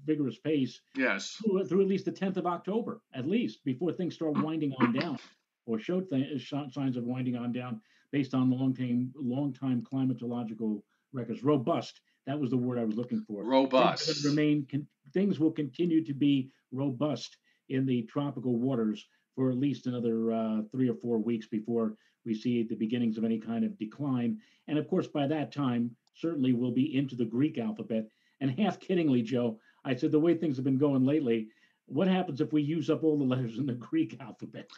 vigorous 0.05 0.37
pace. 0.39 0.81
Yes. 0.95 1.37
Through, 1.43 1.65
through, 1.65 1.81
at 1.81 1.87
least 1.87 2.05
the 2.05 2.11
10th 2.11 2.37
of 2.37 2.45
October, 2.45 3.01
at 3.13 3.27
least, 3.27 3.63
before 3.63 3.91
things 3.91 4.15
start 4.15 4.41
winding 4.41 4.73
on 4.79 4.93
down 4.93 5.17
or 5.65 5.79
showed 5.79 6.09
th- 6.09 6.47
signs 6.71 6.97
of 6.97 7.03
winding 7.03 7.35
on 7.35 7.51
down 7.51 7.81
based 8.11 8.33
on 8.33 8.49
long 8.49 8.73
time, 8.73 9.11
long 9.15 9.53
time 9.53 9.83
climatological 9.91 10.81
records. 11.13 11.43
Robust. 11.43 12.01
That 12.27 12.39
was 12.39 12.49
the 12.51 12.57
word 12.57 12.77
I 12.77 12.83
was 12.83 12.95
looking 12.95 13.21
for. 13.21 13.43
Robust. 13.43 14.05
Things 14.05 14.25
remain. 14.25 14.67
Con- 14.69 14.87
things 15.13 15.39
will 15.39 15.51
continue 15.51 16.03
to 16.05 16.13
be 16.13 16.51
robust 16.71 17.37
in 17.69 17.85
the 17.85 18.03
tropical 18.03 18.57
waters 18.57 19.07
for 19.35 19.49
at 19.49 19.57
least 19.57 19.87
another 19.87 20.31
uh, 20.31 20.61
three 20.71 20.89
or 20.89 20.95
four 20.95 21.17
weeks 21.17 21.47
before 21.47 21.95
we 22.25 22.35
see 22.35 22.63
the 22.63 22.75
beginnings 22.75 23.17
of 23.17 23.23
any 23.23 23.39
kind 23.39 23.65
of 23.65 23.77
decline. 23.77 24.37
And 24.67 24.77
of 24.77 24.87
course, 24.87 25.07
by 25.07 25.27
that 25.27 25.51
time, 25.51 25.95
certainly 26.15 26.53
we'll 26.53 26.71
be 26.71 26.95
into 26.95 27.15
the 27.15 27.25
Greek 27.25 27.57
alphabet. 27.57 28.07
And 28.39 28.59
half 28.59 28.79
kiddingly, 28.79 29.23
Joe, 29.23 29.59
I 29.83 29.95
said 29.95 30.11
the 30.11 30.19
way 30.19 30.35
things 30.35 30.57
have 30.57 30.65
been 30.65 30.77
going 30.77 31.05
lately, 31.05 31.49
what 31.87 32.07
happens 32.07 32.41
if 32.41 32.53
we 32.53 32.61
use 32.61 32.89
up 32.89 33.03
all 33.03 33.17
the 33.17 33.25
letters 33.25 33.57
in 33.57 33.65
the 33.65 33.73
Greek 33.73 34.17
alphabet? 34.19 34.69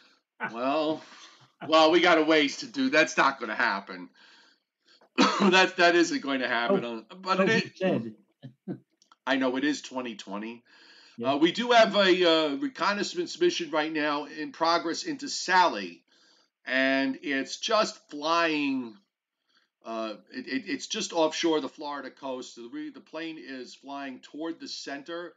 well, 0.52 1.02
well, 1.68 1.90
we 1.90 2.00
got 2.00 2.18
a 2.18 2.22
ways 2.22 2.58
to 2.58 2.66
do. 2.66 2.90
That's 2.90 3.16
not 3.16 3.38
going 3.38 3.50
to 3.50 3.54
happen. 3.54 4.08
that 5.16 5.76
that 5.76 5.94
isn't 5.94 6.22
going 6.22 6.40
to 6.40 6.48
happen. 6.48 6.84
Oh, 6.84 7.04
but 7.16 7.40
oh, 7.40 7.44
it, 7.44 7.76
said. 7.76 8.14
I 9.26 9.36
know 9.36 9.56
it 9.56 9.64
is 9.64 9.80
2020. 9.82 10.62
Yeah. 11.16 11.34
Uh, 11.34 11.36
we 11.36 11.52
do 11.52 11.70
have 11.70 11.94
a 11.94 12.28
uh, 12.28 12.56
reconnaissance 12.56 13.40
mission 13.40 13.70
right 13.70 13.92
now 13.92 14.24
in 14.24 14.50
progress 14.50 15.04
into 15.04 15.28
Sally, 15.28 16.02
and 16.66 17.18
it's 17.22 17.58
just 17.58 18.10
flying 18.10 18.96
uh, 19.84 20.14
it, 20.32 20.46
it, 20.46 20.62
it's 20.66 20.86
just 20.86 21.12
offshore 21.12 21.60
the 21.60 21.68
Florida 21.68 22.10
coast. 22.10 22.56
The, 22.56 22.90
the 22.94 23.00
plane 23.00 23.38
is 23.38 23.74
flying 23.74 24.20
toward 24.20 24.58
the 24.58 24.68
center, 24.68 25.34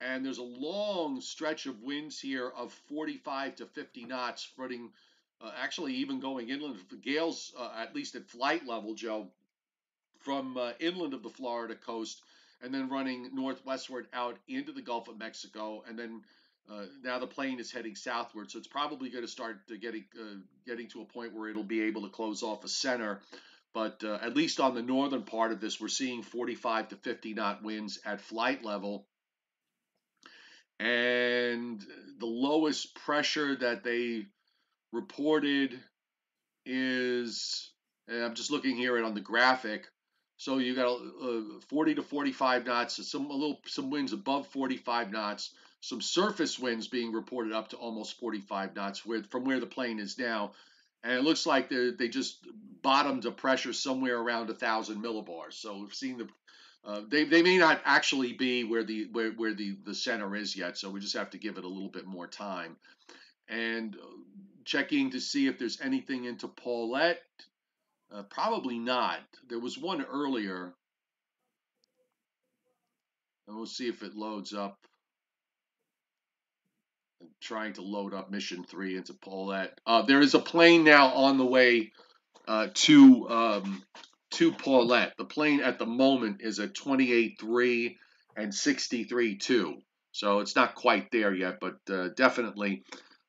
and 0.00 0.24
there's 0.24 0.38
a 0.38 0.42
long 0.42 1.20
stretch 1.20 1.66
of 1.66 1.82
winds 1.82 2.18
here 2.18 2.48
of 2.48 2.72
45 2.88 3.56
to 3.56 3.66
50 3.66 4.04
knots, 4.06 4.50
running 4.56 4.90
uh, 5.40 5.52
actually 5.56 5.94
even 5.94 6.18
going 6.18 6.48
inland. 6.48 6.78
Gales, 7.02 7.52
uh, 7.58 7.70
at 7.78 7.94
least 7.94 8.16
at 8.16 8.26
flight 8.26 8.66
level, 8.66 8.94
Joe, 8.94 9.28
from 10.20 10.56
uh, 10.56 10.72
inland 10.80 11.14
of 11.14 11.22
the 11.22 11.30
Florida 11.30 11.76
coast, 11.76 12.20
and 12.62 12.74
then 12.74 12.88
running 12.88 13.30
northwestward 13.32 14.06
out 14.12 14.38
into 14.48 14.72
the 14.72 14.82
Gulf 14.82 15.06
of 15.06 15.18
Mexico, 15.18 15.84
and 15.86 15.96
then 15.96 16.22
uh, 16.68 16.86
now 17.04 17.18
the 17.20 17.26
plane 17.26 17.60
is 17.60 17.70
heading 17.70 17.94
southward, 17.94 18.50
so 18.50 18.58
it's 18.58 18.66
probably 18.66 19.10
going 19.10 19.24
to 19.24 19.30
start 19.30 19.58
getting 19.80 20.04
uh, 20.18 20.36
getting 20.66 20.88
to 20.88 21.02
a 21.02 21.04
point 21.04 21.32
where 21.34 21.48
it'll 21.48 21.62
be 21.62 21.82
able 21.82 22.02
to 22.02 22.08
close 22.08 22.42
off 22.42 22.64
a 22.64 22.68
center 22.68 23.20
but 23.74 24.04
uh, 24.04 24.18
at 24.22 24.36
least 24.36 24.60
on 24.60 24.74
the 24.74 24.82
northern 24.82 25.24
part 25.24 25.50
of 25.50 25.60
this, 25.60 25.80
we're 25.80 25.88
seeing 25.88 26.22
45 26.22 26.90
to 26.90 26.96
50 26.96 27.34
knot 27.34 27.62
winds 27.62 27.98
at 28.06 28.20
flight 28.20 28.64
level. 28.64 29.06
And 30.78 31.84
the 32.18 32.26
lowest 32.26 32.94
pressure 32.94 33.56
that 33.56 33.82
they 33.82 34.26
reported 34.92 35.78
is, 36.64 37.70
and 38.08 38.24
I'm 38.24 38.34
just 38.34 38.52
looking 38.52 38.76
here 38.76 39.04
on 39.04 39.14
the 39.14 39.20
graphic. 39.20 39.88
So 40.36 40.58
you 40.58 40.74
got 40.74 41.00
uh, 41.22 41.60
40 41.68 41.96
to 41.96 42.02
45 42.02 42.66
knots, 42.66 43.08
some 43.10 43.26
a 43.26 43.32
little 43.32 43.60
some 43.66 43.90
winds 43.90 44.12
above 44.12 44.46
45 44.48 45.10
knots, 45.10 45.50
some 45.80 46.00
surface 46.00 46.58
winds 46.58 46.88
being 46.88 47.12
reported 47.12 47.52
up 47.52 47.68
to 47.68 47.76
almost 47.76 48.18
45 48.18 48.74
knots 48.74 49.04
where, 49.04 49.22
from 49.24 49.44
where 49.44 49.60
the 49.60 49.66
plane 49.66 49.98
is 49.98 50.18
now 50.18 50.52
and 51.04 51.12
it 51.12 51.22
looks 51.22 51.46
like 51.46 51.68
they 51.68 51.90
they 51.90 52.08
just 52.08 52.46
bottomed 52.82 53.24
a 53.26 53.30
pressure 53.30 53.72
somewhere 53.72 54.18
around 54.18 54.50
a 54.50 54.54
thousand 54.54 55.02
millibars. 55.02 55.54
So 55.54 55.78
we've 55.78 55.94
seen 55.94 56.18
the 56.18 56.28
uh, 56.84 57.00
they, 57.08 57.24
they 57.24 57.42
may 57.42 57.56
not 57.56 57.80
actually 57.86 58.34
be 58.34 58.64
where 58.64 58.84
the 58.84 59.08
where, 59.12 59.30
where 59.32 59.54
the, 59.54 59.76
the 59.84 59.94
center 59.94 60.36
is 60.36 60.54
yet, 60.56 60.76
so 60.76 60.90
we 60.90 61.00
just 61.00 61.16
have 61.16 61.30
to 61.30 61.38
give 61.38 61.56
it 61.56 61.64
a 61.64 61.68
little 61.68 61.88
bit 61.88 62.06
more 62.06 62.26
time. 62.26 62.76
And 63.48 63.94
uh, 63.94 64.06
checking 64.64 65.10
to 65.10 65.20
see 65.20 65.46
if 65.46 65.58
there's 65.58 65.80
anything 65.80 66.24
into 66.24 66.48
Paulette. 66.48 67.22
Uh, 68.14 68.22
probably 68.24 68.78
not. 68.78 69.20
There 69.48 69.58
was 69.58 69.78
one 69.78 70.04
earlier. 70.04 70.74
And 73.46 73.56
we'll 73.56 73.66
see 73.66 73.88
if 73.88 74.02
it 74.02 74.14
loads 74.14 74.54
up 74.54 74.78
trying 77.40 77.74
to 77.74 77.82
load 77.82 78.14
up 78.14 78.30
Mission 78.30 78.64
3 78.64 78.96
into 78.96 79.14
Paulette. 79.14 79.78
Uh, 79.86 80.02
there 80.02 80.20
is 80.20 80.34
a 80.34 80.38
plane 80.38 80.84
now 80.84 81.08
on 81.08 81.38
the 81.38 81.46
way 81.46 81.92
uh, 82.46 82.68
to 82.74 83.28
um, 83.28 83.82
to 84.32 84.52
Paulette. 84.52 85.14
The 85.16 85.24
plane 85.24 85.60
at 85.60 85.78
the 85.78 85.86
moment 85.86 86.40
is 86.40 86.58
at 86.58 86.74
28.3 86.74 87.96
and 88.36 88.52
63.2. 88.52 89.74
So 90.12 90.40
it's 90.40 90.56
not 90.56 90.74
quite 90.74 91.10
there 91.10 91.34
yet, 91.34 91.58
but 91.60 91.76
uh, 91.90 92.08
definitely 92.16 92.82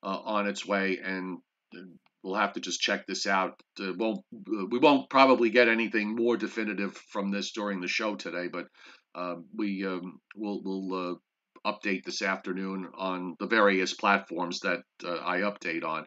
uh, 0.04 0.20
on 0.24 0.48
its 0.48 0.66
way. 0.66 1.00
And 1.04 1.39
uh, 1.76 1.82
we'll 2.24 2.36
have 2.36 2.54
to 2.54 2.60
just 2.60 2.82
check 2.82 3.06
this 3.08 3.28
out. 3.28 3.60
Uh, 3.80 3.93
won't, 3.98 4.22
we 4.32 4.80
won't 4.80 5.10
probably 5.10 5.50
get 5.50 5.68
anything 5.68 6.16
more 6.16 6.38
definitive 6.38 6.96
from 7.10 7.32
this 7.32 7.52
during 7.52 7.82
the 7.82 7.88
show 7.88 8.16
today, 8.16 8.48
but 8.52 8.68
we 9.56 9.86
um, 9.86 10.20
will 10.36 10.62
we'll 10.64 11.20
update 11.66 12.03
this 12.05 12.22
afternoon 12.22 12.89
on 12.95 13.36
the 13.39 13.47
various 13.47 13.93
platforms 13.93 14.59
that 14.61 14.82
uh, 15.03 15.18
I 15.18 15.39
update 15.39 15.84
on. 15.84 16.05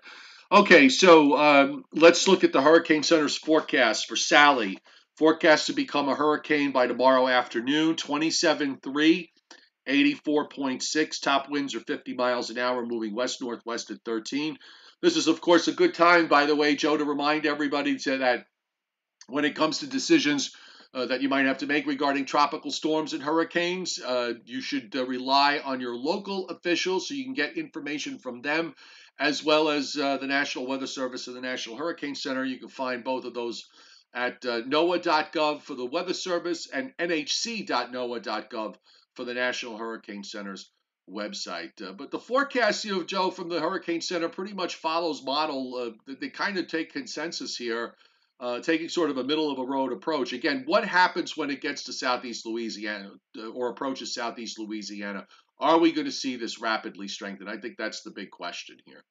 Okay, 0.50 0.88
so 0.88 1.36
um, 1.36 1.84
let's 1.92 2.26
look 2.26 2.44
at 2.44 2.52
the 2.52 2.62
Hurricane 2.62 3.02
Center's 3.02 3.36
forecast 3.36 4.06
for 4.06 4.16
Sally. 4.16 4.78
Forecast 5.18 5.66
to 5.66 5.72
become 5.72 6.08
a 6.08 6.14
hurricane 6.14 6.72
by 6.72 6.86
tomorrow 6.86 7.26
afternoon, 7.26 7.96
27.3, 7.96 9.28
84.6. 9.88 11.20
Top 11.20 11.50
winds 11.50 11.74
are 11.74 11.80
50 11.80 12.14
miles 12.14 12.50
an 12.50 12.58
hour, 12.58 12.86
moving 12.86 13.14
west 13.14 13.42
northwest 13.42 13.90
at 13.90 13.98
13. 14.04 14.56
This 15.02 15.16
is, 15.16 15.26
of 15.26 15.40
course, 15.40 15.68
a 15.68 15.72
good 15.72 15.92
time, 15.94 16.28
by 16.28 16.46
the 16.46 16.56
way, 16.56 16.76
Joe, 16.76 16.96
to 16.96 17.04
remind 17.04 17.46
everybody 17.46 17.96
that 17.96 18.44
when 19.28 19.44
it 19.44 19.54
comes 19.54 19.78
to 19.78 19.86
decisions 19.86 20.52
uh, 20.94 21.06
that 21.06 21.20
you 21.20 21.28
might 21.28 21.46
have 21.46 21.58
to 21.58 21.66
make 21.66 21.86
regarding 21.86 22.24
tropical 22.24 22.70
storms 22.70 23.12
and 23.12 23.22
hurricanes. 23.22 24.00
Uh, 24.00 24.34
you 24.44 24.60
should 24.60 24.94
uh, 24.96 25.06
rely 25.06 25.60
on 25.64 25.80
your 25.80 25.94
local 25.94 26.48
officials 26.48 27.08
so 27.08 27.14
you 27.14 27.24
can 27.24 27.34
get 27.34 27.58
information 27.58 28.18
from 28.18 28.40
them, 28.40 28.74
as 29.18 29.44
well 29.44 29.68
as 29.68 29.96
uh, 29.96 30.16
the 30.16 30.26
National 30.26 30.66
Weather 30.66 30.86
Service 30.86 31.26
and 31.26 31.36
the 31.36 31.40
National 31.40 31.76
Hurricane 31.76 32.14
Center. 32.14 32.44
You 32.44 32.58
can 32.58 32.68
find 32.68 33.04
both 33.04 33.24
of 33.24 33.34
those 33.34 33.66
at 34.14 34.44
uh, 34.46 34.62
NOAA.gov 34.62 35.62
for 35.62 35.74
the 35.74 35.84
Weather 35.84 36.14
Service 36.14 36.68
and 36.72 36.96
NHC.NOAA.gov 36.98 38.76
for 39.14 39.24
the 39.24 39.34
National 39.34 39.76
Hurricane 39.76 40.24
Center's 40.24 40.70
website. 41.10 41.82
Uh, 41.86 41.92
but 41.92 42.10
the 42.10 42.18
forecast, 42.18 42.84
you 42.84 42.92
know, 42.92 43.02
Joe, 43.02 43.30
from 43.30 43.48
the 43.48 43.60
Hurricane 43.60 44.00
Center 44.00 44.28
pretty 44.28 44.54
much 44.54 44.76
follows 44.76 45.22
model. 45.22 45.74
Uh, 46.08 46.14
they 46.20 46.28
kind 46.30 46.56
of 46.56 46.66
take 46.68 46.92
consensus 46.92 47.56
here 47.56 47.94
uh, 48.40 48.60
taking 48.60 48.88
sort 48.88 49.10
of 49.10 49.18
a 49.18 49.24
middle 49.24 49.50
of 49.50 49.58
a 49.58 49.64
road 49.64 49.92
approach. 49.92 50.32
Again, 50.32 50.62
what 50.66 50.84
happens 50.84 51.36
when 51.36 51.50
it 51.50 51.60
gets 51.60 51.84
to 51.84 51.92
southeast 51.92 52.46
Louisiana 52.46 53.12
uh, 53.36 53.48
or 53.48 53.70
approaches 53.70 54.14
southeast 54.14 54.58
Louisiana? 54.58 55.26
Are 55.58 55.78
we 55.78 55.92
going 55.92 56.06
to 56.06 56.12
see 56.12 56.36
this 56.36 56.60
rapidly 56.60 57.08
strengthen? 57.08 57.48
I 57.48 57.56
think 57.56 57.76
that's 57.76 58.02
the 58.02 58.12
big 58.12 58.30
question 58.30 58.76
here. 58.84 59.02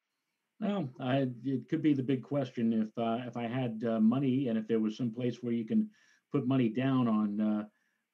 Well, 0.60 0.88
I, 0.98 1.28
it 1.44 1.68
could 1.68 1.82
be 1.82 1.94
the 1.94 2.02
big 2.02 2.22
question 2.22 2.72
if 2.72 2.98
uh, 2.98 3.18
if 3.26 3.36
I 3.36 3.46
had 3.46 3.84
uh, 3.86 4.00
money 4.00 4.48
and 4.48 4.58
if 4.58 4.66
there 4.66 4.80
was 4.80 4.96
some 4.96 5.12
place 5.12 5.38
where 5.40 5.52
you 5.52 5.64
can 5.64 5.88
put 6.32 6.48
money 6.48 6.68
down 6.68 7.06
on 7.06 7.40
uh, 7.40 7.64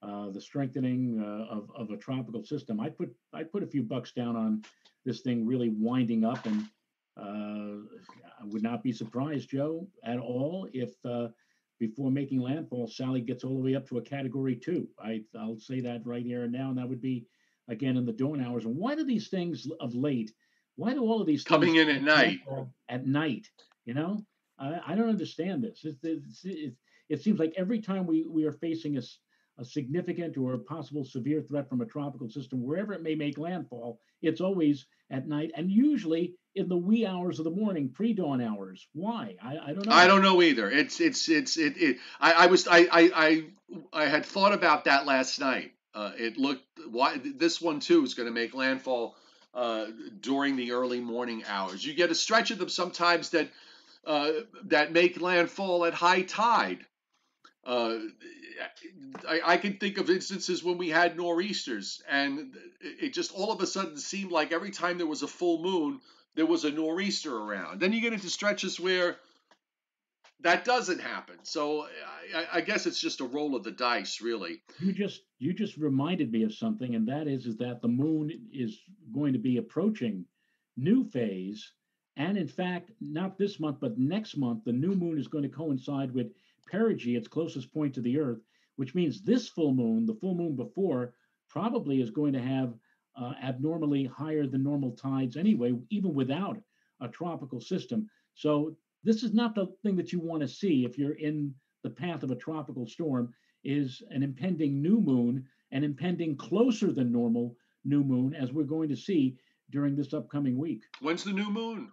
uh, 0.06 0.30
the 0.30 0.40
strengthening 0.40 1.22
of, 1.48 1.70
of 1.74 1.90
a 1.90 1.96
tropical 1.96 2.44
system. 2.44 2.80
I 2.80 2.90
put 2.90 3.14
I 3.32 3.44
put 3.44 3.62
a 3.62 3.66
few 3.66 3.82
bucks 3.82 4.12
down 4.12 4.36
on 4.36 4.62
this 5.06 5.20
thing 5.20 5.46
really 5.46 5.70
winding 5.70 6.24
up 6.24 6.44
and 6.44 6.66
I 7.16 8.44
would 8.44 8.62
not 8.62 8.82
be 8.82 8.92
surprised, 8.92 9.50
Joe, 9.50 9.88
at 10.04 10.18
all 10.18 10.68
if 10.72 10.90
uh, 11.04 11.28
before 11.78 12.10
making 12.10 12.40
landfall, 12.40 12.86
Sally 12.86 13.20
gets 13.20 13.44
all 13.44 13.56
the 13.56 13.62
way 13.62 13.74
up 13.74 13.88
to 13.88 13.98
a 13.98 14.02
category 14.02 14.56
two. 14.56 14.88
I, 14.98 15.22
I'll 15.38 15.58
say 15.58 15.80
that 15.80 16.06
right 16.06 16.24
here 16.24 16.44
and 16.44 16.52
now, 16.52 16.68
and 16.68 16.78
that 16.78 16.88
would 16.88 17.00
be 17.00 17.26
again 17.68 17.96
in 17.96 18.06
the 18.06 18.12
dawn 18.12 18.42
hours. 18.42 18.64
And 18.64 18.76
why 18.76 18.94
do 18.94 19.04
these 19.04 19.28
things 19.28 19.66
of 19.80 19.94
late? 19.94 20.32
Why 20.76 20.92
do 20.92 21.02
all 21.02 21.20
of 21.20 21.26
these 21.26 21.44
coming 21.44 21.76
in 21.76 21.88
at 21.88 22.02
night? 22.02 22.40
At 22.88 23.06
night, 23.06 23.48
you 23.84 23.94
know, 23.94 24.24
I, 24.58 24.80
I 24.88 24.94
don't 24.94 25.08
understand 25.08 25.62
this. 25.62 25.84
It, 25.84 25.96
it, 26.02 26.22
it, 26.44 26.74
it 27.08 27.22
seems 27.22 27.38
like 27.38 27.54
every 27.56 27.80
time 27.80 28.06
we 28.06 28.26
we 28.28 28.44
are 28.44 28.52
facing 28.52 28.96
a, 28.96 29.02
a 29.58 29.64
significant 29.64 30.36
or 30.36 30.54
a 30.54 30.58
possible 30.58 31.04
severe 31.04 31.40
threat 31.40 31.68
from 31.68 31.80
a 31.80 31.86
tropical 31.86 32.28
system, 32.28 32.62
wherever 32.62 32.92
it 32.92 33.02
may 33.02 33.14
make 33.14 33.38
landfall, 33.38 34.00
it's 34.22 34.40
always 34.40 34.86
at 35.10 35.28
night 35.28 35.52
and 35.56 35.70
usually 35.70 36.34
in 36.54 36.68
the 36.68 36.76
wee 36.76 37.06
hours 37.06 37.38
of 37.38 37.44
the 37.44 37.50
morning, 37.50 37.88
pre-dawn 37.88 38.40
hours. 38.40 38.86
Why? 38.92 39.36
I, 39.42 39.58
I 39.58 39.72
don't 39.72 39.86
know. 39.86 39.92
I 39.92 40.06
don't 40.06 40.22
know 40.22 40.42
either. 40.42 40.70
It's 40.70 41.00
it's 41.00 41.28
it's 41.28 41.56
it. 41.56 41.76
it 41.76 41.98
I, 42.20 42.32
I 42.32 42.46
was 42.46 42.66
I, 42.66 42.78
I 42.78 43.10
I 43.14 43.44
I 43.92 44.04
had 44.06 44.24
thought 44.24 44.52
about 44.52 44.84
that 44.84 45.06
last 45.06 45.38
night. 45.40 45.72
Uh, 45.94 46.12
it 46.16 46.36
looked 46.36 46.64
why 46.90 47.20
this 47.22 47.60
one 47.60 47.80
too 47.80 48.02
is 48.02 48.14
going 48.14 48.28
to 48.28 48.34
make 48.34 48.54
landfall 48.54 49.16
uh, 49.54 49.86
during 50.20 50.56
the 50.56 50.72
early 50.72 51.00
morning 51.00 51.44
hours. 51.46 51.84
You 51.84 51.94
get 51.94 52.10
a 52.10 52.14
stretch 52.14 52.50
of 52.50 52.58
them 52.58 52.68
sometimes 52.68 53.30
that 53.30 53.50
uh, 54.04 54.30
that 54.64 54.92
make 54.92 55.20
landfall 55.20 55.84
at 55.84 55.94
high 55.94 56.22
tide. 56.22 56.84
I, 59.28 59.40
I, 59.44 59.56
can 59.56 59.78
think 59.78 59.98
of 59.98 60.10
instances 60.10 60.62
when 60.62 60.78
we 60.78 60.88
had 60.88 61.16
nor'easters, 61.16 62.02
and 62.08 62.54
it 62.80 63.12
just 63.12 63.32
all 63.32 63.52
of 63.52 63.60
a 63.60 63.66
sudden 63.66 63.96
seemed 63.96 64.32
like 64.32 64.52
every 64.52 64.70
time 64.70 64.98
there 64.98 65.06
was 65.06 65.22
a 65.22 65.28
full 65.28 65.62
moon, 65.62 66.00
there 66.34 66.46
was 66.46 66.64
a 66.64 66.70
nor'easter 66.70 67.36
around. 67.36 67.80
Then 67.80 67.92
you 67.92 68.00
get 68.00 68.12
into 68.12 68.30
stretches 68.30 68.78
where 68.78 69.16
that 70.40 70.64
doesn't 70.64 71.00
happen. 71.00 71.36
So 71.42 71.86
I, 72.34 72.58
I, 72.58 72.60
guess 72.60 72.86
it's 72.86 73.00
just 73.00 73.20
a 73.20 73.24
roll 73.24 73.56
of 73.56 73.64
the 73.64 73.70
dice, 73.70 74.20
really. 74.20 74.62
You 74.78 74.92
just 74.92 75.22
you 75.38 75.52
just 75.52 75.76
reminded 75.76 76.30
me 76.30 76.42
of 76.42 76.54
something, 76.54 76.94
and 76.94 77.08
that 77.08 77.26
is 77.26 77.46
is 77.46 77.56
that 77.58 77.80
the 77.82 77.88
moon 77.88 78.30
is 78.52 78.78
going 79.12 79.32
to 79.32 79.38
be 79.38 79.56
approaching 79.56 80.26
new 80.76 81.04
phase, 81.04 81.72
and 82.16 82.36
in 82.36 82.48
fact, 82.48 82.90
not 83.00 83.38
this 83.38 83.58
month, 83.58 83.78
but 83.80 83.98
next 83.98 84.36
month, 84.36 84.64
the 84.64 84.72
new 84.72 84.94
moon 84.94 85.18
is 85.18 85.28
going 85.28 85.44
to 85.44 85.56
coincide 85.56 86.12
with 86.12 86.28
perigee, 86.70 87.16
its 87.16 87.28
closest 87.28 87.72
point 87.72 87.94
to 87.94 88.00
the 88.00 88.18
Earth, 88.18 88.40
which 88.76 88.94
means 88.94 89.22
this 89.22 89.48
full 89.48 89.74
moon, 89.74 90.06
the 90.06 90.14
full 90.14 90.34
moon 90.34 90.56
before, 90.56 91.14
probably 91.48 92.00
is 92.00 92.10
going 92.10 92.32
to 92.32 92.42
have 92.42 92.74
uh, 93.16 93.32
abnormally 93.42 94.04
higher 94.04 94.46
than 94.46 94.62
normal 94.62 94.92
tides 94.92 95.36
anyway, 95.36 95.72
even 95.90 96.14
without 96.14 96.58
a 97.00 97.08
tropical 97.08 97.60
system. 97.60 98.08
So 98.34 98.76
this 99.04 99.22
is 99.22 99.32
not 99.32 99.54
the 99.54 99.66
thing 99.82 99.96
that 99.96 100.12
you 100.12 100.20
want 100.20 100.42
to 100.42 100.48
see 100.48 100.84
if 100.84 100.98
you're 100.98 101.14
in 101.14 101.54
the 101.82 101.90
path 101.90 102.22
of 102.22 102.30
a 102.30 102.36
tropical 102.36 102.86
storm 102.86 103.32
is 103.62 104.02
an 104.10 104.22
impending 104.22 104.82
new 104.82 105.00
moon, 105.00 105.44
an 105.70 105.84
impending 105.84 106.36
closer 106.36 106.92
than 106.92 107.12
normal 107.12 107.56
new 107.84 108.02
moon, 108.02 108.34
as 108.34 108.52
we're 108.52 108.64
going 108.64 108.88
to 108.88 108.96
see 108.96 109.36
during 109.70 109.94
this 109.94 110.12
upcoming 110.12 110.58
week. 110.58 110.82
When's 111.00 111.24
the 111.24 111.32
new 111.32 111.50
moon? 111.50 111.92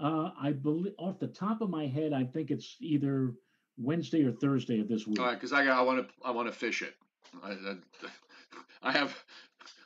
Uh, 0.00 0.30
I 0.40 0.52
believe 0.52 0.94
off 0.98 1.18
the 1.18 1.26
top 1.26 1.60
of 1.60 1.68
my 1.68 1.86
head, 1.86 2.12
I 2.12 2.24
think 2.24 2.50
it's 2.50 2.76
either 2.80 3.34
Wednesday 3.76 4.24
or 4.24 4.32
Thursday 4.32 4.80
of 4.80 4.88
this 4.88 5.06
week. 5.06 5.20
All 5.20 5.26
right, 5.26 5.34
because 5.34 5.52
I 5.52 5.66
I 5.66 5.82
want 5.82 6.06
to 6.06 6.14
I 6.24 6.30
want 6.30 6.48
to 6.48 6.58
fish 6.58 6.82
it. 6.82 6.94
I, 7.42 7.50
I, 7.50 7.74
I 8.82 8.92
have 8.92 9.16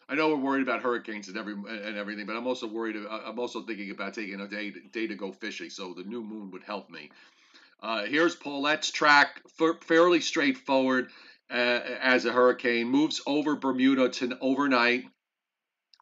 I 0.08 0.14
know 0.14 0.28
we're 0.28 0.36
worried 0.36 0.62
about 0.62 0.82
hurricanes 0.82 1.28
and 1.28 1.36
every 1.36 1.54
and 1.54 1.96
everything, 1.96 2.26
but 2.26 2.36
I'm 2.36 2.46
also 2.46 2.66
worried. 2.66 2.96
Uh, 2.96 3.20
I'm 3.26 3.38
also 3.38 3.62
thinking 3.62 3.90
about 3.90 4.14
taking 4.14 4.40
a 4.40 4.48
day 4.48 4.72
day 4.92 5.06
to 5.06 5.14
go 5.14 5.32
fishing. 5.32 5.70
So 5.70 5.94
the 5.94 6.04
new 6.04 6.22
moon 6.22 6.50
would 6.50 6.62
help 6.62 6.90
me. 6.90 7.10
Uh, 7.82 8.04
here's 8.04 8.36
Paulette's 8.36 8.90
track, 8.90 9.42
fairly 9.82 10.20
straightforward 10.20 11.10
uh, 11.50 11.54
as 11.54 12.24
a 12.24 12.32
hurricane. 12.32 12.88
Moves 12.88 13.20
over 13.26 13.56
Bermuda 13.56 14.10
to 14.10 14.38
overnight, 14.40 15.04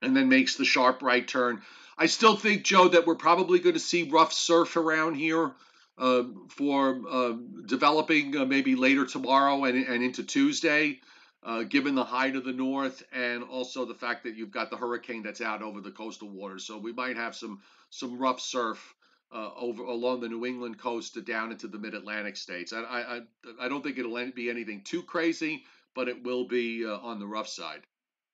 and 0.01 0.17
then 0.17 0.29
makes 0.29 0.57
the 0.57 0.65
sharp 0.65 1.03
right 1.03 1.27
turn. 1.27 1.63
I 1.99 2.07
still 2.07 2.37
think, 2.37 2.65
Joe, 2.65 2.89
that 2.89 3.07
we're 3.07 3.15
probably 3.15 3.59
going 3.59 3.75
to 3.75 3.81
see 3.81 4.09
rough 4.11 4.33
surf 4.33 4.77
around 4.77 5.15
here 5.15 5.53
uh, 5.99 6.25
for 6.49 7.01
uh, 7.09 7.35
developing 7.67 8.37
uh, 8.37 8.45
maybe 8.45 8.75
later 8.75 9.07
tomorrow 9.07 9.65
and, 9.65 9.87
and 9.87 10.03
into 10.03 10.23
Tuesday 10.25 11.01
uh, 11.45 11.65
given 11.65 11.95
the 11.95 12.05
high 12.05 12.31
to 12.31 12.41
the 12.41 12.53
north 12.53 13.03
and 13.13 13.43
also 13.43 13.85
the 13.85 13.95
fact 13.95 14.25
that 14.25 14.37
you've 14.37 14.51
got 14.51 14.71
the 14.71 14.77
hurricane 14.77 15.23
that's 15.23 15.41
out 15.41 15.63
over 15.63 15.81
the 15.81 15.91
coastal 15.91 16.29
waters. 16.29 16.65
So 16.65 16.79
we 16.79 16.93
might 16.93 17.17
have 17.17 17.35
some 17.35 17.61
some 17.91 18.19
rough 18.19 18.41
surf 18.41 18.95
uh, 19.33 19.51
over 19.57 19.83
along 19.83 20.21
the 20.21 20.29
New 20.29 20.47
England 20.47 20.79
coast 20.79 21.15
to 21.15 21.23
down 21.23 21.51
into 21.51 21.67
the 21.69 21.79
Mid 21.79 21.95
Atlantic 21.95 22.37
states. 22.37 22.73
I, 22.73 22.81
I 22.81 23.21
I 23.61 23.69
don't 23.69 23.83
think 23.83 23.99
it'll 23.99 24.31
be 24.33 24.51
anything 24.51 24.83
too 24.85 25.03
crazy, 25.03 25.65
but 25.95 26.09
it 26.09 26.23
will 26.23 26.47
be 26.47 26.87
uh, 26.87 26.99
on 26.99 27.19
the 27.19 27.27
rough 27.27 27.49
side. 27.49 27.81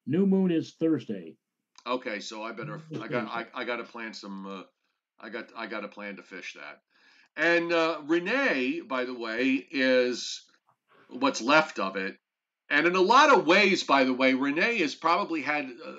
New 0.06 0.26
moon 0.26 0.50
is 0.50 0.74
Thursday. 0.74 1.36
Okay, 1.88 2.20
so 2.20 2.42
I 2.42 2.52
better 2.52 2.80
I 3.00 3.08
got 3.08 3.28
I, 3.28 3.46
I 3.54 3.64
got 3.64 3.76
to 3.76 3.84
plan 3.84 4.14
some 4.14 4.46
uh, 4.46 4.62
I 5.20 5.30
got 5.30 5.50
I 5.56 5.66
got 5.66 5.80
to 5.80 5.88
plan 5.88 6.16
to 6.16 6.22
fish 6.22 6.54
that. 6.54 6.80
And 7.36 7.72
uh, 7.72 8.00
Rene, 8.06 8.80
by 8.80 9.04
the 9.04 9.14
way, 9.14 9.66
is 9.70 10.42
what's 11.08 11.40
left 11.40 11.78
of 11.78 11.96
it 11.96 12.18
and 12.70 12.86
in 12.86 12.94
a 12.94 13.00
lot 13.00 13.30
of 13.30 13.46
ways, 13.46 13.82
by 13.82 14.04
the 14.04 14.12
way, 14.12 14.34
Rene 14.34 14.78
has 14.78 14.94
probably 14.94 15.40
had 15.40 15.64
uh, 15.64 15.92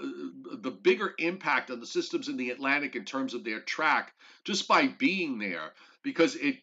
the 0.62 0.72
bigger 0.72 1.16
impact 1.18 1.72
on 1.72 1.80
the 1.80 1.86
systems 1.86 2.28
in 2.28 2.38
the 2.38 2.52
Atlantic 2.52 2.96
in 2.96 3.06
terms 3.06 3.34
of 3.34 3.44
their 3.44 3.60
track 3.60 4.14
just 4.44 4.68
by 4.68 4.88
being 4.88 5.40
there, 5.40 5.74
because 6.04 6.36
it 6.36 6.58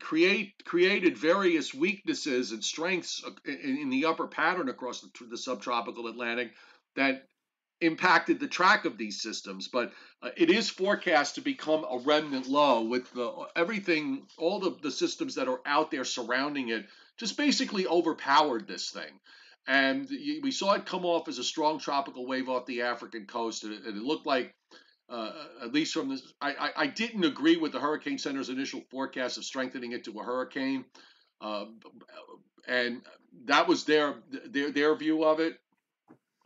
create 0.00 0.64
created 0.64 1.16
various 1.16 1.72
weaknesses 1.72 2.50
and 2.50 2.64
strengths 2.64 3.24
in, 3.44 3.78
in 3.82 3.90
the 3.90 4.04
upper 4.06 4.26
pattern 4.26 4.68
across 4.68 5.00
the, 5.00 5.10
the, 5.26 5.38
subtropical 5.38 6.08
Atlantic 6.08 6.50
that 6.96 7.28
impacted 7.82 8.40
the 8.40 8.48
track 8.48 8.84
of 8.84 8.96
these 8.96 9.20
systems. 9.20 9.68
But 9.68 9.92
uh, 10.22 10.30
it 10.36 10.50
is 10.50 10.70
forecast 10.70 11.34
to 11.34 11.40
become 11.40 11.84
a 11.84 11.98
remnant 11.98 12.48
low 12.48 12.82
with 12.82 13.12
the, 13.12 13.46
everything, 13.56 14.26
all 14.38 14.60
the, 14.60 14.76
the 14.82 14.90
systems 14.90 15.34
that 15.34 15.48
are 15.48 15.60
out 15.66 15.90
there 15.90 16.04
surrounding 16.04 16.68
it, 16.68 16.86
just 17.18 17.36
basically 17.36 17.86
overpowered 17.86 18.66
this 18.66 18.90
thing 18.90 19.20
and 19.66 20.08
we 20.42 20.50
saw 20.50 20.72
it 20.74 20.86
come 20.86 21.04
off 21.04 21.28
as 21.28 21.38
a 21.38 21.44
strong 21.44 21.78
tropical 21.78 22.26
wave 22.26 22.48
off 22.48 22.66
the 22.66 22.82
African 22.82 23.26
coast, 23.26 23.64
and 23.64 23.74
it, 23.74 23.94
looked 23.94 24.26
like, 24.26 24.54
uh, 25.08 25.30
at 25.62 25.72
least 25.72 25.94
from 25.94 26.08
this, 26.08 26.32
I, 26.40 26.52
I, 26.52 26.70
I, 26.76 26.86
didn't 26.86 27.24
agree 27.24 27.56
with 27.56 27.72
the 27.72 27.78
Hurricane 27.78 28.18
Center's 28.18 28.48
initial 28.48 28.82
forecast 28.90 29.38
of 29.38 29.44
strengthening 29.44 29.92
it 29.92 30.04
to 30.04 30.18
a 30.18 30.24
hurricane, 30.24 30.84
uh, 31.40 31.66
and 32.66 33.02
that 33.44 33.68
was 33.68 33.84
their 33.84 34.16
their 34.48 34.70
their 34.70 34.94
view 34.96 35.24
of 35.24 35.38
it. 35.38 35.58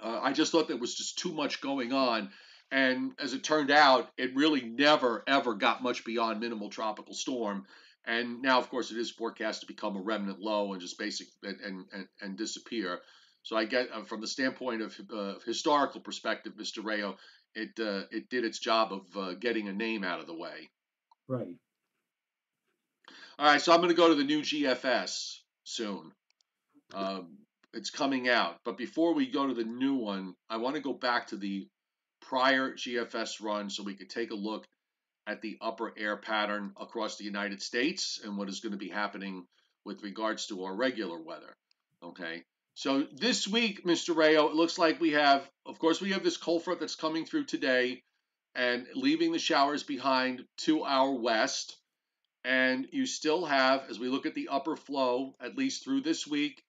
Uh, 0.00 0.20
I 0.22 0.32
just 0.32 0.52
thought 0.52 0.68
there 0.68 0.76
was 0.76 0.94
just 0.94 1.18
too 1.18 1.32
much 1.32 1.60
going 1.60 1.92
on, 1.92 2.30
and 2.70 3.12
as 3.18 3.32
it 3.32 3.44
turned 3.44 3.70
out, 3.70 4.10
it 4.16 4.34
really 4.34 4.62
never 4.62 5.22
ever 5.26 5.54
got 5.54 5.82
much 5.82 6.04
beyond 6.04 6.40
minimal 6.40 6.68
tropical 6.68 7.14
storm. 7.14 7.66
And 8.04 8.40
now, 8.40 8.58
of 8.58 8.68
course, 8.70 8.92
it 8.92 8.98
is 8.98 9.10
forecast 9.10 9.62
to 9.62 9.66
become 9.66 9.96
a 9.96 10.00
remnant 10.00 10.40
low 10.40 10.72
and 10.72 10.80
just 10.80 10.98
basic 10.98 11.28
and 11.42 11.86
and, 11.92 12.08
and 12.20 12.36
disappear. 12.36 13.00
So 13.42 13.56
I 13.56 13.64
get 13.64 13.90
uh, 13.92 14.02
from 14.02 14.20
the 14.20 14.26
standpoint 14.26 14.82
of 14.82 15.00
uh, 15.12 15.34
historical 15.44 16.00
perspective, 16.00 16.54
Mr. 16.56 16.84
Rao, 16.84 17.16
it 17.54 17.78
uh, 17.80 18.02
it 18.10 18.28
did 18.28 18.44
its 18.44 18.58
job 18.58 18.92
of 18.92 19.16
uh, 19.16 19.34
getting 19.34 19.68
a 19.68 19.72
name 19.72 20.04
out 20.04 20.20
of 20.20 20.26
the 20.26 20.34
way. 20.34 20.68
Right. 21.28 21.56
All 23.38 23.46
right, 23.46 23.60
so 23.60 23.72
I'm 23.72 23.80
going 23.80 23.90
to 23.90 23.96
go 23.96 24.08
to 24.08 24.14
the 24.14 24.24
new 24.24 24.40
GFS 24.40 25.38
soon. 25.64 26.12
Um, 26.94 27.36
it's 27.76 27.90
coming 27.90 28.28
out. 28.28 28.56
But 28.64 28.78
before 28.78 29.14
we 29.14 29.26
go 29.26 29.46
to 29.46 29.54
the 29.54 29.64
new 29.64 29.94
one, 29.94 30.34
I 30.48 30.56
want 30.56 30.76
to 30.76 30.82
go 30.82 30.94
back 30.94 31.28
to 31.28 31.36
the 31.36 31.68
prior 32.22 32.72
GFS 32.72 33.42
run 33.42 33.70
so 33.70 33.82
we 33.82 33.94
could 33.94 34.10
take 34.10 34.30
a 34.30 34.36
look 34.36 34.64
at 35.26 35.42
the 35.42 35.58
upper 35.60 35.92
air 35.96 36.16
pattern 36.16 36.72
across 36.80 37.16
the 37.16 37.24
United 37.24 37.62
States 37.62 38.20
and 38.24 38.36
what 38.36 38.48
is 38.48 38.60
going 38.60 38.72
to 38.72 38.78
be 38.78 38.88
happening 38.88 39.44
with 39.84 40.02
regards 40.02 40.46
to 40.46 40.64
our 40.64 40.74
regular 40.74 41.20
weather. 41.20 41.54
Okay. 42.02 42.42
So 42.74 43.06
this 43.14 43.46
week, 43.46 43.84
Mr. 43.84 44.16
Rao, 44.16 44.48
it 44.48 44.54
looks 44.54 44.78
like 44.78 45.00
we 45.00 45.12
have, 45.12 45.48
of 45.64 45.78
course, 45.78 46.00
we 46.00 46.12
have 46.12 46.24
this 46.24 46.36
cold 46.36 46.64
front 46.64 46.80
that's 46.80 46.94
coming 46.94 47.26
through 47.26 47.44
today 47.44 48.02
and 48.54 48.86
leaving 48.94 49.32
the 49.32 49.38
showers 49.38 49.82
behind 49.82 50.44
to 50.58 50.82
our 50.82 51.12
west. 51.12 51.76
And 52.44 52.86
you 52.92 53.06
still 53.06 53.44
have, 53.44 53.84
as 53.90 53.98
we 53.98 54.08
look 54.08 54.24
at 54.24 54.34
the 54.34 54.48
upper 54.48 54.76
flow, 54.76 55.34
at 55.40 55.58
least 55.58 55.84
through 55.84 56.02
this 56.02 56.26
week 56.26 56.62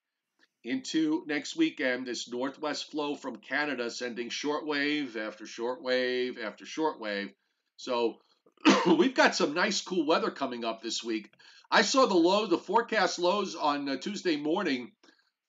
into 0.68 1.24
next 1.28 1.56
weekend, 1.56 2.06
this 2.06 2.30
northwest 2.30 2.92
flow 2.92 3.16
from 3.16 3.38
Canada 3.38 3.90
sending 3.90 4.30
shortwave 4.30 5.16
after 5.16 5.46
shortwave 5.46 6.44
after 6.44 6.66
shortwave. 6.66 7.34
So 7.78 8.18
we've 8.98 9.16
got 9.16 9.36
some 9.36 9.54
nice 9.54 9.82
cool 9.82 10.06
weather 10.06 10.32
coming 10.32 10.66
up 10.66 10.82
this 10.82 11.04
week. 11.04 11.32
I 11.72 11.82
saw 11.82 12.06
the 12.06 12.16
low, 12.16 12.46
the 12.46 12.58
forecast 12.58 13.20
lows 13.20 13.56
on 13.56 13.88
uh, 13.88 13.98
Tuesday 13.98 14.38
morning 14.38 14.92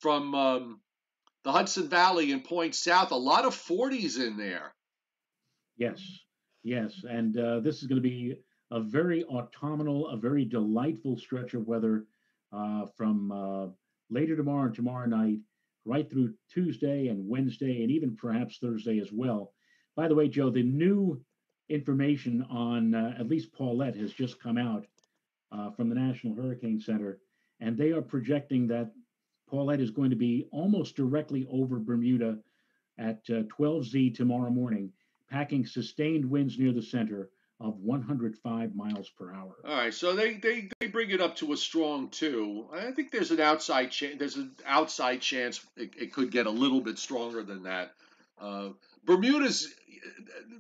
from 0.01 0.35
um, 0.35 0.81
the 1.45 1.53
Hudson 1.53 1.89
Valley 1.89 2.33
and 2.33 2.45
Point 2.45 2.75
south. 2.75 3.11
A 3.11 3.17
lot 3.17 3.45
of 3.45 3.55
40s 3.55 4.19
in 4.19 4.37
there. 4.37 4.73
Yes, 5.77 6.01
yes, 6.63 6.93
and 7.09 7.39
uh, 7.39 7.61
this 7.61 7.83
is 7.83 7.89
going 7.89 8.03
to 8.03 8.09
be 8.09 8.35
a 8.71 8.81
very 8.81 9.25
autumnal, 9.25 10.09
a 10.09 10.17
very 10.17 10.45
delightful 10.45 11.17
stretch 11.17 11.55
of 11.55 11.67
weather 11.67 12.05
uh, 12.53 12.87
from 12.97 13.31
uh, 13.31 13.67
later 14.11 14.37
tomorrow 14.37 14.67
and 14.67 14.75
tomorrow 14.75 15.07
night, 15.07 15.39
right 15.85 16.11
through 16.11 16.35
Tuesday 16.53 17.09
and 17.09 17.29
Wednesday, 17.29 17.83
and 17.83 17.91
even 17.91 18.17
perhaps 18.17 18.59
Thursday 18.59 18.99
as 19.01 19.11
well. 19.13 19.53
By 19.97 20.09
the 20.09 20.15
way, 20.15 20.29
Joe, 20.29 20.51
the 20.51 20.63
new 20.63 21.21
information 21.69 22.47
on 22.51 22.95
uh, 22.95 23.15
at 23.19 23.29
least 23.29 23.53
Paulette 23.53 23.97
has 23.97 24.13
just 24.13 24.41
come 24.41 24.59
out 24.59 24.87
uh, 25.53 25.71
from 25.71 25.89
the 25.89 25.95
National 25.95 26.35
Hurricane 26.35 26.81
Center, 26.81 27.19
and 27.61 27.77
they 27.77 27.93
are 27.93 28.03
projecting 28.03 28.67
that 28.69 28.93
Paulette 29.49 29.81
is 29.81 29.91
going 29.91 30.11
to 30.11 30.17
be 30.17 30.47
almost 30.53 30.97
directly 30.97 31.47
over 31.51 31.79
Bermuda 31.79 32.39
at 32.99 33.21
uh, 33.31 33.43
12Z 33.45 34.15
tomorrow 34.15 34.51
morning, 34.51 34.93
packing 35.31 35.65
sustained 35.65 36.25
winds 36.25 36.59
near 36.59 36.73
the 36.73 36.83
center 36.83 37.31
of 37.61 37.77
105 37.81 38.75
miles 38.77 39.09
per 39.09 39.33
hour. 39.33 39.57
All 39.67 39.77
right, 39.77 39.93
so 39.93 40.15
they, 40.15 40.35
they, 40.35 40.69
they 40.79 40.87
bring 40.87 41.11
it 41.11 41.21
up 41.21 41.37
to 41.37 41.53
a 41.53 41.57
strong 41.57 42.09
two. 42.09 42.67
I 42.73 42.93
think 42.93 43.11
there's 43.11 43.33
an 43.33 43.41
outside 43.41 43.91
chance. 43.91 44.17
There's 44.19 44.37
an 44.37 44.53
outside 44.65 45.21
chance 45.21 45.61
it, 45.77 45.91
it, 45.99 46.13
could 46.13 46.31
get 46.31 46.47
a 46.47 46.51
little 46.51 46.81
bit 46.81 46.99
stronger 46.99 47.43
than 47.43 47.65
that. 47.65 47.95
Uh, 48.41 48.71
Bermuda's 49.05 49.75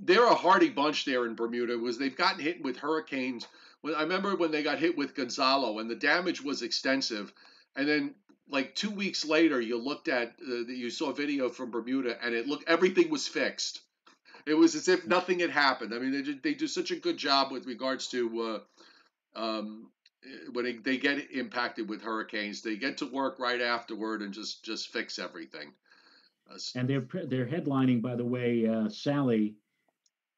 they're 0.00 0.26
a 0.26 0.34
hardy 0.34 0.70
bunch 0.70 1.04
there 1.04 1.26
in 1.26 1.34
Bermuda. 1.34 1.78
Was 1.78 1.98
they've 1.98 2.16
gotten 2.16 2.40
hit 2.40 2.62
with 2.62 2.78
hurricanes. 2.78 3.46
When 3.80 3.94
I 3.94 4.02
remember 4.02 4.34
when 4.36 4.50
they 4.50 4.62
got 4.62 4.78
hit 4.78 4.96
with 4.96 5.14
Gonzalo 5.14 5.78
and 5.78 5.88
the 5.88 5.94
damage 5.94 6.42
was 6.42 6.62
extensive, 6.62 7.32
and 7.76 7.88
then 7.88 8.14
like 8.48 8.74
two 8.74 8.90
weeks 8.90 9.24
later, 9.24 9.60
you 9.60 9.78
looked 9.78 10.08
at 10.08 10.34
uh, 10.46 10.66
you 10.66 10.90
saw 10.90 11.10
a 11.10 11.14
video 11.14 11.48
from 11.48 11.70
Bermuda 11.70 12.18
and 12.24 12.34
it 12.34 12.46
looked 12.46 12.68
everything 12.68 13.10
was 13.10 13.28
fixed. 13.28 13.82
It 14.48 14.54
was 14.54 14.74
as 14.74 14.88
if 14.88 15.06
nothing 15.06 15.40
had 15.40 15.50
happened. 15.50 15.92
I 15.94 15.98
mean, 15.98 16.12
they 16.12 16.32
they 16.50 16.54
do 16.54 16.66
such 16.66 16.90
a 16.90 16.96
good 16.96 17.16
job 17.18 17.52
with 17.52 17.66
regards 17.66 18.08
to 18.08 18.40
uh, 18.40 18.60
um, 19.38 19.90
when 20.52 20.80
they, 20.82 20.96
get 20.96 21.30
impacted 21.30 21.88
with 21.88 22.02
hurricanes, 22.02 22.62
they 22.62 22.76
get 22.76 22.98
to 22.98 23.06
work 23.06 23.38
right 23.38 23.60
afterward 23.60 24.22
and 24.22 24.32
just 24.32 24.64
just 24.64 24.88
fix 24.88 25.18
everything. 25.18 25.72
And 26.74 26.88
they're 26.88 27.06
they're 27.26 27.46
headlining, 27.46 28.00
by 28.00 28.16
the 28.16 28.24
way, 28.24 28.66
uh, 28.66 28.88
Sally, 28.88 29.54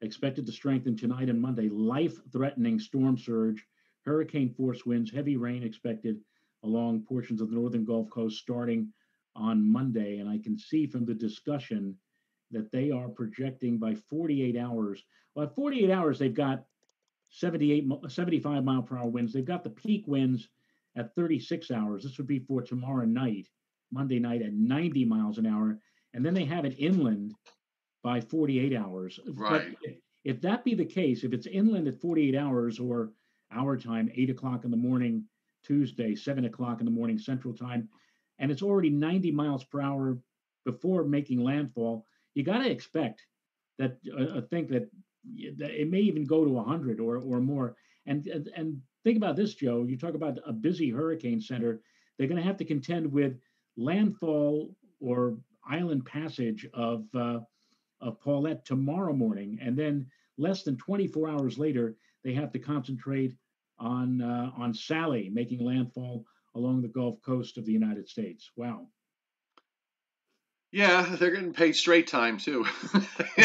expected 0.01 0.45
to 0.47 0.53
strengthen 0.53 0.97
tonight 0.97 1.29
and 1.29 1.41
Monday. 1.41 1.69
Life-threatening 1.69 2.81
storm 2.81 3.17
surge, 3.17 3.65
hurricane 4.05 4.53
force 4.53 4.85
winds, 4.85 5.13
heavy 5.13 5.37
rain 5.37 5.63
expected 5.63 6.21
along 6.65 7.03
portions 7.03 7.41
of 7.41 7.49
the 7.49 7.55
northern 7.55 7.85
Gulf 7.85 8.11
Coast 8.11 8.39
starting 8.39 8.93
on 9.37 9.65
Monday. 9.65 10.19
And 10.19 10.29
I 10.29 10.39
can 10.39 10.59
see 10.59 10.87
from 10.87 11.07
the 11.07 11.15
discussion 11.15 11.97
that 12.51 12.71
they 12.73 12.91
are 12.91 13.09
projecting 13.09 13.79
by 13.79 13.95
48 13.95 14.57
hours. 14.57 15.03
Well, 15.35 15.47
at 15.47 15.55
48 15.55 15.91
hours, 15.91 16.19
they've 16.19 16.35
got 16.35 16.65
78, 17.31 17.87
75 18.09 18.65
mile 18.65 18.83
per 18.83 18.99
hour 18.99 19.09
winds. 19.09 19.33
They've 19.33 19.45
got 19.45 19.65
the 19.65 19.71
peak 19.71 20.05
winds 20.07 20.49
at 20.97 21.15
36 21.15 21.71
hours. 21.71 22.03
This 22.03 22.19
would 22.19 22.27
be 22.27 22.41
for 22.41 22.63
tomorrow 22.63 23.05
night, 23.05 23.47
Monday 23.93 24.19
night 24.19 24.43
at 24.43 24.53
90 24.53 25.05
miles 25.05 25.39
an 25.39 25.47
hour 25.47 25.79
and 26.13 26.25
then 26.25 26.35
they 26.35 26.45
have 26.45 26.65
it 26.65 26.79
inland 26.79 27.35
by 28.03 28.21
48 28.21 28.75
hours. 28.75 29.21
Right. 29.35 29.77
But 29.83 29.93
if 30.25 30.41
that 30.43 30.65
be 30.65 30.75
the 30.75 30.85
case, 30.85 31.25
if 31.25 31.33
it's 31.33 31.47
inland 31.47 31.89
at 31.89 32.01
48 32.01 32.35
hours 32.35 32.79
or 32.79 33.11
our 33.53 33.77
time, 33.77 34.11
eight 34.15 34.31
o'clock 34.31 34.65
in 34.65 34.71
the 34.71 34.77
morning, 34.77 35.25
Tuesday, 35.65 36.15
seven 36.15 36.45
o'clock 36.45 36.81
in 36.81 36.87
the 36.87 36.91
morning 36.91 37.19
Central 37.19 37.55
Time, 37.55 37.89
and 38.39 38.51
it's 38.51 38.63
already 38.63 38.91
90 38.91 39.31
miles 39.33 39.65
per 39.65 39.81
hour 39.81 40.19
before 40.65 41.05
making 41.05 41.43
landfall, 41.43 42.07
you 42.35 42.45
got 42.45 42.59
to 42.59 42.71
expect 42.71 43.23
that, 43.79 43.99
uh, 44.19 44.39
uh 44.39 44.41
think 44.43 44.69
that, 44.69 44.91
that 45.59 45.71
it 45.71 45.91
may 45.91 46.01
even 46.01 46.25
go 46.25 46.45
to 46.45 46.51
100 46.51 47.01
or, 47.01 47.19
or 47.19 47.41
more. 47.41 47.77
And, 48.07 48.27
and, 48.27 48.81
think 49.05 49.17
about 49.17 49.37
this, 49.37 49.55
Joe. 49.55 49.85
You 49.85 49.97
talk 49.97 50.15
about 50.15 50.39
a 50.47 50.53
busy 50.53 50.91
hurricane 50.91 51.41
center. 51.41 51.81
They're 52.19 52.29
going 52.29 52.41
to 52.41 52.47
have 52.47 52.59
to 52.59 52.65
contend 52.65 53.11
with 53.11 53.39
landfall 53.77 54.75
or 55.01 55.39
island 55.67 56.05
passage 56.05 56.67
of 56.75 57.05
uh, 57.15 57.41
of 58.01 58.21
Paulette 58.21 58.65
tomorrow 58.65 59.13
morning, 59.13 59.59
and 59.61 59.77
then 59.77 60.07
less 60.39 60.63
than 60.63 60.77
24 60.77 61.29
hours 61.29 61.59
later, 61.59 61.97
they 62.25 62.33
have 62.33 62.53
to 62.53 62.59
concentrate 62.59 63.35
on 63.79 64.21
uh, 64.21 64.51
on 64.57 64.75
Sally 64.75 65.31
making 65.31 65.65
landfall 65.65 66.25
along 66.55 66.83
the 66.83 66.89
Gulf 66.89 67.21
Coast 67.23 67.59
of 67.59 67.65
the 67.65 67.73
United 67.73 68.09
States. 68.09 68.51
Wow. 68.57 68.89
Yeah, 70.73 71.17
they're 71.19 71.33
getting 71.33 71.53
paid 71.53 71.75
straight 71.75 72.07
time 72.07 72.39
too. 72.39 72.65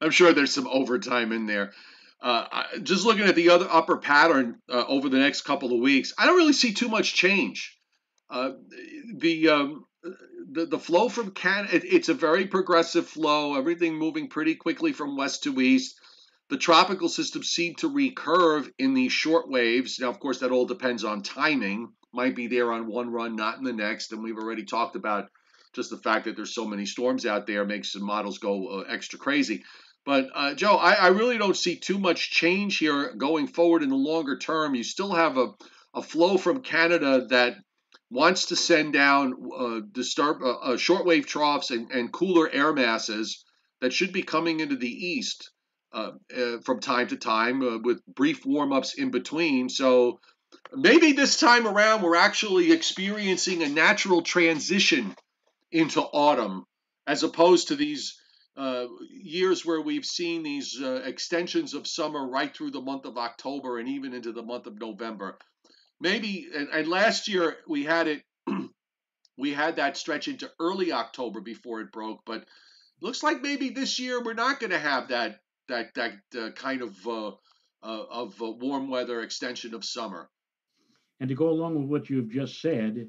I'm 0.00 0.10
sure 0.10 0.32
there's 0.32 0.52
some 0.52 0.66
overtime 0.66 1.30
in 1.32 1.46
there. 1.46 1.72
Uh, 2.20 2.64
just 2.82 3.04
looking 3.04 3.24
at 3.24 3.36
the 3.36 3.50
other 3.50 3.68
upper 3.70 3.98
pattern 3.98 4.56
uh, 4.68 4.84
over 4.88 5.08
the 5.08 5.18
next 5.18 5.42
couple 5.42 5.72
of 5.72 5.80
weeks, 5.80 6.12
I 6.18 6.26
don't 6.26 6.36
really 6.36 6.54
see 6.54 6.72
too 6.72 6.88
much 6.88 7.14
change. 7.14 7.76
Uh, 8.30 8.52
the, 9.16 9.48
um, 9.50 9.84
the 10.50 10.66
the 10.66 10.78
flow 10.78 11.08
from 11.08 11.30
Canada, 11.32 11.76
it, 11.76 11.84
it's 11.84 12.08
a 12.08 12.14
very 12.14 12.46
progressive 12.46 13.08
flow. 13.08 13.56
Everything 13.56 13.94
moving 13.94 14.28
pretty 14.28 14.54
quickly 14.54 14.92
from 14.92 15.16
west 15.16 15.44
to 15.44 15.60
east. 15.60 16.00
The 16.50 16.56
tropical 16.58 17.08
systems 17.08 17.48
seem 17.48 17.74
to 17.76 17.90
recurve 17.90 18.70
in 18.78 18.94
these 18.94 19.12
short 19.12 19.48
waves. 19.48 19.98
Now, 20.00 20.10
of 20.10 20.20
course, 20.20 20.40
that 20.40 20.50
all 20.50 20.66
depends 20.66 21.04
on 21.04 21.22
timing. 21.22 21.92
Might 22.14 22.36
be 22.36 22.46
there 22.46 22.72
on 22.72 22.86
one 22.86 23.10
run, 23.10 23.34
not 23.36 23.58
in 23.58 23.64
the 23.64 23.72
next. 23.72 24.12
And 24.12 24.22
we've 24.22 24.38
already 24.38 24.64
talked 24.64 24.96
about 24.96 25.28
just 25.74 25.90
the 25.90 25.98
fact 25.98 26.24
that 26.24 26.36
there's 26.36 26.54
so 26.54 26.64
many 26.64 26.86
storms 26.86 27.26
out 27.26 27.46
there 27.46 27.64
makes 27.64 27.92
the 27.92 28.00
models 28.00 28.38
go 28.38 28.68
uh, 28.68 28.84
extra 28.88 29.18
crazy. 29.18 29.64
But 30.06 30.28
uh, 30.34 30.54
Joe, 30.54 30.76
I, 30.76 30.92
I, 30.92 31.06
really 31.08 31.38
don't 31.38 31.56
see 31.56 31.76
too 31.76 31.98
much 31.98 32.30
change 32.30 32.78
here 32.78 33.14
going 33.14 33.46
forward 33.46 33.82
in 33.82 33.88
the 33.88 33.96
longer 33.96 34.38
term. 34.38 34.74
You 34.74 34.84
still 34.84 35.12
have 35.12 35.38
a, 35.38 35.48
a 35.94 36.02
flow 36.02 36.36
from 36.36 36.62
Canada 36.62 37.26
that 37.30 37.56
wants 38.10 38.46
to 38.46 38.56
send 38.56 38.92
down 38.92 39.34
uh, 39.56 39.80
disturb, 39.90 40.42
uh, 40.42 40.58
uh, 40.58 40.76
shortwave 40.76 41.26
troughs 41.26 41.70
and, 41.70 41.90
and, 41.90 42.12
cooler 42.12 42.48
air 42.50 42.72
masses 42.72 43.44
that 43.80 43.92
should 43.92 44.12
be 44.12 44.22
coming 44.22 44.60
into 44.60 44.76
the 44.76 44.88
east 44.88 45.50
uh, 45.92 46.10
uh 46.36 46.58
from 46.64 46.80
time 46.80 47.08
to 47.08 47.16
time 47.16 47.82
with 47.82 48.04
brief 48.06 48.44
warm 48.44 48.72
ups 48.72 48.94
in 48.94 49.10
between. 49.10 49.68
So 49.68 50.20
maybe 50.76 51.12
this 51.12 51.38
time 51.38 51.66
around 51.66 52.02
we're 52.02 52.16
actually 52.16 52.72
experiencing 52.72 53.62
a 53.62 53.68
natural 53.68 54.22
transition 54.22 55.14
into 55.72 56.00
autumn 56.00 56.64
as 57.06 57.22
opposed 57.22 57.68
to 57.68 57.76
these. 57.76 58.18
years 59.10 59.64
where 59.64 59.80
we've 59.80 60.04
seen 60.06 60.42
these 60.42 60.80
extensions 60.80 61.74
of 61.74 61.86
summer 61.86 62.28
right 62.28 62.54
through 62.54 62.70
the 62.70 62.80
month 62.80 63.04
of 63.04 63.18
October 63.18 63.78
and 63.78 63.88
even 63.88 64.14
into 64.14 64.32
the 64.32 64.42
month 64.42 64.66
of 64.66 64.78
November 64.78 65.38
maybe 66.00 66.48
and, 66.54 66.68
and 66.68 66.88
last 66.88 67.28
year 67.28 67.56
we 67.66 67.84
had 67.84 68.06
it 68.08 68.22
we 69.36 69.52
had 69.52 69.76
that 69.76 69.96
stretch 69.96 70.28
into 70.28 70.50
early 70.60 70.92
October 70.92 71.40
before 71.40 71.80
it 71.80 71.92
broke, 71.92 72.20
but 72.24 72.44
looks 73.00 73.22
like 73.22 73.42
maybe 73.42 73.70
this 73.70 73.98
year 73.98 74.22
we're 74.22 74.34
not 74.34 74.60
going 74.60 74.70
to 74.70 74.78
have 74.78 75.08
that 75.08 75.40
that 75.68 75.94
that 75.94 76.12
uh, 76.38 76.50
kind 76.50 76.82
of 76.82 76.94
uh, 77.06 77.28
uh, 77.28 77.32
of 78.10 78.40
uh, 78.40 78.50
warm 78.50 78.88
weather 78.88 79.22
extension 79.22 79.74
of 79.74 79.84
summer. 79.84 80.28
And 81.20 81.28
to 81.28 81.34
go 81.34 81.48
along 81.48 81.76
with 81.76 81.88
what 81.88 82.10
you've 82.10 82.30
just 82.30 82.60
said, 82.60 83.08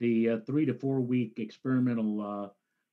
the 0.00 0.30
uh, 0.30 0.38
three 0.46 0.66
to 0.66 0.74
four 0.74 1.00
week 1.00 1.34
experimental 1.38 2.20
uh, 2.20 2.48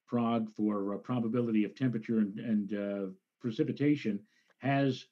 prog 0.08 0.50
for 0.56 0.98
probability 0.98 1.64
of 1.64 1.76
temperature 1.76 2.20
and, 2.20 2.40
and 2.40 3.14
precipitation 3.42 4.20
has 4.60 5.06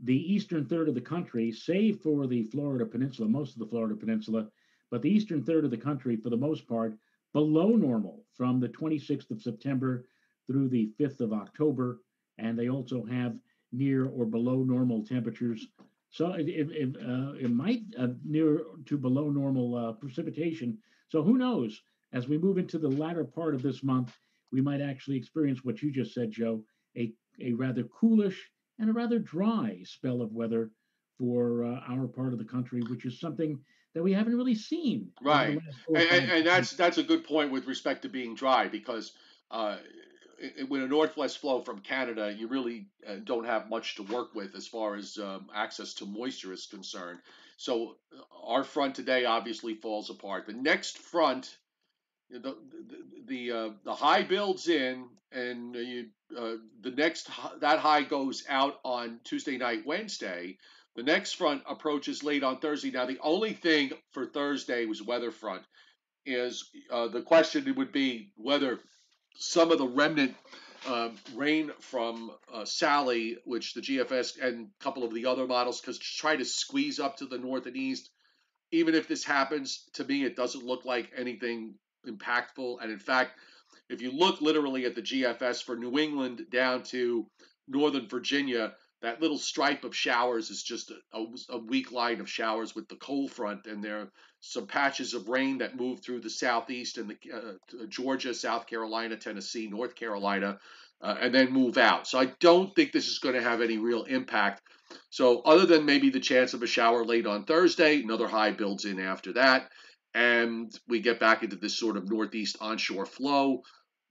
the 0.00 0.32
eastern 0.32 0.66
third 0.66 0.88
of 0.88 0.94
the 0.94 1.00
country, 1.00 1.50
save 1.50 2.00
for 2.00 2.26
the 2.26 2.44
Florida 2.44 2.84
Peninsula, 2.84 3.28
most 3.28 3.54
of 3.54 3.60
the 3.60 3.66
Florida 3.66 3.94
Peninsula, 3.94 4.48
but 4.90 5.02
the 5.02 5.10
eastern 5.10 5.42
third 5.42 5.64
of 5.64 5.70
the 5.70 5.76
country, 5.76 6.16
for 6.16 6.30
the 6.30 6.36
most 6.36 6.66
part, 6.66 6.96
below 7.32 7.70
normal 7.70 8.24
from 8.32 8.60
the 8.60 8.68
26th 8.68 9.30
of 9.30 9.42
September 9.42 10.06
through 10.46 10.68
the 10.68 10.90
5th 10.98 11.20
of 11.20 11.32
October. 11.32 12.00
And 12.38 12.58
they 12.58 12.68
also 12.68 13.04
have 13.04 13.36
near 13.72 14.06
or 14.06 14.26
below 14.26 14.62
normal 14.62 15.04
temperatures. 15.04 15.66
So 16.16 16.32
it, 16.32 16.48
it, 16.48 16.70
it, 16.70 16.96
uh, 16.96 17.34
it 17.34 17.50
might 17.50 17.82
uh, 17.98 18.08
near 18.24 18.62
to 18.86 18.96
below 18.96 19.28
normal 19.28 19.74
uh, 19.74 19.92
precipitation. 19.92 20.78
So 21.08 21.22
who 21.22 21.36
knows? 21.36 21.82
As 22.14 22.26
we 22.26 22.38
move 22.38 22.56
into 22.56 22.78
the 22.78 22.88
latter 22.88 23.22
part 23.22 23.54
of 23.54 23.60
this 23.60 23.82
month, 23.82 24.16
we 24.50 24.62
might 24.62 24.80
actually 24.80 25.18
experience 25.18 25.62
what 25.62 25.82
you 25.82 25.92
just 25.92 26.14
said, 26.14 26.30
Joe, 26.30 26.62
a, 26.96 27.12
a 27.38 27.52
rather 27.52 27.82
coolish 27.84 28.50
and 28.78 28.88
a 28.88 28.94
rather 28.94 29.18
dry 29.18 29.82
spell 29.84 30.22
of 30.22 30.32
weather 30.32 30.70
for 31.18 31.64
uh, 31.64 31.80
our 31.86 32.06
part 32.06 32.32
of 32.32 32.38
the 32.38 32.46
country, 32.46 32.80
which 32.88 33.04
is 33.04 33.20
something 33.20 33.58
that 33.94 34.02
we 34.02 34.14
haven't 34.14 34.38
really 34.38 34.54
seen. 34.54 35.10
Right, 35.22 35.58
and, 35.88 35.96
and, 35.96 36.30
and, 36.30 36.46
that's 36.46 36.72
that's 36.72 36.96
a 36.96 37.02
good 37.02 37.24
point 37.24 37.52
with 37.52 37.66
respect 37.66 38.02
to 38.02 38.08
being 38.08 38.34
dry 38.34 38.68
because 38.68 39.12
uh, 39.50 39.76
with 40.68 40.82
a 40.82 40.86
northwest 40.86 41.38
flow 41.38 41.60
from 41.62 41.80
Canada, 41.80 42.34
you 42.36 42.48
really 42.48 42.86
uh, 43.08 43.16
don't 43.24 43.46
have 43.46 43.70
much 43.70 43.96
to 43.96 44.02
work 44.02 44.34
with 44.34 44.54
as 44.54 44.66
far 44.66 44.94
as 44.94 45.18
um, 45.18 45.46
access 45.54 45.94
to 45.94 46.06
moisture 46.06 46.52
is 46.52 46.66
concerned. 46.66 47.20
So 47.56 47.96
uh, 48.14 48.46
our 48.46 48.64
front 48.64 48.94
today 48.94 49.24
obviously 49.24 49.74
falls 49.74 50.10
apart. 50.10 50.46
The 50.46 50.52
next 50.52 50.98
front, 50.98 51.56
the 52.30 52.38
the 52.40 52.56
the, 53.26 53.52
uh, 53.52 53.70
the 53.84 53.94
high 53.94 54.22
builds 54.22 54.68
in, 54.68 55.06
and 55.32 55.74
you 55.74 56.06
uh, 56.36 56.56
the 56.80 56.90
next 56.90 57.30
that 57.60 57.78
high 57.78 58.02
goes 58.02 58.44
out 58.48 58.80
on 58.84 59.20
Tuesday 59.24 59.56
night, 59.56 59.86
Wednesday. 59.86 60.58
The 60.96 61.02
next 61.02 61.34
front 61.34 61.62
approaches 61.68 62.24
late 62.24 62.42
on 62.42 62.58
Thursday. 62.58 62.90
Now, 62.90 63.04
the 63.04 63.18
only 63.20 63.52
thing 63.52 63.92
for 64.12 64.24
Thursday 64.24 64.86
was 64.86 65.02
weather 65.02 65.30
front. 65.30 65.62
Is 66.24 66.70
uh, 66.90 67.08
the 67.08 67.22
question 67.22 67.72
would 67.76 67.92
be 67.92 68.32
whether 68.36 68.80
some 69.38 69.70
of 69.70 69.78
the 69.78 69.86
remnant 69.86 70.34
uh, 70.86 71.10
rain 71.34 71.70
from 71.80 72.30
uh, 72.52 72.64
Sally, 72.64 73.38
which 73.44 73.74
the 73.74 73.80
GFS 73.80 74.40
and 74.40 74.68
a 74.68 74.84
couple 74.84 75.04
of 75.04 75.12
the 75.12 75.26
other 75.26 75.46
models, 75.46 75.80
because 75.80 75.98
try 75.98 76.36
to 76.36 76.44
squeeze 76.44 77.00
up 77.00 77.16
to 77.16 77.26
the 77.26 77.38
north 77.38 77.66
and 77.66 77.76
east. 77.76 78.10
Even 78.72 78.94
if 78.94 79.08
this 79.08 79.24
happens, 79.24 79.88
to 79.94 80.04
me, 80.04 80.24
it 80.24 80.36
doesn't 80.36 80.64
look 80.64 80.84
like 80.84 81.10
anything 81.16 81.74
impactful. 82.06 82.78
And 82.82 82.90
in 82.90 82.98
fact, 82.98 83.38
if 83.88 84.02
you 84.02 84.10
look 84.10 84.40
literally 84.40 84.84
at 84.84 84.94
the 84.94 85.02
GFS 85.02 85.62
for 85.62 85.76
New 85.76 85.98
England 85.98 86.46
down 86.50 86.82
to 86.84 87.26
Northern 87.68 88.08
Virginia, 88.08 88.74
that 89.02 89.20
little 89.20 89.38
stripe 89.38 89.84
of 89.84 89.94
showers 89.94 90.50
is 90.50 90.62
just 90.62 90.90
a, 90.90 90.96
a, 91.12 91.26
a, 91.50 91.58
weak 91.58 91.92
line 91.92 92.20
of 92.20 92.30
showers 92.30 92.74
with 92.74 92.88
the 92.88 92.96
cold 92.96 93.30
front, 93.30 93.66
and 93.66 93.82
there 93.84 94.00
are 94.00 94.12
some 94.48 94.66
patches 94.66 95.14
of 95.14 95.28
rain 95.28 95.58
that 95.58 95.76
move 95.76 96.00
through 96.00 96.20
the 96.20 96.30
southeast 96.30 96.98
and 96.98 97.10
the 97.10 97.16
uh, 97.32 97.86
Georgia, 97.88 98.32
South 98.34 98.66
Carolina, 98.66 99.16
Tennessee, 99.16 99.68
North 99.68 99.94
Carolina, 99.94 100.58
uh, 101.00 101.16
and 101.20 101.34
then 101.34 101.52
move 101.52 101.78
out. 101.78 102.06
So 102.06 102.18
I 102.18 102.26
don't 102.40 102.74
think 102.74 102.92
this 102.92 103.08
is 103.08 103.18
going 103.18 103.34
to 103.34 103.42
have 103.42 103.60
any 103.60 103.78
real 103.78 104.04
impact. 104.04 104.62
So 105.10 105.40
other 105.40 105.66
than 105.66 105.84
maybe 105.84 106.10
the 106.10 106.20
chance 106.20 106.54
of 106.54 106.62
a 106.62 106.66
shower 106.66 107.04
late 107.04 107.26
on 107.26 107.44
Thursday, 107.44 108.02
another 108.02 108.28
high 108.28 108.52
builds 108.52 108.84
in 108.84 109.00
after 109.00 109.32
that, 109.34 109.70
and 110.14 110.72
we 110.88 111.00
get 111.00 111.20
back 111.20 111.42
into 111.42 111.56
this 111.56 111.76
sort 111.76 111.96
of 111.96 112.08
northeast 112.08 112.56
onshore 112.60 113.06
flow 113.06 113.62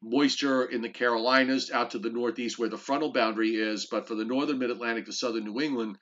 moisture 0.06 0.66
in 0.66 0.82
the 0.82 0.90
Carolinas 0.90 1.72
out 1.72 1.92
to 1.92 2.00
the 2.00 2.12
northeast 2.12 2.60
where 2.60 2.70
the 2.70 2.78
frontal 2.78 3.12
boundary 3.12 3.56
is, 3.56 3.88
but 3.88 4.08
for 4.08 4.16
the 4.16 4.26
northern 4.26 4.60
mid 4.60 4.70
Atlantic 4.70 5.06
to 5.06 5.14
southern 5.14 5.46
New 5.46 5.62
England, 5.62 5.98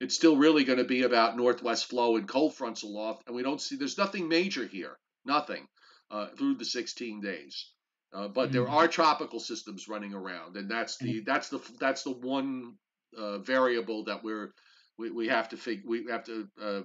it's 0.00 0.14
still 0.14 0.36
really 0.36 0.64
going 0.64 0.78
to 0.78 0.84
be 0.84 1.02
about 1.02 1.36
northwest 1.36 1.86
flow 1.86 2.16
and 2.16 2.28
cold 2.28 2.54
fronts 2.54 2.82
aloft. 2.82 3.24
And 3.26 3.34
we 3.34 3.42
don't 3.42 3.60
see, 3.60 3.76
there's 3.76 3.98
nothing 3.98 4.28
major 4.28 4.66
here, 4.66 4.98
nothing 5.24 5.66
uh, 6.10 6.28
through 6.36 6.56
the 6.56 6.64
16 6.64 7.20
days. 7.20 7.70
Uh, 8.12 8.28
but 8.28 8.44
mm-hmm. 8.44 8.52
there 8.52 8.68
are 8.68 8.88
tropical 8.88 9.40
systems 9.40 9.88
running 9.88 10.14
around, 10.14 10.56
and 10.56 10.70
that's 10.70 10.96
the 10.96 11.20
that's 11.26 11.48
the 11.48 11.60
that's 11.80 12.04
the 12.04 12.12
one 12.12 12.74
uh, 13.18 13.38
variable 13.38 14.04
that 14.04 14.22
we're 14.22 14.52
we, 14.96 15.10
we 15.10 15.28
have 15.28 15.48
to 15.48 15.56
fig- 15.56 15.84
we 15.84 16.06
have 16.08 16.24
to 16.24 16.48
uh, 16.62 16.82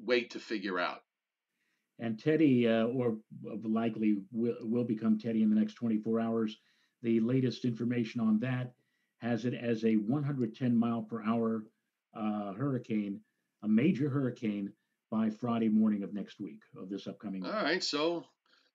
wait 0.00 0.30
to 0.30 0.40
figure 0.40 0.80
out 0.80 1.02
and 2.02 2.18
Teddy, 2.18 2.68
uh, 2.68 2.84
or 2.84 3.16
likely 3.62 4.16
will, 4.32 4.56
will 4.60 4.84
become 4.84 5.18
Teddy 5.18 5.42
in 5.42 5.50
the 5.50 5.56
next 5.56 5.74
24 5.74 6.20
hours. 6.20 6.58
The 7.02 7.20
latest 7.20 7.64
information 7.64 8.20
on 8.20 8.40
that 8.40 8.72
has 9.18 9.44
it 9.44 9.54
as 9.54 9.84
a 9.84 9.94
110 9.94 10.76
mile 10.76 11.02
per 11.02 11.22
hour 11.22 11.62
uh, 12.14 12.52
hurricane, 12.52 13.20
a 13.62 13.68
major 13.68 14.08
hurricane 14.08 14.72
by 15.10 15.30
Friday 15.30 15.68
morning 15.68 16.02
of 16.02 16.14
next 16.14 16.40
week 16.40 16.60
of 16.76 16.88
this 16.88 17.06
upcoming. 17.06 17.44
All 17.44 17.52
week. 17.52 17.62
right, 17.62 17.84
so 17.84 18.24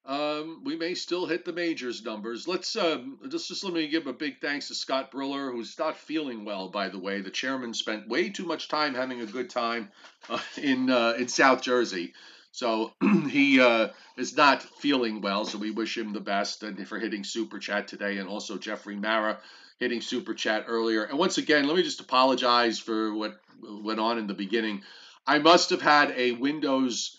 um, 0.08 0.62
we 0.64 0.78
may 0.78 0.94
still 0.94 1.26
hit 1.26 1.44
the 1.44 1.52
majors 1.52 2.04
numbers. 2.04 2.48
Let's 2.48 2.76
um, 2.78 3.20
just 3.30 3.50
just 3.50 3.64
let 3.64 3.74
me 3.74 3.88
give 3.90 4.08
a 4.08 4.14
big 4.14 4.40
thanks 4.40 4.70
to 4.70 4.76
Scott 4.76 5.12
Briller, 5.12 5.52
who's 5.52 5.78
not 5.78 5.98
feeling 5.98 6.46
well. 6.46 6.70
By 6.70 6.88
the 6.88 7.00
way, 7.00 7.20
the 7.22 7.30
chairman 7.30 7.74
spent 7.74 8.08
way 8.08 8.30
too 8.30 8.46
much 8.46 8.70
time 8.70 8.94
having 8.94 9.20
a 9.20 9.26
good 9.26 9.50
time 9.50 9.92
uh, 10.30 10.40
in 10.58 10.90
uh, 10.90 11.16
in 11.18 11.28
South 11.28 11.62
Jersey. 11.62 12.14
So 12.52 12.94
he 13.30 13.60
uh, 13.60 13.90
is 14.18 14.36
not 14.36 14.64
feeling 14.64 15.22
well. 15.22 15.46
So 15.46 15.58
we 15.58 15.72
wish 15.72 15.98
him 15.98 16.14
the 16.14 16.20
best 16.20 16.64
and 16.64 16.88
for 16.88 17.00
hitting 17.00 17.24
super 17.24 17.60
chat 17.60 17.88
today, 17.88 18.18
and 18.18 18.28
also 18.28 18.58
Jeffrey 18.58 18.96
Mara 18.96 19.40
hitting 19.80 20.02
super 20.02 20.34
chat 20.34 20.66
earlier. 20.68 21.04
And 21.04 21.20
once 21.20 21.38
again, 21.38 21.68
let 21.68 21.76
me 21.76 21.84
just 21.84 22.00
apologize 22.00 22.80
for 22.80 23.14
what 23.14 23.40
went 23.62 24.00
on 24.00 24.18
in 24.18 24.28
the 24.28 24.34
beginning. 24.34 24.84
I 25.26 25.40
must 25.40 25.70
have 25.72 25.82
had 25.82 26.12
a 26.12 26.32
Windows 26.32 27.18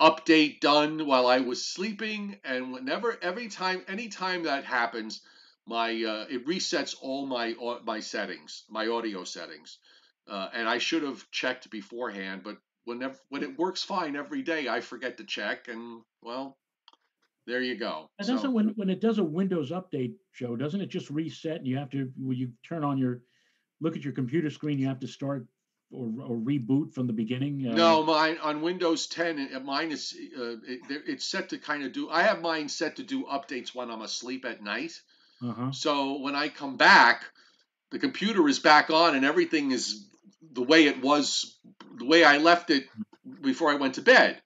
update 0.00 0.60
done 0.60 1.06
while 1.06 1.26
I 1.26 1.40
was 1.40 1.64
sleeping, 1.64 2.38
and 2.44 2.72
whenever, 2.72 3.18
every 3.22 3.48
time, 3.48 3.82
anytime 3.88 4.42
that 4.42 4.64
happens, 4.64 5.22
my 5.66 5.90
uh, 5.90 6.26
it 6.28 6.46
resets 6.46 6.94
all 7.00 7.26
my 7.26 7.54
my 7.84 8.00
settings, 8.00 8.64
my 8.68 8.88
audio 8.88 9.24
settings. 9.24 9.78
Uh, 10.28 10.48
and 10.52 10.68
I 10.68 10.78
should 10.78 11.04
have 11.04 11.30
checked 11.30 11.70
beforehand, 11.70 12.42
but 12.42 12.56
when 12.86 13.10
when 13.28 13.42
it 13.42 13.58
works 13.58 13.82
fine 13.82 14.16
every 14.16 14.42
day, 14.42 14.68
I 14.68 14.80
forget 14.80 15.18
to 15.18 15.24
check, 15.24 15.68
and 15.68 16.02
well, 16.22 16.56
there 17.46 17.60
you 17.60 17.76
go. 17.76 18.08
And 18.18 18.26
doesn't 18.26 18.42
so, 18.42 18.50
when 18.50 18.68
when 18.70 18.88
it 18.88 19.00
does 19.00 19.18
a 19.18 19.24
Windows 19.24 19.70
update, 19.70 20.14
Joe, 20.34 20.56
doesn't 20.56 20.80
it 20.80 20.88
just 20.88 21.10
reset 21.10 21.56
and 21.56 21.66
you 21.66 21.76
have 21.76 21.90
to 21.90 22.10
when 22.16 22.38
you 22.38 22.52
turn 22.66 22.84
on 22.84 22.96
your 22.96 23.22
look 23.80 23.96
at 23.96 24.04
your 24.04 24.14
computer 24.14 24.50
screen, 24.50 24.78
you 24.78 24.86
have 24.86 25.00
to 25.00 25.08
start 25.08 25.46
or, 25.90 26.06
or 26.22 26.36
reboot 26.36 26.94
from 26.94 27.08
the 27.08 27.12
beginning? 27.12 27.66
Uh, 27.68 27.74
no, 27.74 28.02
mine 28.04 28.38
on 28.40 28.62
Windows 28.62 29.08
10, 29.08 29.64
mine 29.64 29.90
is 29.90 30.16
uh, 30.38 30.56
it, 30.66 30.80
it's 30.88 31.24
set 31.24 31.50
to 31.50 31.58
kind 31.58 31.84
of 31.84 31.92
do. 31.92 32.08
I 32.08 32.22
have 32.22 32.40
mine 32.40 32.68
set 32.68 32.96
to 32.96 33.02
do 33.02 33.24
updates 33.24 33.74
when 33.74 33.90
I'm 33.90 34.02
asleep 34.02 34.44
at 34.44 34.62
night. 34.62 34.92
Uh-huh. 35.42 35.72
So 35.72 36.20
when 36.20 36.34
I 36.34 36.48
come 36.48 36.76
back, 36.76 37.24
the 37.90 37.98
computer 37.98 38.48
is 38.48 38.58
back 38.58 38.90
on 38.90 39.14
and 39.14 39.24
everything 39.24 39.72
is 39.72 40.06
the 40.52 40.62
way 40.62 40.86
it 40.86 41.00
was, 41.02 41.58
the 41.98 42.06
way 42.06 42.24
I 42.24 42.38
left 42.38 42.70
it 42.70 42.84
before 43.42 43.70
I 43.70 43.76
went 43.76 43.94
to 43.94 44.02
bed. 44.02 44.40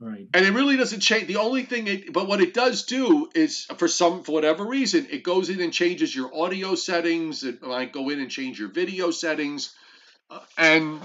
Right. 0.00 0.26
And 0.34 0.44
it 0.44 0.52
really 0.52 0.76
doesn't 0.76 0.98
change. 0.98 1.28
The 1.28 1.36
only 1.36 1.62
thing 1.62 1.86
it, 1.86 2.12
but 2.12 2.26
what 2.26 2.40
it 2.40 2.54
does 2.54 2.86
do 2.86 3.30
is, 3.36 3.66
for 3.76 3.86
some, 3.86 4.24
for 4.24 4.32
whatever 4.32 4.64
reason, 4.66 5.06
it 5.10 5.22
goes 5.22 5.48
in 5.48 5.60
and 5.60 5.72
changes 5.72 6.14
your 6.14 6.34
audio 6.34 6.74
settings. 6.74 7.44
It 7.44 7.62
might 7.62 7.92
go 7.92 8.08
in 8.08 8.18
and 8.18 8.28
change 8.28 8.58
your 8.58 8.70
video 8.70 9.12
settings. 9.12 9.72
Uh, 10.28 10.40
and, 10.58 11.00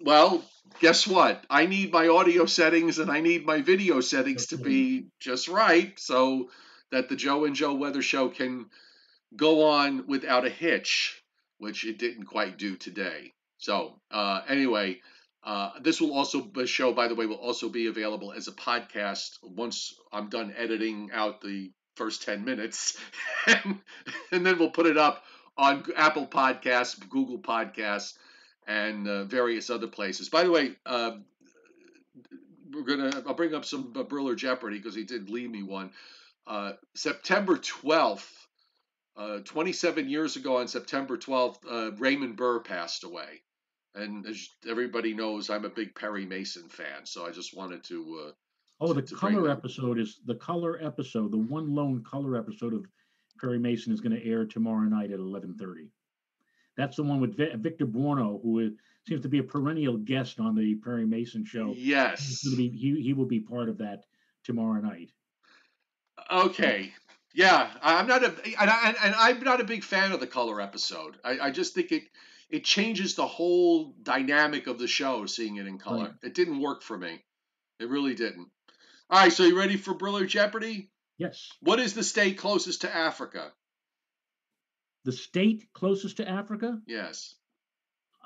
well, 0.00 0.42
guess 0.80 1.06
what? 1.06 1.44
I 1.48 1.66
need 1.66 1.92
my 1.92 2.08
audio 2.08 2.46
settings 2.46 2.98
and 2.98 3.08
I 3.08 3.20
need 3.20 3.46
my 3.46 3.60
video 3.60 4.00
settings 4.00 4.46
to 4.46 4.58
be 4.58 5.06
just 5.20 5.46
right 5.46 5.96
so 6.00 6.50
that 6.90 7.08
the 7.08 7.16
Joe 7.16 7.44
and 7.44 7.54
Joe 7.54 7.74
Weather 7.74 8.02
Show 8.02 8.30
can 8.30 8.66
go 9.36 9.68
on 9.68 10.08
without 10.08 10.44
a 10.44 10.50
hitch, 10.50 11.22
which 11.58 11.84
it 11.84 11.98
didn't 11.98 12.24
quite 12.24 12.58
do 12.58 12.74
today. 12.74 13.32
So 13.58 14.00
uh, 14.10 14.42
anyway, 14.48 15.00
uh, 15.44 15.70
this 15.82 16.00
will 16.00 16.14
also 16.14 16.40
the 16.54 16.66
show, 16.66 16.92
by 16.92 17.08
the 17.08 17.14
way, 17.14 17.26
will 17.26 17.36
also 17.36 17.68
be 17.68 17.86
available 17.86 18.32
as 18.32 18.48
a 18.48 18.52
podcast 18.52 19.38
once 19.42 19.94
I'm 20.12 20.28
done 20.28 20.54
editing 20.56 21.10
out 21.12 21.40
the 21.40 21.70
first 21.96 22.22
ten 22.22 22.44
minutes, 22.44 22.96
and, 23.46 23.80
and 24.32 24.46
then 24.46 24.58
we'll 24.58 24.70
put 24.70 24.86
it 24.86 24.96
up 24.96 25.22
on 25.56 25.84
Apple 25.96 26.26
Podcasts, 26.26 26.98
Google 27.08 27.38
Podcasts, 27.38 28.14
and 28.66 29.06
uh, 29.06 29.24
various 29.24 29.70
other 29.70 29.86
places. 29.86 30.28
By 30.28 30.44
the 30.44 30.50
way, 30.50 30.72
uh, 30.86 31.12
we're 32.72 32.82
gonna 32.82 33.22
I'll 33.26 33.34
bring 33.34 33.54
up 33.54 33.64
some 33.64 33.92
uh, 33.96 34.02
Briller 34.02 34.36
Jeopardy 34.36 34.78
because 34.78 34.94
he 34.94 35.04
did 35.04 35.30
leave 35.30 35.50
me 35.50 35.62
one. 35.62 35.90
Uh, 36.46 36.72
September 36.94 37.56
twelfth. 37.58 38.43
Uh, 39.16 39.38
27 39.40 40.08
years 40.08 40.36
ago 40.36 40.56
on 40.56 40.66
September 40.66 41.16
12th, 41.16 41.58
uh, 41.70 41.92
Raymond 41.92 42.36
Burr 42.36 42.60
passed 42.60 43.04
away. 43.04 43.42
And 43.94 44.26
as 44.26 44.48
everybody 44.68 45.14
knows, 45.14 45.50
I'm 45.50 45.64
a 45.64 45.70
big 45.70 45.94
Perry 45.94 46.26
Mason 46.26 46.68
fan, 46.68 47.04
so 47.06 47.24
I 47.24 47.30
just 47.30 47.56
wanted 47.56 47.84
to. 47.84 48.26
Uh, 48.26 48.32
oh, 48.80 48.92
the 48.92 49.02
to 49.02 49.14
color 49.14 49.48
episode 49.48 50.00
is 50.00 50.18
the 50.26 50.34
color 50.34 50.80
episode. 50.82 51.30
The 51.30 51.38
one 51.38 51.72
lone 51.72 52.02
color 52.02 52.36
episode 52.36 52.74
of 52.74 52.86
Perry 53.40 53.58
Mason 53.60 53.92
is 53.92 54.00
going 54.00 54.16
to 54.16 54.28
air 54.28 54.44
tomorrow 54.46 54.82
night 54.88 55.12
at 55.12 55.20
11:30. 55.20 55.90
That's 56.76 56.96
the 56.96 57.04
one 57.04 57.20
with 57.20 57.36
Vi- 57.36 57.54
Victor 57.54 57.86
Buono, 57.86 58.40
who 58.42 58.58
is, 58.58 58.72
seems 59.06 59.20
to 59.20 59.28
be 59.28 59.38
a 59.38 59.44
perennial 59.44 59.96
guest 59.96 60.40
on 60.40 60.56
the 60.56 60.74
Perry 60.76 61.06
Mason 61.06 61.44
show. 61.44 61.72
Yes. 61.76 62.42
be, 62.56 62.68
he, 62.68 63.00
he 63.00 63.12
will 63.12 63.26
be 63.26 63.38
part 63.38 63.68
of 63.68 63.78
that 63.78 64.04
tomorrow 64.42 64.80
night. 64.80 65.12
Okay. 66.32 66.92
Yeah, 67.34 67.68
I'm 67.82 68.06
not 68.06 68.22
a 68.22 68.28
and, 68.28 68.70
I, 68.70 68.94
I'm 69.18 69.40
not 69.40 69.60
a 69.60 69.64
big 69.64 69.82
fan 69.82 70.12
of 70.12 70.20
the 70.20 70.26
color 70.26 70.60
episode. 70.60 71.16
I, 71.24 71.38
I 71.40 71.50
just 71.50 71.74
think 71.74 71.90
it 71.90 72.04
it 72.48 72.64
changes 72.64 73.14
the 73.14 73.26
whole 73.26 73.94
dynamic 74.02 74.68
of 74.68 74.78
the 74.78 74.86
show 74.86 75.26
seeing 75.26 75.56
it 75.56 75.66
in 75.66 75.78
color. 75.78 76.04
Right. 76.04 76.14
It 76.22 76.34
didn't 76.34 76.60
work 76.60 76.82
for 76.82 76.96
me. 76.96 77.24
It 77.80 77.88
really 77.88 78.14
didn't. 78.14 78.48
All 79.10 79.20
right, 79.20 79.32
so 79.32 79.42
you 79.42 79.58
ready 79.58 79.76
for 79.76 79.94
Briller 79.94 80.26
Jeopardy? 80.26 80.90
Yes. 81.18 81.50
What 81.60 81.80
is 81.80 81.94
the 81.94 82.04
state 82.04 82.38
closest 82.38 82.82
to 82.82 82.94
Africa? 82.94 83.52
The 85.04 85.12
state 85.12 85.68
closest 85.74 86.18
to 86.18 86.28
Africa, 86.28 86.80
Yes. 86.86 87.34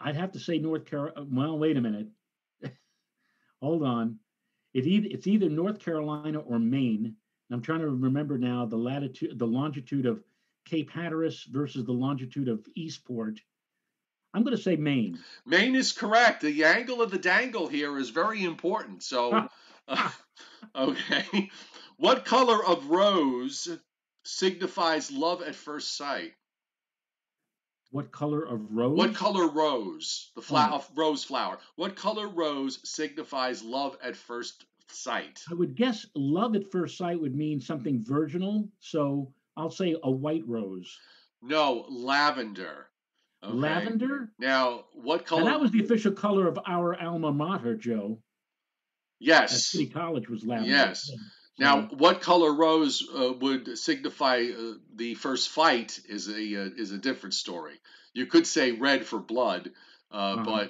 I'd 0.01 0.17
have 0.17 0.33
to 0.33 0.39
say 0.39 0.59
North 0.59 0.85
Carolina. 0.87 1.27
Well, 1.29 1.59
wait 1.59 1.77
a 1.77 1.81
minute. 1.81 2.07
Hold 3.61 3.83
on. 3.83 4.21
It 4.73 4.87
either, 4.87 5.09
it's 5.11 5.27
either 5.27 5.49
North 5.49 5.81
Carolina 5.81 6.39
or 6.39 6.61
Maine. 6.61 7.17
I'm 7.51 7.63
trying 7.63 7.81
to 7.81 7.89
remember 7.89 8.39
now 8.39 8.67
the 8.67 8.77
latitude, 8.77 9.39
the 9.39 9.47
longitude 9.47 10.07
of 10.07 10.23
Cape 10.67 10.91
Hatteras 10.91 11.45
versus 11.45 11.85
the 11.85 11.93
longitude 11.93 12.49
of 12.49 12.67
Eastport. 12.75 13.41
I'm 14.35 14.43
going 14.45 14.57
to 14.57 14.63
say 14.63 14.77
Maine. 14.77 15.19
Maine 15.47 15.75
is 15.75 15.93
correct. 15.93 16.43
The 16.43 16.65
angle 16.65 17.01
of 17.01 17.11
the 17.11 17.19
dangle 17.19 17.67
here 17.67 17.97
is 17.99 18.11
very 18.11 18.45
important. 18.45 19.03
So, 19.03 19.49
okay. 20.77 21.51
What 21.97 22.25
color 22.27 22.63
of 22.65 22.87
rose 22.91 23.69
signifies 24.25 25.11
love 25.11 25.43
at 25.43 25.55
first 25.55 25.97
sight? 25.97 26.35
What 27.91 28.13
color 28.13 28.43
of 28.43 28.71
rose? 28.75 28.99
What 28.99 29.15
color 29.15 29.49
rose? 29.49 30.31
The 30.37 30.43
flower, 30.43 30.73
Oh. 30.73 30.77
of 30.77 30.91
rose 30.95 31.25
flower. 31.25 31.59
What 31.77 31.97
color 31.97 32.29
rose 32.29 32.79
signifies 32.89 33.63
love 33.63 33.97
at 34.03 34.15
first 34.15 34.67
sight? 34.91 35.43
I 35.51 35.55
would 35.55 35.75
guess 35.75 36.07
love 36.15 36.55
at 36.57 36.71
first 36.71 36.97
sight 36.99 37.21
would 37.21 37.35
mean 37.35 37.61
something 37.61 38.03
virginal. 38.05 38.69
So 38.81 39.33
I'll 39.57 39.71
say 39.71 39.97
a 40.03 40.11
white 40.11 40.47
rose. 40.47 40.99
No, 41.43 41.87
lavender. 41.89 42.89
Okay. 43.45 43.55
Lavender? 43.55 44.33
Now, 44.39 44.87
what 44.95 45.25
color? 45.27 45.43
And 45.43 45.51
that 45.51 45.61
was 45.61 45.71
the 45.71 45.85
official 45.85 46.13
color 46.13 46.49
of 46.49 46.59
our 46.67 47.01
alma 47.01 47.33
mater, 47.33 47.77
Joe. 47.77 48.19
At 49.21 49.27
yes. 49.27 49.67
City 49.67 49.87
College 49.87 50.29
was 50.29 50.45
lavender. 50.45 50.71
Yes. 50.71 51.07
So- 51.07 51.15
Now, 51.61 51.83
what 51.89 52.21
color 52.21 52.53
rose 52.55 53.03
uh, 53.13 53.33
would 53.41 53.79
signify 53.79 54.47
uh, 54.57 54.75
the 54.95 55.15
first 55.15 55.49
fight 55.51 55.99
is 56.09 56.29
a 56.29 56.33
uh, 56.63 56.71
is 56.77 56.93
a 56.93 56.99
different 56.99 57.35
story. 57.35 57.75
You 58.15 58.27
could 58.27 58.47
say 58.47 58.73
red 58.73 59.05
for 59.05 59.19
blood, 59.19 59.71
uh, 60.13 60.15
Uh-huh. 60.39 60.67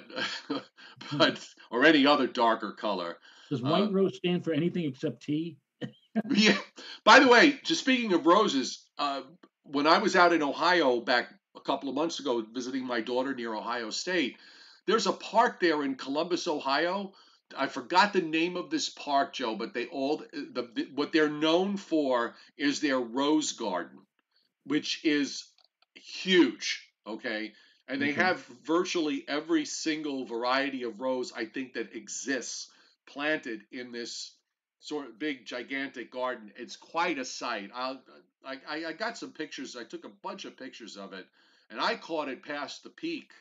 but 0.49 0.63
but 1.17 1.47
or 1.71 1.85
any 1.85 2.05
other 2.07 2.27
darker 2.27 2.71
color. 2.73 3.17
Does 3.49 3.61
uh, 3.61 3.67
white 3.67 3.91
rose 3.91 4.15
stand 4.17 4.43
for 4.43 4.53
anything 4.53 4.85
except 4.85 5.23
tea? 5.23 5.57
Yeah. 6.35 6.57
By 7.03 7.19
the 7.19 7.27
way, 7.27 7.59
just 7.63 7.81
speaking 7.81 8.13
of 8.13 8.25
roses, 8.25 8.83
uh, 8.97 9.21
when 9.63 9.87
I 9.87 9.99
was 9.99 10.15
out 10.15 10.33
in 10.33 10.41
Ohio 10.43 10.99
back 10.99 11.29
a 11.55 11.61
couple 11.61 11.87
of 11.89 11.95
months 11.95 12.19
ago 12.19 12.43
visiting 12.51 12.85
my 12.85 13.01
daughter 13.01 13.33
near 13.33 13.53
Ohio 13.53 13.89
State, 13.89 14.37
there's 14.85 15.07
a 15.07 15.13
park 15.13 15.59
there 15.59 15.83
in 15.83 15.95
Columbus, 15.95 16.47
Ohio. 16.47 17.13
I 17.57 17.67
forgot 17.67 18.13
the 18.13 18.21
name 18.21 18.57
of 18.57 18.69
this 18.69 18.89
park, 18.89 19.33
Joe, 19.33 19.55
but 19.55 19.73
they 19.73 19.85
all 19.87 20.17
the, 20.33 20.63
the 20.73 20.87
what 20.95 21.11
they're 21.11 21.29
known 21.29 21.77
for 21.77 22.35
is 22.57 22.79
their 22.81 22.99
rose 22.99 23.53
garden, 23.53 23.99
which 24.65 25.03
is 25.05 25.45
huge. 25.95 26.87
Okay. 27.07 27.53
And 27.87 28.01
they 28.01 28.11
Okay. 28.11 28.21
have 28.21 28.45
virtually 28.65 29.25
every 29.27 29.65
single 29.65 30.25
variety 30.25 30.83
of 30.83 30.99
rose 30.99 31.31
I 31.33 31.45
think 31.45 31.73
that 31.73 31.95
exists 31.95 32.69
planted 33.09 33.61
in 33.71 33.91
this 33.91 34.33
sort 34.79 35.07
of 35.07 35.19
big 35.19 35.45
gigantic 35.45 36.11
garden. 36.11 36.51
It's 36.55 36.75
quite 36.75 37.19
a 37.19 37.25
sight. 37.25 37.71
I'll, 37.75 38.01
I, 38.45 38.85
I 38.87 38.93
got 38.93 39.17
some 39.17 39.31
pictures. 39.31 39.75
I 39.75 39.83
took 39.83 40.05
a 40.05 40.09
bunch 40.23 40.45
of 40.45 40.57
pictures 40.57 40.95
of 40.95 41.13
it, 41.13 41.25
and 41.69 41.81
I 41.81 41.95
caught 41.95 42.29
it 42.29 42.43
past 42.43 42.83
the 42.83 42.89
peak, 42.89 43.31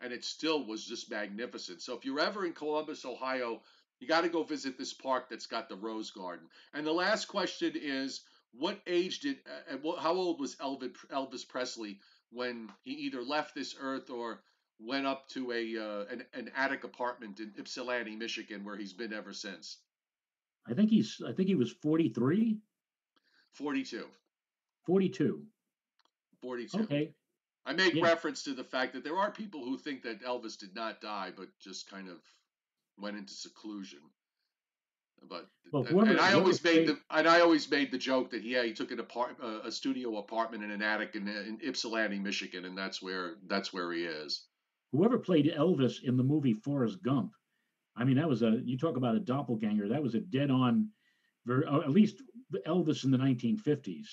and 0.00 0.12
it 0.12 0.24
still 0.24 0.64
was 0.64 0.86
just 0.86 1.10
magnificent. 1.10 1.82
So 1.82 1.96
if 1.96 2.04
you're 2.04 2.20
ever 2.20 2.46
in 2.46 2.52
Columbus, 2.52 3.04
Ohio, 3.04 3.60
you 4.00 4.08
got 4.08 4.22
to 4.22 4.28
go 4.28 4.42
visit 4.42 4.78
this 4.78 4.92
park 4.92 5.28
that's 5.28 5.46
got 5.46 5.68
the 5.68 5.76
rose 5.76 6.10
garden. 6.10 6.46
And 6.72 6.86
the 6.86 6.92
last 6.92 7.26
question 7.26 7.72
is, 7.74 8.22
what 8.58 8.80
age 8.86 9.20
did, 9.20 9.38
uh, 9.70 9.88
uh, 9.88 10.00
how 10.00 10.14
old 10.14 10.40
was 10.40 10.56
Elvis 10.56 11.48
Presley 11.48 11.98
when 12.30 12.70
he 12.82 12.92
either 12.92 13.22
left 13.22 13.54
this 13.54 13.74
earth 13.78 14.10
or 14.10 14.40
went 14.78 15.06
up 15.06 15.28
to 15.30 15.52
a 15.52 15.76
uh, 15.78 16.04
an, 16.10 16.24
an 16.34 16.50
attic 16.56 16.84
apartment 16.84 17.40
in 17.40 17.52
Ypsilanti, 17.58 18.16
Michigan, 18.16 18.64
where 18.64 18.76
he's 18.76 18.92
been 18.92 19.12
ever 19.12 19.32
since? 19.32 19.78
I 20.68 20.74
think 20.74 20.90
he's 20.90 21.20
I 21.26 21.32
think 21.32 21.48
he 21.48 21.54
was 21.54 21.72
43, 21.72 22.58
42. 23.52 24.04
42. 24.84 25.42
42. 26.42 26.78
Okay. 26.82 27.14
I 27.64 27.72
make 27.72 27.94
Yeah. 27.94 28.04
reference 28.04 28.44
to 28.44 28.54
the 28.54 28.62
fact 28.64 28.92
that 28.92 29.02
there 29.02 29.16
are 29.16 29.30
people 29.30 29.64
who 29.64 29.76
think 29.78 30.02
that 30.02 30.22
Elvis 30.22 30.56
did 30.58 30.74
not 30.74 31.00
die, 31.00 31.32
but 31.36 31.48
just 31.58 31.90
kind 31.90 32.08
of 32.08 32.18
went 32.98 33.16
into 33.16 33.32
seclusion. 33.34 33.98
But 35.28 35.48
Well, 35.72 35.82
and, 35.82 35.90
whoever- 35.90 36.10
and 36.10 36.20
I 36.20 36.34
always 36.34 36.62
made 36.62 36.86
the 36.86 37.00
and 37.10 37.26
I 37.26 37.40
always 37.40 37.68
made 37.70 37.90
the 37.90 37.98
joke 37.98 38.30
that 38.30 38.42
yeah 38.44 38.62
he 38.62 38.74
took 38.74 38.90
an 38.92 39.00
apart 39.00 39.36
uh, 39.42 39.60
a 39.64 39.72
studio 39.72 40.18
apartment 40.18 40.62
in 40.62 40.70
an 40.70 40.82
attic 40.82 41.16
in, 41.16 41.26
in 41.26 41.58
Ypsilanti, 41.62 42.18
Michigan, 42.18 42.66
and 42.66 42.76
that's 42.76 43.00
where 43.00 43.36
that's 43.46 43.72
where 43.72 43.90
he 43.92 44.04
is. 44.04 44.42
Whoever 44.92 45.18
played 45.18 45.52
Elvis 45.56 46.02
in 46.02 46.16
the 46.16 46.22
movie 46.22 46.54
Forrest 46.54 47.02
Gump, 47.02 47.32
I 47.96 48.04
mean 48.04 48.16
that 48.16 48.28
was 48.28 48.42
a 48.42 48.60
you 48.64 48.78
talk 48.78 48.96
about 48.96 49.16
a 49.16 49.20
doppelganger. 49.20 49.88
That 49.88 50.02
was 50.02 50.14
a 50.14 50.20
dead 50.20 50.50
on, 50.50 50.90
ver- 51.46 51.66
at 51.66 51.90
least 51.90 52.22
Elvis 52.66 53.04
in 53.04 53.10
the 53.10 53.18
1950s. 53.18 54.06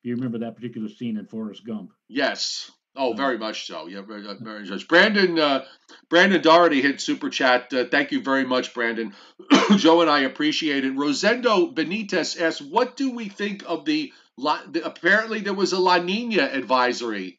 If 0.00 0.04
you 0.04 0.14
remember 0.14 0.38
that 0.38 0.54
particular 0.56 0.88
scene 0.88 1.16
in 1.16 1.26
Forrest 1.26 1.66
Gump. 1.66 1.90
Yes. 2.08 2.70
Oh, 2.96 3.12
Uh, 3.12 3.16
very 3.16 3.38
much 3.38 3.66
so. 3.66 3.86
Yeah, 3.86 4.02
very, 4.02 4.26
uh, 4.26 4.34
very 4.40 4.64
much. 4.64 4.88
Brandon, 4.88 5.38
uh, 5.38 5.64
Brandon 6.08 6.40
Doherty 6.40 6.80
hit 6.80 7.00
super 7.00 7.30
chat. 7.30 7.72
Uh, 7.72 7.84
thank 7.84 8.12
you 8.12 8.22
very 8.22 8.44
much, 8.44 8.74
Brandon. 8.74 9.12
Joe 9.76 10.00
and 10.00 10.10
I 10.10 10.20
appreciate 10.20 10.84
it. 10.84 10.94
Rosendo 10.94 11.74
Benitez 11.74 12.40
asks, 12.40 12.60
"What 12.60 12.96
do 12.96 13.10
we 13.10 13.28
think 13.28 13.64
of 13.66 13.84
the, 13.84 14.12
La- 14.36 14.64
the 14.70 14.84
apparently 14.84 15.40
there 15.40 15.54
was 15.54 15.72
a 15.72 15.78
La 15.78 15.98
Nina 15.98 16.42
advisory 16.42 17.38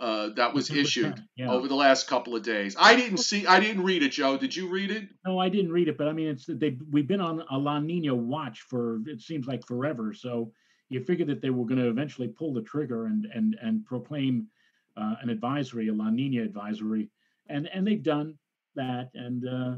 uh, 0.00 0.30
that 0.36 0.52
was 0.54 0.70
issued 0.70 1.22
Yeah. 1.36 1.50
over 1.50 1.68
the 1.68 1.74
last 1.76 2.08
couple 2.08 2.34
of 2.34 2.42
days. 2.42 2.74
I 2.78 2.96
didn't 2.96 3.18
see. 3.18 3.46
I 3.46 3.60
didn't 3.60 3.84
read 3.84 4.02
it, 4.02 4.10
Joe. 4.10 4.36
Did 4.36 4.54
you 4.56 4.68
read 4.68 4.90
it? 4.90 5.08
No, 5.24 5.38
I 5.38 5.48
didn't 5.48 5.70
read 5.72 5.88
it, 5.88 5.96
but 5.96 6.08
I 6.08 6.12
mean, 6.12 6.28
it's 6.28 6.46
they. 6.46 6.76
We've 6.90 7.06
been 7.06 7.20
on 7.20 7.42
a 7.50 7.58
La 7.58 7.78
Nina 7.78 8.14
watch 8.14 8.62
for 8.68 9.00
it 9.06 9.20
seems 9.20 9.46
like 9.46 9.64
forever. 9.66 10.12
So 10.12 10.52
you 10.88 11.02
figure 11.04 11.26
that 11.26 11.40
they 11.40 11.50
were 11.50 11.64
going 11.66 11.80
to 11.80 11.88
eventually 11.88 12.28
pull 12.28 12.52
the 12.52 12.62
trigger 12.62 13.06
and 13.06 13.26
and 13.26 13.56
and 13.62 13.84
proclaim 13.86 14.48
uh, 14.96 15.14
an 15.22 15.30
advisory, 15.30 15.88
a 15.88 15.92
La 15.92 16.10
Nina 16.10 16.42
advisory, 16.42 17.08
and 17.48 17.68
and 17.72 17.86
they've 17.86 18.02
done 18.02 18.34
that. 18.74 19.10
And 19.14 19.46
uh, 19.46 19.76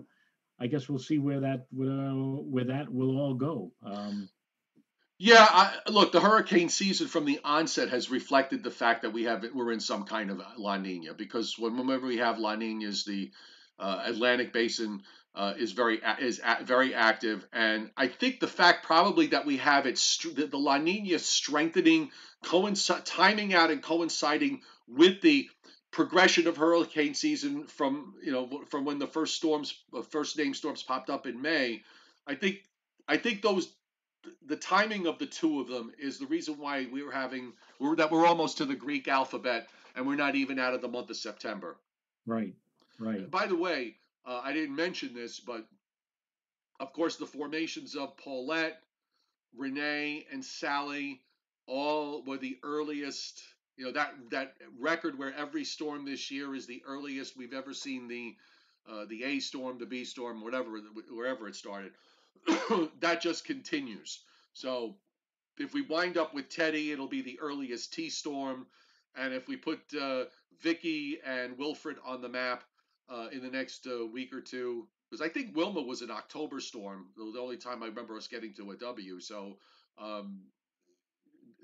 I 0.58 0.66
guess 0.68 0.88
we'll 0.88 0.98
see 0.98 1.18
where 1.18 1.40
that 1.40 1.66
will 1.72 2.44
where 2.44 2.64
that 2.64 2.88
will 2.88 3.18
all 3.18 3.34
go. 3.34 3.72
Um, 3.84 4.28
Yeah, 5.18 5.46
I, 5.48 5.78
look, 5.88 6.10
the 6.12 6.20
hurricane 6.20 6.68
season 6.68 7.06
from 7.06 7.24
the 7.24 7.40
onset 7.44 7.88
has 7.90 8.10
reflected 8.10 8.64
the 8.64 8.70
fact 8.70 9.02
that 9.02 9.12
we 9.12 9.24
have 9.24 9.44
we're 9.54 9.70
in 9.72 9.80
some 9.80 10.04
kind 10.04 10.30
of 10.30 10.42
La 10.58 10.76
Nina 10.76 11.14
because 11.14 11.56
whenever 11.56 12.06
we 12.06 12.16
have 12.16 12.38
La 12.40 12.56
Ninas, 12.56 13.04
the 13.04 13.30
uh, 13.78 14.02
Atlantic 14.06 14.52
Basin 14.52 15.02
uh, 15.36 15.54
is 15.56 15.70
very 15.70 16.00
is 16.20 16.40
very 16.62 16.94
active, 16.94 17.46
and 17.52 17.90
I 17.96 18.08
think 18.08 18.40
the 18.40 18.48
fact 18.48 18.84
probably 18.86 19.28
that 19.28 19.46
we 19.46 19.58
have 19.58 19.86
it 19.86 19.96
the, 20.34 20.46
the 20.48 20.58
La 20.58 20.78
Nina 20.78 21.18
strengthening, 21.20 22.10
coincide 22.44 23.06
timing 23.06 23.54
out 23.54 23.70
and 23.70 23.82
coinciding 23.82 24.62
with 24.88 25.20
the 25.22 25.48
progression 25.92 26.48
of 26.48 26.56
hurricane 26.56 27.14
season 27.14 27.68
from 27.68 28.14
you 28.24 28.32
know 28.32 28.64
from 28.68 28.84
when 28.84 28.98
the 28.98 29.06
first 29.06 29.36
storms 29.36 29.74
uh, 29.96 30.02
first 30.02 30.36
name 30.36 30.54
storms 30.54 30.82
popped 30.82 31.08
up 31.08 31.28
in 31.28 31.40
May. 31.40 31.84
I 32.26 32.34
think 32.34 32.64
I 33.06 33.16
think 33.16 33.42
those 33.42 33.72
the 34.46 34.56
timing 34.56 35.06
of 35.06 35.18
the 35.18 35.26
two 35.26 35.60
of 35.60 35.68
them 35.68 35.92
is 35.98 36.18
the 36.18 36.26
reason 36.26 36.58
why 36.58 36.86
we're 36.90 37.10
having 37.10 37.52
we're 37.78 37.96
that 37.96 38.10
we're 38.10 38.26
almost 38.26 38.58
to 38.58 38.64
the 38.64 38.74
Greek 38.74 39.08
alphabet 39.08 39.68
and 39.94 40.06
we're 40.06 40.16
not 40.16 40.34
even 40.34 40.58
out 40.58 40.74
of 40.74 40.80
the 40.80 40.88
month 40.88 41.10
of 41.10 41.16
September. 41.16 41.76
right, 42.26 42.54
right. 42.98 43.30
By 43.30 43.46
the 43.46 43.56
way, 43.56 43.96
uh, 44.26 44.40
I 44.42 44.52
didn't 44.52 44.76
mention 44.76 45.14
this, 45.14 45.40
but 45.40 45.66
of 46.80 46.92
course 46.92 47.16
the 47.16 47.26
formations 47.26 47.94
of 47.94 48.16
Paulette, 48.16 48.80
Rene, 49.56 50.26
and 50.32 50.44
Sally 50.44 51.20
all 51.66 52.22
were 52.24 52.38
the 52.38 52.58
earliest. 52.62 53.42
You 53.76 53.86
know 53.86 53.92
that 53.92 54.14
that 54.30 54.54
record 54.78 55.18
where 55.18 55.34
every 55.34 55.64
storm 55.64 56.04
this 56.04 56.30
year 56.30 56.54
is 56.54 56.66
the 56.66 56.82
earliest 56.86 57.36
we've 57.36 57.54
ever 57.54 57.74
seen 57.74 58.08
the 58.08 58.36
uh, 58.90 59.04
the 59.06 59.24
A 59.24 59.40
storm, 59.40 59.78
the 59.78 59.86
B 59.86 60.04
storm, 60.04 60.42
whatever 60.42 60.78
wherever 61.10 61.48
it 61.48 61.56
started. 61.56 61.92
that 63.00 63.20
just 63.20 63.44
continues. 63.44 64.20
So 64.52 64.96
if 65.58 65.74
we 65.74 65.82
wind 65.82 66.16
up 66.16 66.34
with 66.34 66.48
Teddy, 66.48 66.92
it'll 66.92 67.08
be 67.08 67.22
the 67.22 67.38
earliest 67.40 67.92
T 67.92 68.08
storm. 68.08 68.66
And 69.16 69.32
if 69.32 69.48
we 69.48 69.56
put 69.56 69.80
uh, 70.00 70.24
Vicky 70.60 71.18
and 71.24 71.56
Wilfred 71.58 71.96
on 72.04 72.20
the 72.20 72.28
map 72.28 72.64
uh, 73.08 73.28
in 73.32 73.42
the 73.42 73.50
next 73.50 73.86
uh, 73.86 74.06
week 74.06 74.32
or 74.32 74.40
two, 74.40 74.88
because 75.10 75.24
I 75.24 75.28
think 75.28 75.54
Wilma 75.54 75.82
was 75.82 76.02
an 76.02 76.10
October 76.10 76.58
storm, 76.58 77.06
the 77.16 77.38
only 77.38 77.56
time 77.56 77.82
I 77.82 77.86
remember 77.86 78.16
us 78.16 78.26
getting 78.26 78.52
to 78.54 78.72
a 78.72 78.76
W. 78.76 79.20
So 79.20 79.58
um, 79.98 80.40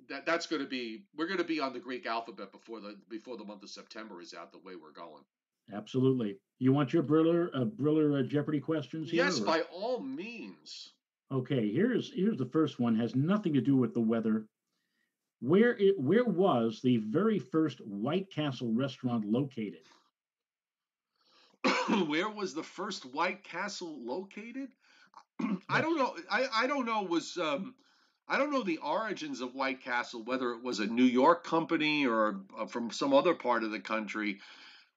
that 0.08 0.26
that's 0.26 0.46
going 0.46 0.62
to 0.62 0.68
be 0.68 1.04
we're 1.16 1.26
going 1.26 1.38
to 1.38 1.44
be 1.44 1.60
on 1.60 1.72
the 1.72 1.80
Greek 1.80 2.06
alphabet 2.06 2.52
before 2.52 2.80
the 2.80 2.96
before 3.08 3.36
the 3.36 3.44
month 3.44 3.62
of 3.62 3.70
September 3.70 4.20
is 4.20 4.34
out. 4.34 4.52
The 4.52 4.58
way 4.58 4.74
we're 4.76 4.92
going. 4.92 5.24
Absolutely. 5.72 6.36
You 6.58 6.72
want 6.72 6.92
your 6.92 7.02
Briller 7.02 7.50
uh, 7.54 7.64
Briller 7.64 8.20
uh, 8.20 8.22
Jeopardy 8.22 8.60
questions 8.60 9.10
here? 9.10 9.24
Yes, 9.24 9.40
or? 9.40 9.46
by 9.46 9.60
all 9.72 10.00
means. 10.00 10.90
Okay, 11.32 11.70
here's 11.70 12.12
here's 12.12 12.38
the 12.38 12.46
first 12.46 12.80
one. 12.80 12.96
Has 12.96 13.14
nothing 13.14 13.54
to 13.54 13.60
do 13.60 13.76
with 13.76 13.94
the 13.94 14.00
weather. 14.00 14.46
Where 15.40 15.76
it 15.78 15.98
where 15.98 16.24
was 16.24 16.80
the 16.82 16.98
very 16.98 17.38
first 17.38 17.80
White 17.86 18.30
Castle 18.30 18.72
restaurant 18.74 19.24
located? 19.24 19.86
where 22.08 22.28
was 22.28 22.54
the 22.54 22.62
first 22.62 23.04
White 23.14 23.44
Castle 23.44 23.98
located? 24.04 24.68
I 25.68 25.80
don't 25.80 25.96
know. 25.96 26.14
I, 26.30 26.46
I 26.52 26.66
don't 26.66 26.84
know. 26.84 27.02
Was 27.02 27.38
um, 27.38 27.74
I 28.28 28.38
don't 28.38 28.52
know 28.52 28.62
the 28.62 28.78
origins 28.78 29.40
of 29.40 29.54
White 29.54 29.82
Castle, 29.82 30.22
whether 30.22 30.50
it 30.52 30.62
was 30.62 30.80
a 30.80 30.86
New 30.86 31.04
York 31.04 31.44
company 31.44 32.06
or 32.06 32.40
uh, 32.58 32.66
from 32.66 32.90
some 32.90 33.14
other 33.14 33.34
part 33.34 33.64
of 33.64 33.70
the 33.70 33.80
country. 33.80 34.40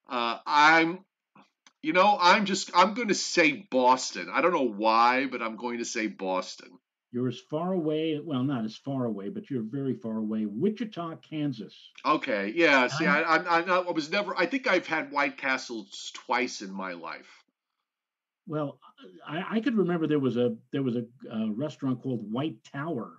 Uh, 0.09 0.37
I'm, 0.45 1.05
you 1.81 1.93
know, 1.93 2.17
I'm 2.19 2.45
just 2.45 2.71
I'm 2.75 2.93
going 2.93 3.09
to 3.09 3.15
say 3.15 3.67
Boston. 3.69 4.29
I 4.31 4.41
don't 4.41 4.53
know 4.53 4.67
why, 4.67 5.27
but 5.27 5.41
I'm 5.41 5.55
going 5.55 5.79
to 5.79 5.85
say 5.85 6.07
Boston. 6.07 6.69
You're 7.13 7.27
as 7.27 7.39
far 7.39 7.73
away, 7.73 8.19
well, 8.23 8.43
not 8.43 8.65
as 8.65 8.75
far 8.75 9.05
away, 9.05 9.29
but 9.29 9.47
you're 9.47 9.61
very 9.61 9.93
far 9.93 10.17
away. 10.17 10.47
Wichita, 10.47 11.17
Kansas. 11.17 11.77
Okay, 12.03 12.51
yeah. 12.55 12.87
See, 12.87 13.05
I, 13.05 13.21
I, 13.21 13.37
I, 13.37 13.61
I 13.61 13.91
was 13.91 14.11
never. 14.11 14.35
I 14.35 14.47
think 14.47 14.65
I've 14.65 14.87
had 14.87 15.11
White 15.11 15.37
Castles 15.37 16.11
twice 16.15 16.61
in 16.61 16.73
my 16.73 16.93
life. 16.93 17.43
Well, 18.47 18.79
I, 19.27 19.57
I 19.57 19.59
could 19.59 19.77
remember 19.77 20.07
there 20.07 20.17
was 20.17 20.37
a 20.37 20.55
there 20.71 20.81
was 20.81 20.95
a, 20.95 21.05
a, 21.31 21.51
restaurant 21.51 22.01
called 22.01 22.31
White 22.31 22.63
Tower. 22.63 23.11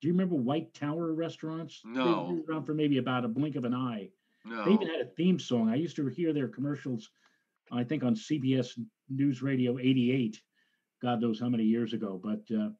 Do 0.00 0.06
you 0.06 0.14
remember 0.14 0.36
White 0.36 0.72
Tower 0.72 1.12
restaurants? 1.12 1.80
No. 1.84 2.28
They 2.28 2.34
were 2.34 2.42
around 2.48 2.64
for 2.64 2.74
maybe 2.74 2.98
about 2.98 3.24
a 3.24 3.28
blink 3.28 3.56
of 3.56 3.64
an 3.64 3.74
eye. 3.74 4.10
No. 4.44 4.64
They 4.64 4.72
even 4.72 4.88
had 4.88 5.00
a 5.00 5.10
theme 5.16 5.38
song. 5.38 5.68
I 5.68 5.74
used 5.76 5.96
to 5.96 6.06
hear 6.06 6.32
their 6.32 6.48
commercials, 6.48 7.10
I 7.70 7.84
think 7.84 8.02
on 8.02 8.14
CBS 8.14 8.78
News 9.08 9.42
Radio 9.42 9.78
88. 9.78 10.40
God 11.02 11.20
knows 11.20 11.40
how 11.40 11.48
many 11.48 11.64
years 11.64 11.92
ago. 11.92 12.20
But 12.22 12.42
uh, 12.54 12.70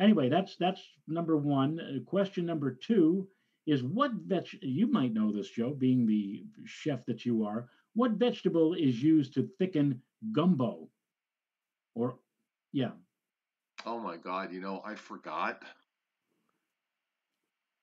anyway, 0.00 0.28
that's 0.28 0.56
that's 0.56 0.82
number 1.08 1.36
one. 1.36 1.80
Uh, 1.80 2.04
question 2.08 2.46
number 2.46 2.72
two 2.74 3.28
is 3.66 3.82
what 3.82 4.12
veg? 4.12 4.46
You 4.60 4.86
might 4.86 5.12
know 5.12 5.32
this, 5.32 5.50
Joe, 5.50 5.74
being 5.74 6.06
the 6.06 6.44
chef 6.64 7.04
that 7.06 7.24
you 7.24 7.44
are. 7.44 7.68
What 7.94 8.12
vegetable 8.12 8.74
is 8.74 9.02
used 9.02 9.34
to 9.34 9.48
thicken 9.58 10.00
gumbo? 10.32 10.88
Or, 11.94 12.16
yeah. 12.72 12.92
Oh 13.84 13.98
my 13.98 14.16
God! 14.16 14.52
You 14.52 14.60
know, 14.60 14.82
I 14.84 14.94
forgot. 14.94 15.62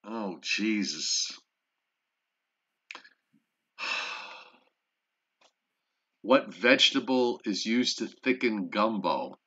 Oh 0.04 0.38
Jesus! 0.40 1.38
What 6.22 6.52
vegetable 6.52 7.40
is 7.44 7.64
used 7.64 7.98
to 7.98 8.06
thicken 8.06 8.68
gumbo? 8.68 9.38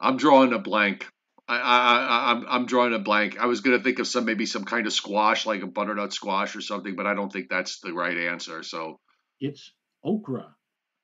I'm 0.00 0.16
drawing 0.16 0.52
a 0.52 0.58
blank. 0.58 1.06
I, 1.46 1.56
I, 1.56 2.30
I'm, 2.32 2.46
I'm 2.48 2.66
drawing 2.66 2.94
a 2.94 2.98
blank. 2.98 3.38
I 3.38 3.46
was 3.46 3.60
going 3.60 3.76
to 3.76 3.84
think 3.84 3.98
of 3.98 4.06
some, 4.06 4.24
maybe 4.24 4.46
some 4.46 4.64
kind 4.64 4.86
of 4.86 4.92
squash, 4.92 5.46
like 5.46 5.62
a 5.62 5.66
butternut 5.66 6.12
squash 6.12 6.56
or 6.56 6.60
something, 6.60 6.96
but 6.96 7.06
I 7.06 7.14
don't 7.14 7.32
think 7.32 7.48
that's 7.48 7.80
the 7.80 7.92
right 7.92 8.16
answer. 8.16 8.62
So 8.62 8.98
it's 9.40 9.70
okra. 10.02 10.54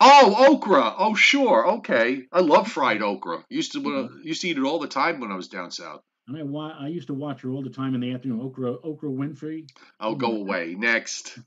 Oh, 0.00 0.54
okra. 0.54 0.94
Oh, 0.98 1.14
sure. 1.14 1.72
Okay. 1.74 2.22
I 2.32 2.40
love 2.40 2.68
fried 2.68 3.02
okra. 3.02 3.44
Used 3.50 3.72
to 3.72 3.80
uh, 3.80 4.08
used 4.22 4.40
to 4.40 4.48
eat 4.48 4.56
it 4.56 4.64
all 4.64 4.78
the 4.78 4.88
time 4.88 5.20
when 5.20 5.30
I 5.30 5.36
was 5.36 5.48
down 5.48 5.70
south. 5.70 6.00
And 6.26 6.56
I, 6.56 6.84
I 6.84 6.88
used 6.88 7.08
to 7.08 7.14
watch 7.14 7.42
her 7.42 7.50
all 7.50 7.62
the 7.62 7.70
time 7.70 7.94
in 7.94 8.00
the 8.00 8.14
afternoon. 8.14 8.40
Okra, 8.40 8.76
Okra 8.82 9.10
Winfrey. 9.10 9.68
I'll 9.98 10.14
go 10.14 10.36
away. 10.36 10.74
Next. 10.78 11.38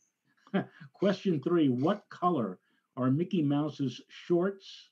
Question 0.93 1.41
three: 1.41 1.69
What 1.69 2.03
color 2.09 2.59
are 2.97 3.11
Mickey 3.11 3.41
Mouse's 3.41 4.01
shorts? 4.09 4.89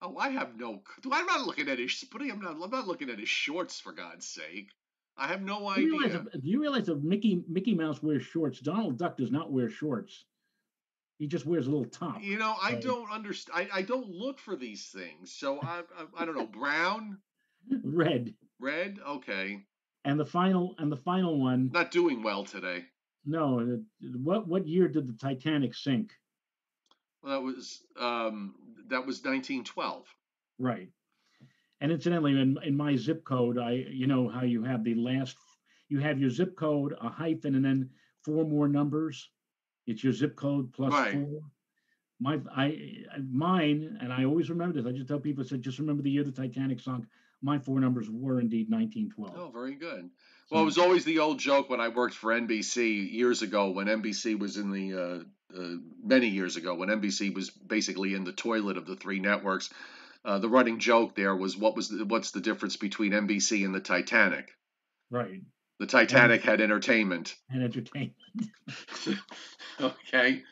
Oh, 0.00 0.16
I 0.16 0.30
have 0.30 0.56
no. 0.56 0.82
Do 1.02 1.12
I'm 1.12 1.26
not 1.26 1.46
looking 1.46 1.68
at 1.68 1.78
his. 1.78 2.04
I'm 2.12 2.40
not. 2.40 2.56
I'm 2.60 2.70
not 2.70 2.88
looking 2.88 3.10
at 3.10 3.18
his 3.18 3.28
shorts 3.28 3.80
for 3.80 3.92
God's 3.92 4.26
sake. 4.26 4.68
I 5.16 5.28
have 5.28 5.42
no 5.42 5.68
idea. 5.68 5.84
Do 5.84 5.90
you 5.90 6.00
realize, 6.00 6.26
do 6.32 6.48
you 6.48 6.60
realize 6.60 6.86
that 6.86 7.04
Mickey 7.04 7.44
Mickey 7.48 7.74
Mouse 7.74 8.02
wears 8.02 8.24
shorts? 8.24 8.60
Donald 8.60 8.98
Duck 8.98 9.16
does 9.16 9.30
not 9.30 9.52
wear 9.52 9.68
shorts. 9.68 10.24
He 11.18 11.28
just 11.28 11.46
wears 11.46 11.68
a 11.68 11.70
little 11.70 11.86
top. 11.86 12.20
You 12.20 12.38
know, 12.38 12.56
I 12.60 12.74
don't 12.74 13.08
understand. 13.10 13.68
I, 13.72 13.78
I 13.78 13.82
don't 13.82 14.08
look 14.08 14.40
for 14.40 14.56
these 14.56 14.86
things. 14.86 15.32
So 15.32 15.60
I, 15.60 15.82
I 15.96 16.22
I 16.22 16.24
don't 16.24 16.36
know. 16.36 16.46
Brown, 16.46 17.18
red, 17.84 18.34
red. 18.58 18.98
Okay. 19.06 19.64
And 20.04 20.18
the 20.18 20.26
final 20.26 20.74
and 20.78 20.90
the 20.90 20.96
final 20.96 21.38
one. 21.38 21.70
Not 21.72 21.92
doing 21.92 22.24
well 22.24 22.44
today. 22.44 22.86
No. 23.24 23.80
What 24.22 24.46
what 24.48 24.66
year 24.66 24.88
did 24.88 25.06
the 25.06 25.12
Titanic 25.14 25.74
sink? 25.74 26.12
Well, 27.22 27.32
that 27.32 27.42
was 27.42 27.82
um, 27.98 28.54
that 28.88 29.06
was 29.06 29.22
1912. 29.22 30.06
Right. 30.58 30.88
And 31.80 31.90
incidentally, 31.90 32.40
in, 32.40 32.58
in 32.64 32.76
my 32.76 32.96
zip 32.96 33.24
code, 33.24 33.58
I 33.58 33.86
you 33.90 34.06
know 34.06 34.28
how 34.28 34.42
you 34.42 34.62
have 34.64 34.84
the 34.84 34.94
last 34.94 35.36
you 35.88 36.00
have 36.00 36.18
your 36.18 36.30
zip 36.30 36.56
code, 36.56 36.94
a 37.00 37.08
hyphen, 37.08 37.54
and 37.54 37.64
then 37.64 37.90
four 38.24 38.44
more 38.44 38.68
numbers. 38.68 39.28
It's 39.86 40.02
your 40.02 40.12
zip 40.12 40.36
code 40.36 40.72
plus 40.72 40.92
right. 40.92 41.12
four. 41.12 41.40
My 42.20 42.40
I 42.56 42.78
mine, 43.30 43.98
and 44.00 44.12
I 44.12 44.24
always 44.24 44.48
remember 44.48 44.80
this. 44.80 44.88
I 44.88 44.96
just 44.96 45.08
tell 45.08 45.18
people, 45.18 45.44
I 45.44 45.46
said, 45.46 45.62
just 45.62 45.78
remember 45.78 46.02
the 46.02 46.10
year 46.10 46.22
the 46.22 46.32
Titanic 46.32 46.80
sunk. 46.80 47.04
My 47.42 47.58
four 47.58 47.80
numbers 47.80 48.08
were 48.08 48.40
indeed 48.40 48.70
1912. 48.70 49.34
Oh, 49.36 49.50
very 49.52 49.74
good. 49.74 50.10
Well, 50.50 50.62
it 50.62 50.66
was 50.66 50.78
always 50.78 51.04
the 51.04 51.18
old 51.18 51.38
joke 51.38 51.70
when 51.70 51.80
I 51.80 51.88
worked 51.88 52.14
for 52.14 52.30
NBC 52.30 53.10
years 53.10 53.42
ago, 53.42 53.70
when 53.70 53.86
NBC 53.86 54.38
was 54.38 54.58
in 54.58 54.70
the 54.70 54.94
uh, 54.94 55.58
uh, 55.58 55.76
many 56.02 56.28
years 56.28 56.56
ago, 56.56 56.74
when 56.74 56.88
NBC 56.88 57.34
was 57.34 57.50
basically 57.50 58.14
in 58.14 58.24
the 58.24 58.32
toilet 58.32 58.76
of 58.76 58.86
the 58.86 58.96
three 58.96 59.18
networks. 59.18 59.70
Uh, 60.24 60.38
the 60.38 60.48
running 60.48 60.78
joke 60.78 61.16
there 61.16 61.34
was 61.34 61.56
what 61.56 61.74
was 61.74 61.88
the, 61.88 62.04
what's 62.04 62.30
the 62.30 62.40
difference 62.40 62.76
between 62.76 63.10
NBC 63.10 63.64
and 63.64 63.74
the 63.74 63.80
Titanic? 63.80 64.50
Right. 65.10 65.40
The 65.80 65.86
Titanic 65.86 66.42
and, 66.42 66.50
had 66.50 66.60
entertainment. 66.60 67.34
And 67.50 67.64
entertainment. 67.64 68.14
okay. 69.80 70.42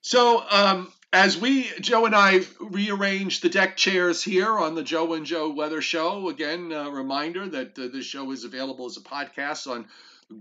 So, 0.00 0.42
um, 0.50 0.92
as 1.14 1.38
we, 1.38 1.70
Joe 1.80 2.06
and 2.06 2.14
I, 2.14 2.40
rearrange 2.60 3.40
the 3.40 3.48
deck 3.48 3.76
chairs 3.76 4.22
here 4.22 4.58
on 4.58 4.74
the 4.74 4.82
Joe 4.82 5.14
and 5.14 5.24
Joe 5.24 5.50
Weather 5.50 5.80
Show, 5.80 6.28
again, 6.28 6.72
a 6.72 6.90
reminder 6.90 7.48
that 7.48 7.78
uh, 7.78 7.88
this 7.92 8.04
show 8.04 8.30
is 8.32 8.44
available 8.44 8.86
as 8.86 8.96
a 8.96 9.00
podcast 9.00 9.70
on 9.70 9.86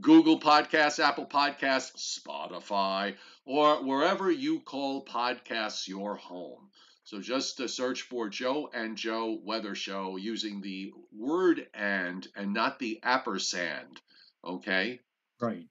Google 0.01 0.39
Podcasts, 0.39 1.03
Apple 1.03 1.27
Podcasts, 1.27 2.19
Spotify, 2.19 3.15
or 3.45 3.83
wherever 3.85 4.31
you 4.31 4.61
call 4.61 5.05
podcasts 5.05 5.87
your 5.87 6.15
home. 6.15 6.69
So 7.03 7.21
just 7.21 7.61
uh, 7.61 7.67
search 7.67 8.01
for 8.01 8.27
Joe 8.27 8.69
and 8.73 8.97
Joe 8.97 9.39
Weather 9.43 9.75
Show 9.75 10.17
using 10.17 10.61
the 10.61 10.91
word 11.15 11.67
and 11.73 12.27
and 12.35 12.53
not 12.53 12.79
the 12.79 12.99
appersand 13.03 14.01
Okay. 14.45 14.99
Right. 15.39 15.67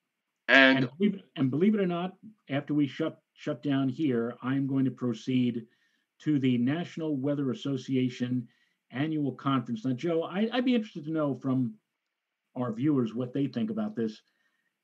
And 0.49 0.79
and 0.79 0.91
believe, 0.99 1.23
and 1.37 1.51
believe 1.51 1.75
it 1.75 1.81
or 1.81 1.87
not, 1.87 2.15
after 2.49 2.75
we 2.75 2.87
shut 2.87 3.22
shut 3.43 3.61
down 3.61 3.89
here, 3.89 4.37
I'm 4.41 4.69
going 4.69 4.85
to 4.85 4.91
proceed 4.93 5.67
to 6.21 6.39
the 6.39 6.59
National 6.59 7.17
Weather 7.17 7.51
Association 7.51 8.47
annual 8.93 9.33
conference. 9.33 9.85
Now, 9.85 9.95
Joe, 9.95 10.23
I, 10.23 10.49
would 10.53 10.65
be 10.65 10.77
interested 10.77 11.05
to 11.07 11.11
know 11.11 11.35
from 11.35 11.75
our 12.55 12.73
viewers 12.73 13.15
what 13.15 13.33
they 13.33 13.49
think 13.49 13.71
about 13.71 13.97
this. 13.97 14.23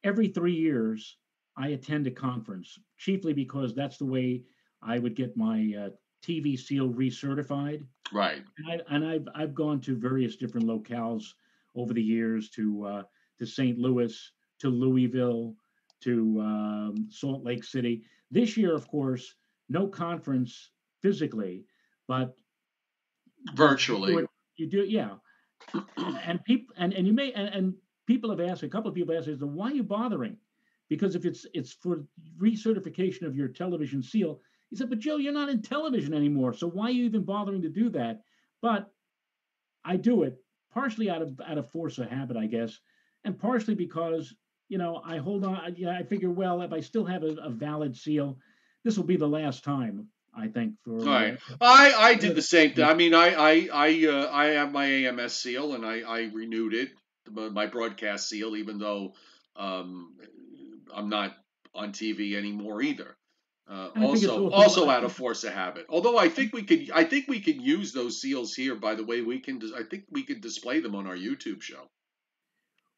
Every 0.02 0.26
three 0.26 0.54
years, 0.54 1.18
I 1.56 1.68
attend 1.68 2.08
a 2.08 2.10
conference, 2.10 2.76
chiefly 2.96 3.32
because 3.32 3.76
that's 3.76 3.98
the 3.98 4.06
way 4.06 4.42
I 4.82 4.98
would 4.98 5.14
get 5.14 5.36
my 5.36 5.74
uh, 5.78 5.90
TV 6.24 6.58
seal 6.58 6.88
recertified. 6.88 7.84
Right. 8.12 8.42
And, 8.58 8.72
I, 8.72 8.94
and 8.94 9.06
I've 9.06 9.28
I've 9.36 9.54
gone 9.54 9.80
to 9.82 9.96
various 9.96 10.34
different 10.34 10.66
locales 10.66 11.24
over 11.76 11.92
the 11.92 12.02
years 12.02 12.48
to 12.50 12.84
uh, 12.84 13.02
to 13.38 13.46
St. 13.46 13.78
Louis, 13.78 14.32
to 14.60 14.68
Louisville, 14.68 15.54
to 16.02 16.40
um, 16.40 17.08
Salt 17.10 17.44
Lake 17.44 17.64
City. 17.64 18.02
This 18.30 18.56
year, 18.56 18.74
of 18.74 18.88
course, 18.88 19.34
no 19.68 19.86
conference 19.86 20.70
physically, 21.02 21.64
but 22.06 22.36
virtually. 23.54 24.12
You 24.12 24.18
do, 24.18 24.24
it, 24.24 24.30
you 24.56 24.66
do 24.66 24.84
yeah. 24.84 25.10
and 26.24 26.42
people 26.44 26.74
and, 26.78 26.92
and 26.92 27.06
you 27.06 27.12
may 27.12 27.32
and, 27.32 27.48
and 27.48 27.74
people 28.06 28.30
have 28.30 28.40
asked 28.40 28.62
a 28.62 28.68
couple 28.68 28.88
of 28.88 28.94
people 28.94 29.14
have 29.14 29.28
asked, 29.28 29.42
why 29.42 29.70
are 29.70 29.74
you 29.74 29.82
bothering? 29.82 30.36
Because 30.88 31.14
if 31.14 31.24
it's 31.24 31.46
it's 31.52 31.72
for 31.72 32.04
recertification 32.40 33.22
of 33.22 33.36
your 33.36 33.48
television 33.48 34.02
seal, 34.02 34.40
he 34.70 34.76
said, 34.76 34.88
but 34.88 34.98
Joe, 34.98 35.16
you're 35.16 35.32
not 35.32 35.48
in 35.48 35.62
television 35.62 36.14
anymore, 36.14 36.54
so 36.54 36.68
why 36.68 36.86
are 36.86 36.90
you 36.90 37.04
even 37.04 37.24
bothering 37.24 37.62
to 37.62 37.68
do 37.68 37.90
that? 37.90 38.22
But 38.62 38.90
I 39.84 39.96
do 39.96 40.22
it 40.22 40.38
partially 40.72 41.10
out 41.10 41.22
of 41.22 41.40
out 41.46 41.58
of 41.58 41.70
force 41.70 41.98
of 41.98 42.08
habit, 42.08 42.36
I 42.36 42.46
guess, 42.46 42.78
and 43.24 43.38
partially 43.38 43.74
because 43.74 44.34
you 44.68 44.78
know 44.78 45.02
I 45.04 45.18
hold 45.18 45.44
on. 45.44 45.74
Yeah, 45.76 45.96
I 45.98 46.02
figure 46.02 46.30
well 46.30 46.62
if 46.62 46.72
I 46.72 46.80
still 46.80 47.04
have 47.04 47.22
a, 47.22 47.34
a 47.42 47.50
valid 47.50 47.96
seal, 47.96 48.38
this 48.84 48.96
will 48.96 49.04
be 49.04 49.16
the 49.16 49.28
last 49.28 49.64
time. 49.64 50.08
I 50.34 50.48
think 50.48 50.74
for 50.84 50.98
right. 50.98 51.38
Uh, 51.50 51.56
I 51.60 51.92
I 51.96 52.14
did 52.14 52.36
the 52.36 52.42
same 52.42 52.74
thing. 52.74 52.84
I 52.84 52.94
mean, 52.94 53.14
I 53.14 53.34
I 53.34 53.68
I 53.72 54.06
uh, 54.06 54.30
I 54.30 54.44
have 54.46 54.72
my 54.72 54.86
AMS 54.86 55.32
seal 55.34 55.74
and 55.74 55.84
I 55.84 56.00
I 56.00 56.30
renewed 56.32 56.74
it, 56.74 56.90
my 57.30 57.66
broadcast 57.66 58.28
seal, 58.28 58.56
even 58.56 58.78
though 58.78 59.14
um, 59.56 60.16
I'm 60.94 61.08
not 61.08 61.36
on 61.74 61.92
TV 61.92 62.34
anymore 62.34 62.82
either. 62.82 63.16
Uh, 63.70 63.90
also, 64.00 64.48
also 64.48 64.88
out 64.88 65.04
of 65.04 65.12
force 65.12 65.44
of 65.44 65.52
habit. 65.52 65.84
Although 65.90 66.16
I 66.16 66.30
think 66.30 66.54
we 66.54 66.62
could, 66.62 66.90
I 66.94 67.04
think 67.04 67.28
we 67.28 67.40
can 67.40 67.60
use 67.60 67.92
those 67.92 68.18
seals 68.18 68.54
here. 68.54 68.74
By 68.74 68.94
the 68.94 69.04
way, 69.04 69.20
we 69.20 69.40
can. 69.40 69.60
I 69.76 69.82
think 69.82 70.04
we 70.10 70.22
could 70.22 70.40
display 70.40 70.80
them 70.80 70.94
on 70.94 71.06
our 71.06 71.16
YouTube 71.16 71.60
show. 71.60 71.90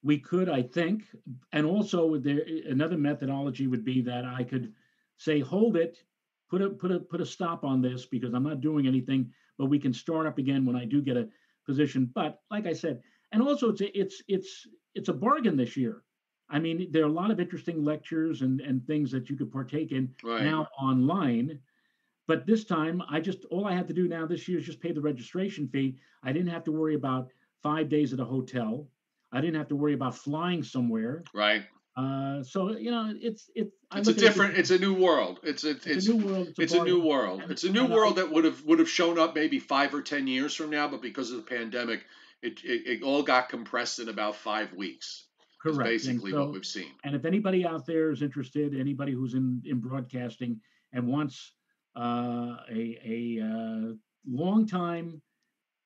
We 0.02 0.18
could, 0.18 0.48
I 0.48 0.62
think, 0.62 1.04
and 1.52 1.66
also 1.66 2.16
there 2.16 2.40
another 2.68 2.96
methodology 2.96 3.66
would 3.66 3.84
be 3.84 4.00
that 4.02 4.24
I 4.24 4.44
could 4.44 4.72
say, 5.18 5.40
hold 5.40 5.76
it, 5.76 6.02
put 6.48 6.62
a 6.62 6.70
put 6.70 6.90
a 6.90 7.00
put 7.00 7.20
a 7.20 7.26
stop 7.26 7.64
on 7.64 7.82
this 7.82 8.06
because 8.06 8.32
I'm 8.32 8.44
not 8.44 8.60
doing 8.60 8.86
anything, 8.86 9.30
but 9.58 9.66
we 9.66 9.78
can 9.78 9.92
start 9.92 10.26
up 10.26 10.38
again 10.38 10.64
when 10.64 10.76
I 10.76 10.84
do 10.86 11.02
get 11.02 11.16
a 11.16 11.28
position. 11.66 12.10
But 12.14 12.40
like 12.50 12.66
I 12.66 12.72
said, 12.72 13.02
and 13.32 13.42
also 13.42 13.68
it's 13.70 13.82
a, 13.82 13.98
it's 13.98 14.22
it's 14.26 14.66
it's 14.94 15.08
a 15.10 15.14
bargain 15.14 15.56
this 15.56 15.76
year 15.76 16.02
I 16.50 16.58
mean, 16.58 16.88
there 16.90 17.04
are 17.04 17.08
a 17.08 17.12
lot 17.12 17.30
of 17.30 17.38
interesting 17.38 17.84
lectures 17.84 18.42
and, 18.42 18.60
and 18.60 18.84
things 18.84 19.10
that 19.12 19.30
you 19.30 19.36
could 19.36 19.52
partake 19.52 19.92
in 19.92 20.12
right. 20.24 20.42
now 20.42 20.66
online. 20.78 21.60
But 22.26 22.46
this 22.46 22.64
time, 22.64 23.02
I 23.08 23.20
just 23.20 23.44
all 23.46 23.66
I 23.66 23.74
had 23.74 23.88
to 23.88 23.94
do 23.94 24.08
now 24.08 24.26
this 24.26 24.48
year 24.48 24.58
is 24.58 24.66
just 24.66 24.80
pay 24.80 24.92
the 24.92 25.00
registration 25.00 25.68
fee. 25.68 25.96
I 26.22 26.32
didn't 26.32 26.50
have 26.50 26.64
to 26.64 26.72
worry 26.72 26.94
about 26.94 27.30
five 27.62 27.88
days 27.88 28.12
at 28.12 28.20
a 28.20 28.24
hotel. 28.24 28.86
I 29.32 29.40
didn't 29.40 29.56
have 29.56 29.68
to 29.68 29.76
worry 29.76 29.94
about 29.94 30.16
flying 30.16 30.62
somewhere. 30.62 31.24
Right. 31.34 31.64
Uh, 31.96 32.42
so 32.42 32.76
you 32.76 32.90
know, 32.90 33.12
it's 33.20 33.50
it's. 33.54 33.72
It's 33.94 34.08
a 34.08 34.14
different. 34.14 34.54
It, 34.54 34.60
it's 34.60 34.70
a 34.70 34.78
new 34.78 34.94
world. 34.94 35.40
It's 35.42 35.64
a, 35.64 35.70
it's, 35.70 35.86
it's 35.86 36.06
a 36.06 36.14
new 36.14 36.24
world. 36.24 36.48
It's 36.48 36.58
a, 36.58 36.62
it's 36.62 36.74
a 36.74 36.84
new 36.84 37.00
world. 37.00 37.42
It's 37.48 37.64
a 37.64 37.70
new 37.70 37.86
world 37.86 38.16
that 38.16 38.30
would 38.30 38.44
have 38.44 38.64
would 38.64 38.78
have 38.78 38.88
shown 38.88 39.18
up 39.18 39.34
maybe 39.34 39.58
five 39.58 39.92
or 39.92 40.00
ten 40.00 40.26
years 40.26 40.54
from 40.54 40.70
now, 40.70 40.88
but 40.88 41.02
because 41.02 41.30
of 41.30 41.38
the 41.38 41.42
pandemic, 41.42 42.04
it, 42.42 42.64
it, 42.64 42.86
it 42.86 43.02
all 43.02 43.22
got 43.22 43.48
compressed 43.48 43.98
in 43.98 44.08
about 44.08 44.36
five 44.36 44.72
weeks. 44.72 45.26
Correct. 45.60 45.84
basically 45.84 46.30
so, 46.30 46.40
what 46.40 46.52
we've 46.52 46.64
seen. 46.64 46.90
And 47.04 47.14
if 47.14 47.26
anybody 47.26 47.66
out 47.66 47.84
there 47.84 48.10
is 48.10 48.22
interested, 48.22 48.74
anybody 48.74 49.12
who's 49.12 49.34
in, 49.34 49.62
in 49.66 49.78
broadcasting 49.78 50.60
and 50.92 51.06
wants 51.06 51.52
uh, 51.94 52.56
a, 52.70 52.98
a 53.04 53.44
uh, 53.44 53.92
long 54.26 54.66
time 54.66 55.20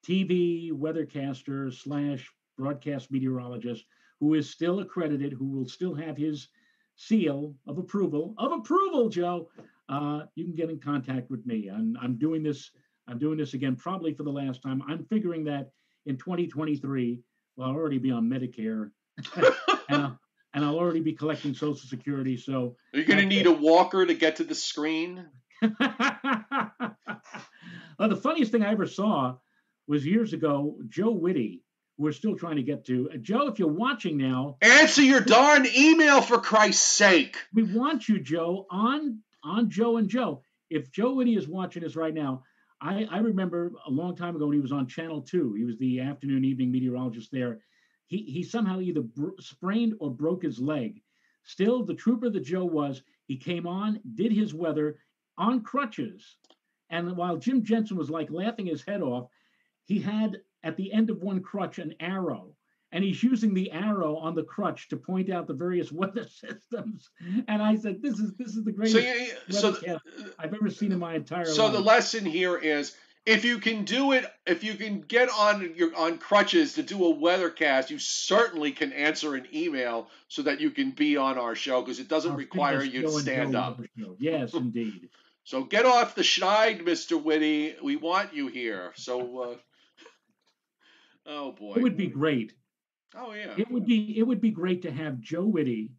TV 0.07 0.71
weathercaster 0.71 1.75
slash 1.75 2.31
broadcast 2.57 3.11
meteorologist 3.11 3.85
who 4.21 4.35
is 4.35 4.51
still 4.51 4.81
accredited, 4.81 5.33
who 5.33 5.51
will 5.51 5.67
still 5.67 5.95
have 5.95 6.17
his 6.17 6.49
seal 6.97 7.55
of 7.67 7.79
approval 7.79 8.35
of 8.39 8.53
approval, 8.53 9.09
Joe, 9.09 9.49
uh, 9.89 10.23
you 10.35 10.45
can 10.45 10.55
get 10.55 10.71
in 10.71 10.79
contact 10.79 11.31
with 11.31 11.45
me. 11.47 11.69
I'm, 11.69 11.97
I'm 12.01 12.17
doing 12.17 12.43
this. 12.43 12.71
I'm 13.07 13.19
doing 13.19 13.37
this 13.37 13.53
again, 13.53 13.77
probably 13.77 14.15
for 14.15 14.23
the 14.23 14.31
last 14.31 14.63
time. 14.63 14.83
I'm 14.89 15.05
figuring 15.05 15.45
that 15.45 15.71
in 16.07 16.17
2023, 16.17 17.21
well, 17.57 17.69
I'll 17.69 17.75
already 17.75 17.99
be 17.99 18.11
on 18.11 18.31
Medicare 18.31 18.91
and, 19.37 20.03
I'll, 20.03 20.19
and 20.55 20.65
I'll 20.65 20.79
already 20.79 21.01
be 21.01 21.13
collecting 21.13 21.53
Social 21.53 21.75
Security. 21.75 22.37
So 22.37 22.77
are 22.95 23.01
you 23.01 23.05
going 23.05 23.21
to 23.21 23.27
need 23.27 23.47
a 23.47 23.53
walker 23.53 24.07
to 24.07 24.15
get 24.15 24.37
to 24.37 24.45
the 24.45 24.55
screen? 24.55 25.27
well, 25.63 25.71
the 27.99 28.17
funniest 28.17 28.53
thing 28.53 28.63
I 28.63 28.73
ever 28.73 28.87
saw 28.87 29.37
was 29.87 30.07
years 30.07 30.33
ago. 30.33 30.79
Joe 30.89 31.11
Witte. 31.11 31.61
We're 31.97 32.13
still 32.13 32.37
trying 32.37 32.57
to 32.57 32.63
get 32.63 32.87
to 32.87 33.11
uh, 33.15 33.17
Joe. 33.19 33.47
If 33.49 33.59
you're 33.59 33.69
watching 33.69 34.17
now, 34.17 34.57
answer 34.61 35.03
your 35.03 35.21
darn 35.21 35.67
email 35.67 36.21
for 36.21 36.39
Christ's 36.39 36.83
sake. 36.83 37.37
We 37.53 37.63
want 37.63 38.09
you, 38.09 38.21
Joe, 38.21 38.67
on 38.71 39.21
on 39.43 39.71
Joe 39.71 39.97
and 39.99 40.09
Joe. 40.09 40.43
If 40.71 40.91
Joe 40.91 41.15
Witte 41.15 41.37
is 41.37 41.47
watching 41.47 41.85
us 41.85 41.95
right 41.95 42.15
now, 42.15 42.43
I, 42.81 43.07
I 43.11 43.19
remember 43.19 43.73
a 43.87 43.91
long 43.91 44.17
time 44.17 44.35
ago 44.35 44.47
when 44.47 44.55
he 44.55 44.61
was 44.61 44.73
on 44.73 44.89
Channel 44.89 45.23
Two. 45.23 45.55
He 45.55 45.65
was 45.65 45.79
the 45.79 46.01
afternoon 46.01 46.45
evening 46.45 46.73
meteorologist 46.73 47.31
there, 47.31 47.61
he, 48.07 48.19
he 48.19 48.43
somehow 48.43 48.81
either 48.81 49.01
br- 49.01 49.41
sprained 49.41 49.95
or 50.01 50.11
broke 50.11 50.43
his 50.43 50.59
leg. 50.59 51.03
Still, 51.45 51.85
the 51.85 51.95
trooper 51.95 52.31
that 52.31 52.45
Joe 52.45 52.65
was, 52.65 53.03
he 53.27 53.37
came 53.37 53.67
on, 53.67 54.01
did 54.15 54.33
his 54.33 54.55
weather 54.55 54.99
on 55.37 55.63
crutches. 55.63 56.37
And 56.91 57.17
while 57.17 57.37
Jim 57.37 57.65
Jensen 57.65 57.97
was 57.97 58.11
like 58.11 58.31
laughing 58.31 58.67
his 58.67 58.85
head 58.85 59.03
off, 59.03 59.29
he 59.85 60.01
had 60.01 60.41
at 60.65 60.77
the 60.77 60.93
end 60.93 61.11
of 61.11 61.23
one 61.23 61.41
crutch 61.41 61.79
an 61.79 61.95
arrow. 62.01 62.57
And 62.91 63.03
he's 63.03 63.23
using 63.23 63.55
the 63.55 63.73
arrow 63.73 64.17
on 64.17 64.35
the 64.37 64.45
crutch 64.45 64.89
to 64.89 64.97
point 64.97 65.29
out 65.29 65.47
the 65.47 65.55
various 65.55 65.93
weather 66.01 66.27
systems. 66.29 67.11
And 67.49 67.63
I 67.63 67.77
said, 67.77 68.03
"This 68.03 68.19
is 68.19 68.35
this 68.35 68.57
is 68.57 68.65
the 68.65 68.73
greatest 68.73 69.35
so, 69.51 69.75
so 69.75 69.99
I've 70.39 70.55
ever 70.55 70.71
seen 70.71 70.93
in 70.93 70.99
my 70.99 71.15
entire 71.15 71.45
so 71.45 71.65
life." 71.65 71.73
So 71.73 71.79
the 71.79 71.85
lesson 71.85 72.25
here 72.25 72.57
is 72.57 72.97
if 73.27 73.45
you 73.45 73.59
can 73.59 73.85
do 73.85 74.13
it, 74.13 74.27
if 74.47 74.63
you 74.63 74.75
can 74.75 75.01
get 75.01 75.29
on 75.31 75.75
your 75.77 75.95
on 75.97 76.19
crutches 76.19 76.75
to 76.75 76.83
do 76.83 77.05
a 77.07 77.15
weathercast, 77.15 77.91
you 77.91 77.99
certainly 77.99 78.71
can 78.71 78.93
answer 78.93 79.35
an 79.35 79.47
email 79.53 80.09
so 80.29 80.43
that 80.43 80.61
you 80.61 80.71
can 80.71 80.91
be 80.91 81.17
on 81.17 81.39
our 81.39 81.55
show 81.55 81.81
because 81.81 82.01
it 82.01 82.09
doesn't 82.09 82.35
require 82.35 82.83
you 82.83 83.03
to 83.03 83.11
stand 83.11 83.57
up. 83.57 83.81
Yes, 84.19 84.53
indeed. 84.55 85.09
so 85.45 85.65
get 85.65 85.87
off 85.87 86.15
the 86.15 86.23
schneid, 86.23 86.85
Mister 86.85 87.17
Witte. 87.17 87.83
We 87.83 87.97
want 87.97 88.35
you 88.35 88.49
here. 88.49 88.93
So, 88.97 89.39
uh, 89.41 89.57
oh 91.27 91.53
boy, 91.53 91.75
it 91.77 91.83
would 91.83 91.97
be 91.97 92.07
great. 92.07 92.55
Oh 93.17 93.33
yeah, 93.33 93.55
it 93.57 93.71
would 93.71 93.87
be 93.87 94.19
it 94.19 94.23
would 94.23 94.41
be 94.41 94.51
great 94.51 94.83
to 94.83 94.91
have 94.91 95.21
Joe 95.21 95.47
Witte, 95.47 95.91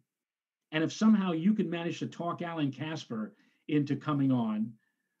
and 0.72 0.84
if 0.84 0.92
somehow 0.92 1.32
you 1.32 1.54
could 1.54 1.70
manage 1.70 1.98
to 2.00 2.06
talk 2.06 2.42
Alan 2.42 2.72
Casper 2.72 3.34
into 3.68 3.96
coming 3.96 4.30
on 4.30 4.72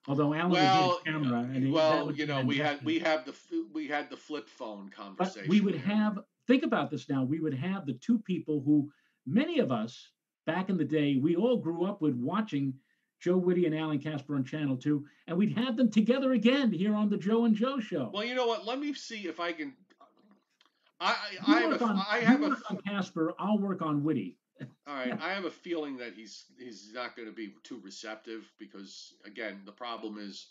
Although 0.08 0.34
Alan 0.34 0.52
well, 0.52 1.00
camera, 1.04 1.40
and 1.52 1.72
well, 1.72 2.12
you 2.12 2.26
know, 2.26 2.42
we 2.42 2.58
had 2.58 2.84
we 2.84 2.98
have 3.00 3.24
the 3.24 3.34
we 3.72 3.88
had 3.88 4.08
the 4.08 4.16
flip 4.16 4.48
phone 4.48 4.88
conversation. 4.88 5.42
But 5.42 5.48
we 5.48 5.60
would 5.60 5.74
have 5.74 6.20
think 6.46 6.62
about 6.62 6.90
this 6.90 7.08
now. 7.08 7.24
We 7.24 7.40
would 7.40 7.54
have 7.54 7.86
the 7.86 7.94
two 7.94 8.20
people 8.20 8.62
who 8.64 8.88
many 9.26 9.58
of 9.58 9.72
us 9.72 10.10
back 10.46 10.68
in 10.68 10.76
the 10.76 10.84
day 10.84 11.16
we 11.16 11.34
all 11.34 11.56
grew 11.56 11.84
up 11.84 12.00
with 12.00 12.14
watching 12.14 12.74
Joe 13.20 13.36
Witte 13.36 13.66
and 13.66 13.74
Alan 13.74 13.98
Casper 13.98 14.36
on 14.36 14.44
Channel 14.44 14.76
Two, 14.76 15.04
and 15.26 15.36
we'd 15.36 15.58
have 15.58 15.76
them 15.76 15.90
together 15.90 16.32
again 16.32 16.70
here 16.70 16.94
on 16.94 17.08
the 17.08 17.16
Joe 17.16 17.44
and 17.44 17.56
Joe 17.56 17.80
Show. 17.80 18.10
Well, 18.14 18.24
you 18.24 18.36
know 18.36 18.46
what? 18.46 18.64
Let 18.64 18.78
me 18.78 18.94
see 18.94 19.26
if 19.26 19.40
I 19.40 19.52
can. 19.52 19.74
I 21.00 21.14
I, 21.46 21.56
I 21.56 21.60
have 21.60 21.80
a, 21.80 21.84
on, 21.84 22.06
I 22.10 22.18
have 22.20 22.42
a 22.42 22.56
on 22.70 22.78
Casper. 22.86 23.34
I'll 23.38 23.58
work 23.58 23.82
on 23.82 24.04
Witte. 24.04 24.34
All 24.86 24.94
right, 24.94 25.12
I 25.20 25.30
have 25.30 25.44
a 25.44 25.50
feeling 25.50 25.98
that 25.98 26.14
he's 26.14 26.44
he's 26.58 26.92
not 26.94 27.16
going 27.16 27.28
to 27.28 27.34
be 27.34 27.54
too 27.62 27.80
receptive 27.82 28.50
because 28.58 29.14
again, 29.24 29.62
the 29.64 29.72
problem 29.72 30.18
is 30.18 30.46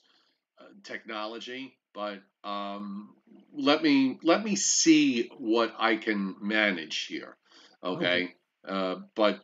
uh, 0.59 0.65
technology. 0.83 1.77
But 1.93 2.21
um, 2.43 3.15
let 3.53 3.81
me 3.81 4.19
let 4.23 4.43
me 4.43 4.55
see 4.55 5.29
what 5.37 5.73
I 5.79 5.95
can 5.95 6.35
manage 6.41 7.05
here. 7.05 7.37
Okay, 7.83 8.05
okay. 8.05 8.33
Uh, 8.67 8.95
but 9.15 9.41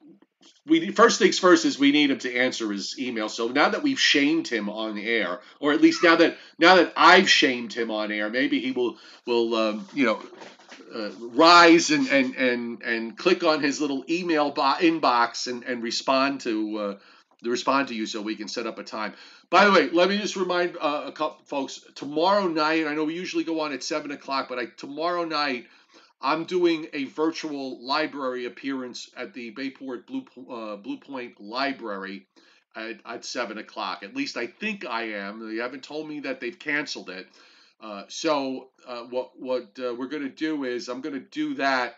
we 0.66 0.92
first 0.92 1.20
things 1.20 1.40
first 1.40 1.66
is 1.66 1.80
we 1.80 1.92
need 1.92 2.12
him 2.12 2.20
to 2.20 2.36
answer 2.36 2.72
his 2.72 3.00
email. 3.00 3.30
So 3.30 3.48
now 3.48 3.70
that 3.70 3.84
we've 3.84 4.00
shamed 4.00 4.48
him 4.48 4.70
on 4.70 4.98
air, 4.98 5.40
or 5.60 5.74
at 5.74 5.82
least 5.82 6.04
now 6.04 6.16
that 6.18 6.38
now 6.60 6.76
that 6.76 6.94
I've 6.98 7.30
shamed 7.30 7.74
him 7.74 7.90
on 7.90 8.12
air, 8.12 8.30
maybe 8.30 8.60
he 8.60 8.72
will 8.72 8.98
will 9.26 9.56
um, 9.56 9.88
you 9.94 10.06
know 10.06 10.22
uh, 10.94 11.12
rise 11.20 11.90
and, 11.90 12.08
and 12.08 12.36
and 12.36 12.82
and 12.84 13.18
click 13.18 13.44
on 13.44 13.62
his 13.62 13.82
little 13.82 14.04
email 14.10 14.52
bo- 14.52 14.76
inbox 14.80 15.48
and, 15.48 15.64
and 15.64 15.84
respond 15.84 16.42
to 16.42 16.78
uh, 16.78 16.98
respond 17.44 17.88
to 17.90 17.96
you 17.96 18.06
so 18.06 18.22
we 18.22 18.36
can 18.36 18.48
set 18.48 18.68
up 18.68 18.78
a 18.80 18.84
time. 18.84 19.14
By 19.50 19.66
the 19.66 19.72
way, 19.72 19.90
let 19.90 20.10
me 20.10 20.18
just 20.18 20.36
remind 20.36 20.78
uh, 20.80 21.04
a 21.08 21.12
couple 21.12 21.44
folks 21.46 21.82
tomorrow 21.96 22.48
night. 22.48 22.88
I 22.88 22.96
know 22.96 23.04
we 23.04 23.16
usually 23.16 23.44
go 23.44 23.60
on 23.62 23.74
at 23.74 23.84
seven 23.84 24.12
o'clock, 24.12 24.48
but 24.48 24.60
I, 24.60 24.66
tomorrow 24.78 25.26
night 25.26 25.68
I'm 26.22 26.46
doing 26.46 26.88
a 26.94 27.06
virtual 27.06 27.84
library 27.86 28.46
appearance 28.46 29.10
at 29.18 29.34
the 29.34 29.50
Bayport 29.52 30.08
Blue 30.08 30.26
uh, 30.50 30.76
Blue 30.78 30.98
Point 30.98 31.42
Library 31.42 32.28
at, 32.76 33.00
at 33.06 33.26
seven 33.26 33.58
o'clock. 33.58 34.04
At 34.04 34.16
least 34.16 34.38
I 34.38 34.48
think 34.48 34.86
I 34.86 35.14
am. 35.14 35.50
They 35.50 35.62
haven't 35.62 35.84
told 35.84 36.08
me 36.08 36.22
that 36.22 36.40
they've 36.40 36.58
canceled 36.58 37.10
it. 37.10 37.28
Uh, 37.82 38.04
so 38.10 38.70
uh, 38.88 39.04
what 39.04 39.32
what 39.40 39.78
uh, 39.80 39.94
we're 39.96 40.08
going 40.08 40.24
to 40.24 40.30
do 40.30 40.66
is 40.66 40.88
I'm 40.88 41.02
going 41.02 41.16
to 41.16 41.20
do 41.20 41.56
that, 41.56 41.96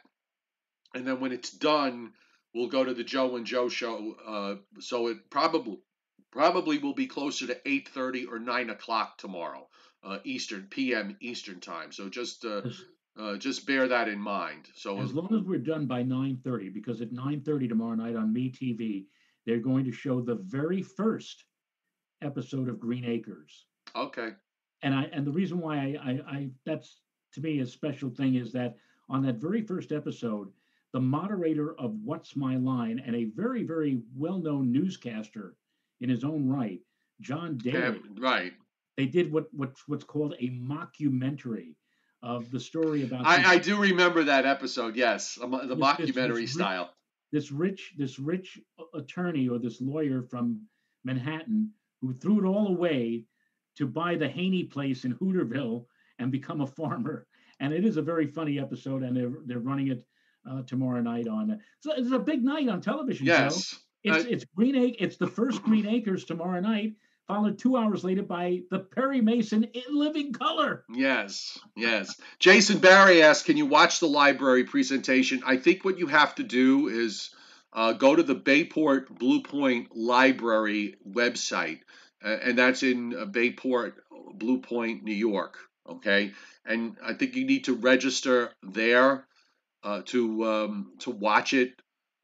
and 0.95 1.05
then 1.05 1.19
when 1.19 1.33
it's 1.33 1.51
done, 1.51 2.13
we'll 2.55 2.69
go 2.69 2.85
to 2.85 2.93
the 2.93 3.03
Joe 3.03 3.35
and 3.35 3.45
Joe 3.45 3.67
show. 3.67 4.15
Uh, 4.25 4.55
so 4.79 5.07
it 5.07 5.29
probably 5.29 5.79
probably 6.31 6.77
will 6.77 6.93
be 6.93 7.07
closer 7.07 7.47
to 7.47 7.59
8:30 7.65 8.27
or 8.31 8.39
9 8.39 8.69
o'clock 8.69 9.17
tomorrow, 9.17 9.67
uh, 10.03 10.19
Eastern 10.23 10.67
PM 10.69 11.17
Eastern 11.19 11.59
time. 11.59 11.91
So 11.91 12.07
just 12.07 12.45
just 13.39 13.67
bear 13.67 13.89
that 13.89 14.07
in 14.07 14.19
mind. 14.19 14.69
So 14.75 15.01
as 15.01 15.13
long 15.13 15.35
as 15.35 15.43
we're 15.43 15.59
done 15.59 15.85
by 15.85 16.03
9:30, 16.03 16.73
because 16.73 17.01
at 17.01 17.11
9:30 17.11 17.67
tomorrow 17.67 17.95
night 17.95 18.15
on 18.15 18.33
MeTV, 18.33 19.05
they're 19.45 19.59
going 19.59 19.83
to 19.83 19.91
show 19.91 20.21
the 20.21 20.35
very 20.35 20.81
first 20.81 21.43
episode 22.21 22.69
of 22.69 22.79
Green 22.79 23.03
Acres. 23.03 23.65
Okay 23.93 24.31
and 24.83 24.93
I 24.93 25.03
and 25.11 25.25
the 25.25 25.31
reason 25.31 25.59
why 25.59 25.77
I, 25.77 26.11
I, 26.11 26.11
I 26.37 26.49
that's 26.65 26.99
to 27.33 27.41
me 27.41 27.59
a 27.59 27.65
special 27.65 28.09
thing 28.09 28.35
is 28.35 28.51
that 28.53 28.75
on 29.09 29.23
that 29.23 29.35
very 29.35 29.61
first 29.61 29.91
episode, 29.91 30.49
the 30.93 30.99
moderator 30.99 31.73
of 31.79 31.95
What's 32.03 32.35
My 32.35 32.55
Line 32.57 33.01
and 33.05 33.15
a 33.15 33.25
very, 33.25 33.63
very 33.63 34.01
well 34.15 34.37
known 34.37 34.71
newscaster 34.71 35.55
in 36.01 36.09
his 36.09 36.23
own 36.23 36.47
right, 36.47 36.79
John 37.21 37.57
Daly. 37.57 37.79
Yeah, 37.79 37.93
right. 38.19 38.53
They 38.97 39.07
did 39.07 39.31
what, 39.31 39.47
what 39.53 39.71
what's 39.87 40.03
called 40.03 40.35
a 40.39 40.49
mockumentary 40.49 41.75
of 42.21 42.49
the 42.51 42.59
story 42.59 43.03
about. 43.03 43.25
I, 43.25 43.53
I 43.53 43.57
do 43.57 43.77
remember 43.79 44.23
that 44.25 44.45
episode. 44.45 44.95
Yes, 44.95 45.35
the 45.35 45.47
This- 45.47 45.67
this- 45.67 45.77
mockumentary 45.77 46.41
this 46.41 46.53
style. 46.53 46.91
this 47.31 47.51
rich 47.51 47.93
this 47.97 48.19
rich 48.19 48.59
attorney 48.93 49.49
or 49.49 49.57
this 49.59 49.81
lawyer 49.81 50.21
from 50.21 50.61
Manhattan 51.03 51.71
who 52.01 52.13
threw 52.13 52.39
it 52.43 52.47
all 52.47 52.67
away 52.67 53.25
to 53.77 53.87
buy 53.87 54.15
the 54.15 54.27
Haney 54.27 54.63
place 54.63 55.05
in 55.05 55.15
Hooterville 55.15 55.85
and 56.19 56.31
become 56.31 56.61
a 56.61 56.67
farmer. 56.67 57.27
And 57.59 57.73
it 57.73 57.85
is 57.85 57.97
a 57.97 58.01
very 58.01 58.27
funny 58.27 58.59
episode, 58.59 59.03
and 59.03 59.15
they're 59.15 59.31
they're 59.45 59.59
running 59.59 59.87
it 59.87 60.05
uh, 60.49 60.63
tomorrow 60.63 61.01
night 61.01 61.27
on. 61.27 61.59
So 61.79 61.93
it's 61.95 62.11
a 62.11 62.19
big 62.19 62.43
night 62.43 62.67
on 62.69 62.81
television. 62.81 63.25
Yes. 63.25 63.79
it's 64.03 64.25
I- 64.25 64.29
it's 64.29 64.45
Green 64.55 64.75
Acre. 64.75 64.97
It's 64.99 65.17
the 65.17 65.27
first 65.27 65.63
Green 65.63 65.87
Acres 65.87 66.25
tomorrow 66.25 66.59
night, 66.59 66.95
followed 67.27 67.57
two 67.57 67.77
hours 67.77 68.03
later 68.03 68.23
by 68.23 68.61
the 68.69 68.79
Perry 68.79 69.21
Mason 69.21 69.63
in 69.63 69.83
living 69.89 70.33
color. 70.33 70.83
Yes, 70.93 71.57
yes. 71.77 72.19
Jason 72.39 72.79
Barry 72.79 73.21
asked, 73.23 73.45
"Can 73.45 73.55
you 73.55 73.65
watch 73.65 73.99
the 74.01 74.07
library 74.07 74.65
presentation?" 74.65 75.41
I 75.45 75.55
think 75.57 75.85
what 75.85 75.97
you 75.99 76.07
have 76.07 76.35
to 76.35 76.43
do 76.43 76.89
is 76.89 77.29
uh, 77.71 77.93
go 77.93 78.13
to 78.15 78.23
the 78.23 78.35
Bayport 78.35 79.17
Blue 79.17 79.41
Point 79.41 79.95
Library 79.95 80.95
website, 81.07 81.79
and 82.23 82.57
that's 82.57 82.83
in 82.83 83.15
uh, 83.15 83.25
Bayport, 83.25 83.95
Blue 84.35 84.59
Point, 84.59 85.03
New 85.03 85.15
York. 85.15 85.57
Okay, 85.87 86.31
and 86.65 86.97
I 87.03 87.13
think 87.13 87.35
you 87.35 87.45
need 87.45 87.65
to 87.65 87.73
register 87.75 88.51
there 88.63 89.25
uh, 89.83 90.01
to 90.05 90.45
um, 90.45 90.93
to 90.99 91.11
watch 91.11 91.53
it. 91.53 91.73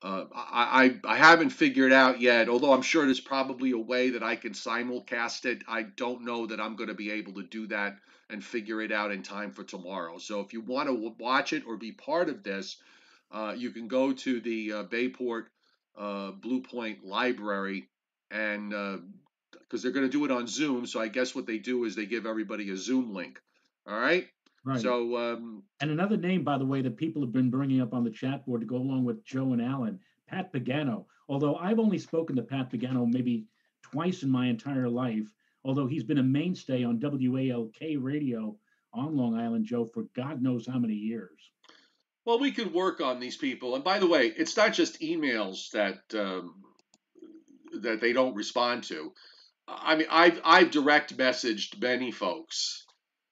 Uh, 0.02 0.26
I, 0.34 1.00
I 1.06 1.14
I 1.14 1.18
haven't 1.18 1.50
figured 1.50 1.92
out 1.92 2.22
yet, 2.22 2.48
although 2.48 2.72
I'm 2.72 2.82
sure 2.82 3.06
there's 3.06 3.20
probably 3.20 3.72
a 3.72 3.78
way 3.78 4.12
that 4.12 4.24
I 4.24 4.38
can 4.38 4.54
simulcast 4.54 5.46
it. 5.46 5.64
I 5.68 5.84
don't 5.84 6.24
know 6.24 6.48
that 6.48 6.62
I'm 6.62 6.78
going 6.78 6.88
to 6.88 6.96
be 6.96 7.12
able 7.12 7.34
to 7.34 7.44
do 7.44 7.68
that 7.68 7.98
and 8.30 8.44
figure 8.44 8.82
it 8.82 8.92
out 8.92 9.12
in 9.12 9.24
time 9.24 9.52
for 9.52 9.64
tomorrow. 9.64 10.20
So 10.20 10.40
if 10.40 10.54
you 10.54 10.62
want 10.62 10.88
to 10.88 11.16
watch 11.20 11.52
it 11.52 11.64
or 11.66 11.76
be 11.78 11.92
part 11.92 12.30
of 12.30 12.44
this, 12.44 12.78
uh, 13.32 13.56
you 13.58 13.72
can 13.72 13.88
go 13.88 14.14
to 14.14 14.40
the 14.40 14.74
uh, 14.74 14.84
Bayport 14.84 15.50
uh, 15.98 16.32
Blue 16.32 16.62
Point 16.62 17.04
Library 17.04 17.90
and 18.32 18.74
because 19.70 19.84
they're 19.84 19.92
going 19.92 20.06
to 20.06 20.12
do 20.12 20.26
it 20.26 20.32
on 20.32 20.48
Zoom. 20.48 20.88
So 20.88 21.00
I 21.00 21.08
guess 21.08 21.36
what 21.36 21.46
they 21.46 21.60
do 21.60 21.84
is 21.84 21.96
they 21.96 22.06
give 22.06 22.26
everybody 22.26 22.70
a 22.72 22.78
Zoom 22.78 23.14
link. 23.14 23.40
All 23.88 24.00
right. 24.00 24.28
Right. 24.66 24.82
So 24.82 25.18
um, 25.18 25.64
And 25.80 25.92
another 25.92 26.18
name, 26.18 26.44
by 26.44 26.58
the 26.58 26.66
way, 26.66 26.82
that 26.82 26.98
people 26.98 27.22
have 27.22 27.32
been 27.32 27.50
bringing 27.50 27.82
up 27.82 27.94
on 27.94 28.04
the 28.04 28.10
chat 28.10 28.46
board 28.46 28.62
to 28.62 28.68
go 28.68 28.78
along 28.78 29.06
with 29.06 29.24
Joe 29.24 29.54
and 29.54 29.62
Alan, 29.62 30.00
Pat 30.28 30.52
Pagano. 30.52 31.06
Although 31.28 31.56
I've 31.56 31.80
only 31.80 32.00
spoken 32.00 32.36
to 32.36 32.42
Pat 32.42 32.72
Pagano 32.72 33.08
maybe 33.08 33.46
twice 33.84 34.24
in 34.24 34.30
my 34.30 34.48
entire 34.48 34.90
life, 34.90 35.28
although 35.64 35.88
he's 35.88 36.04
been 36.04 36.18
a 36.18 36.24
mainstay 36.24 36.84
on 36.84 37.00
WALK 37.00 37.98
radio 38.00 38.56
on 38.94 39.16
Long 39.16 39.36
Island, 39.40 39.66
Joe, 39.66 39.86
for 39.86 40.04
God 40.16 40.42
knows 40.42 40.68
how 40.68 40.80
many 40.80 40.96
years. 40.96 41.52
Well, 42.26 42.40
we 42.40 42.52
could 42.52 42.74
work 42.74 43.02
on 43.02 43.20
these 43.20 43.38
people. 43.38 43.76
And 43.76 43.84
by 43.84 44.00
the 44.00 44.08
way, 44.08 44.28
it's 44.28 44.58
not 44.58 44.74
just 44.74 45.02
emails 45.02 45.72
that 45.72 46.00
um, 46.20 46.64
that 47.82 48.02
they 48.02 48.14
don't 48.14 48.36
respond 48.36 48.84
to. 48.86 49.14
I 49.70 49.96
mean, 49.96 50.08
I've 50.10 50.42
I've 50.44 50.72
direct 50.72 51.16
messaged 51.18 51.82
many 51.82 52.12
folks 52.12 52.86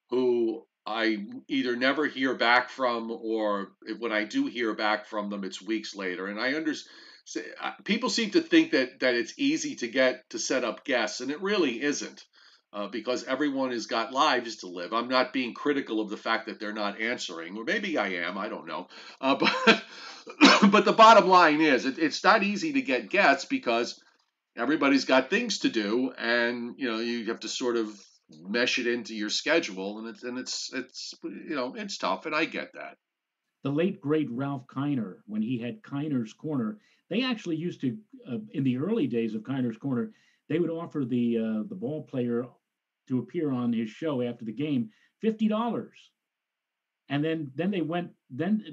who 0.09 0.63
I 0.85 1.25
either 1.47 1.75
never 1.75 2.05
hear 2.05 2.33
back 2.35 2.69
from, 2.69 3.11
or 3.11 3.73
when 3.99 4.11
I 4.11 4.23
do 4.23 4.45
hear 4.45 4.73
back 4.73 5.05
from 5.05 5.29
them, 5.29 5.43
it's 5.43 5.61
weeks 5.61 5.95
later. 5.95 6.27
And 6.27 6.39
I 6.39 6.53
understand 6.53 6.93
people 7.83 8.09
seem 8.09 8.31
to 8.31 8.41
think 8.41 8.71
that 8.71 9.01
that 9.01 9.15
it's 9.15 9.33
easy 9.37 9.75
to 9.77 9.87
get 9.87 10.29
to 10.29 10.39
set 10.39 10.63
up 10.63 10.85
guests, 10.85 11.21
and 11.21 11.31
it 11.31 11.41
really 11.41 11.81
isn't. 11.81 12.25
Uh, 12.73 12.85
because 12.89 13.23
everyone 13.23 13.71
has 13.71 13.87
got 13.87 14.11
lives 14.11 14.57
to 14.57 14.67
live. 14.67 14.93
I'm 14.93 15.07
not 15.07 15.31
being 15.31 15.53
critical 15.53 16.01
of 16.01 16.09
the 16.09 16.17
fact 16.17 16.47
that 16.47 16.59
they're 16.59 16.73
not 16.73 16.99
answering, 16.99 17.57
or 17.57 17.63
maybe 17.63 17.97
I 17.97 18.09
am. 18.09 18.37
I 18.37 18.49
don't 18.49 18.67
know. 18.67 18.89
Uh, 19.21 19.35
but 19.65 19.83
but 20.69 20.85
the 20.85 20.91
bottom 20.91 21.29
line 21.29 21.61
is, 21.61 21.85
it, 21.85 21.97
it's 21.97 22.23
not 22.25 22.43
easy 22.43 22.73
to 22.73 22.81
get 22.81 23.09
guests 23.09 23.45
because 23.45 23.99
everybody's 24.57 25.05
got 25.05 25.29
things 25.29 25.59
to 25.59 25.69
do, 25.69 26.11
and 26.17 26.75
you 26.77 26.89
know 26.91 26.99
you 26.99 27.25
have 27.25 27.39
to 27.41 27.49
sort 27.49 27.77
of 27.77 27.89
mesh 28.29 28.79
it 28.79 28.87
into 28.87 29.15
your 29.15 29.29
schedule, 29.29 29.99
and 29.99 30.07
it's 30.07 30.23
and 30.23 30.37
it's 30.37 30.71
it's 30.73 31.13
you 31.23 31.55
know 31.55 31.75
it's 31.75 31.97
tough, 31.97 32.25
and 32.25 32.35
I 32.35 32.45
get 32.45 32.73
that. 32.73 32.97
The 33.63 33.71
late 33.71 34.01
great 34.01 34.29
Ralph 34.31 34.65
Kiner, 34.67 35.17
when 35.25 35.41
he 35.41 35.59
had 35.59 35.81
Kiner's 35.81 36.33
Corner, 36.33 36.77
they 37.09 37.23
actually 37.23 37.55
used 37.55 37.81
to, 37.81 37.97
uh, 38.29 38.37
in 38.51 38.63
the 38.63 38.77
early 38.77 39.07
days 39.07 39.33
of 39.35 39.43
Kiner's 39.43 39.77
Corner, 39.77 40.11
they 40.49 40.59
would 40.59 40.69
offer 40.69 41.05
the 41.05 41.37
uh, 41.37 41.63
the 41.67 41.75
ball 41.75 42.03
player 42.03 42.45
to 43.07 43.19
appear 43.19 43.51
on 43.51 43.73
his 43.73 43.89
show 43.89 44.21
after 44.21 44.45
the 44.45 44.53
game 44.53 44.89
fifty 45.21 45.47
dollars, 45.47 45.97
and 47.09 47.23
then 47.23 47.51
then 47.55 47.71
they 47.71 47.81
went 47.81 48.11
then 48.29 48.63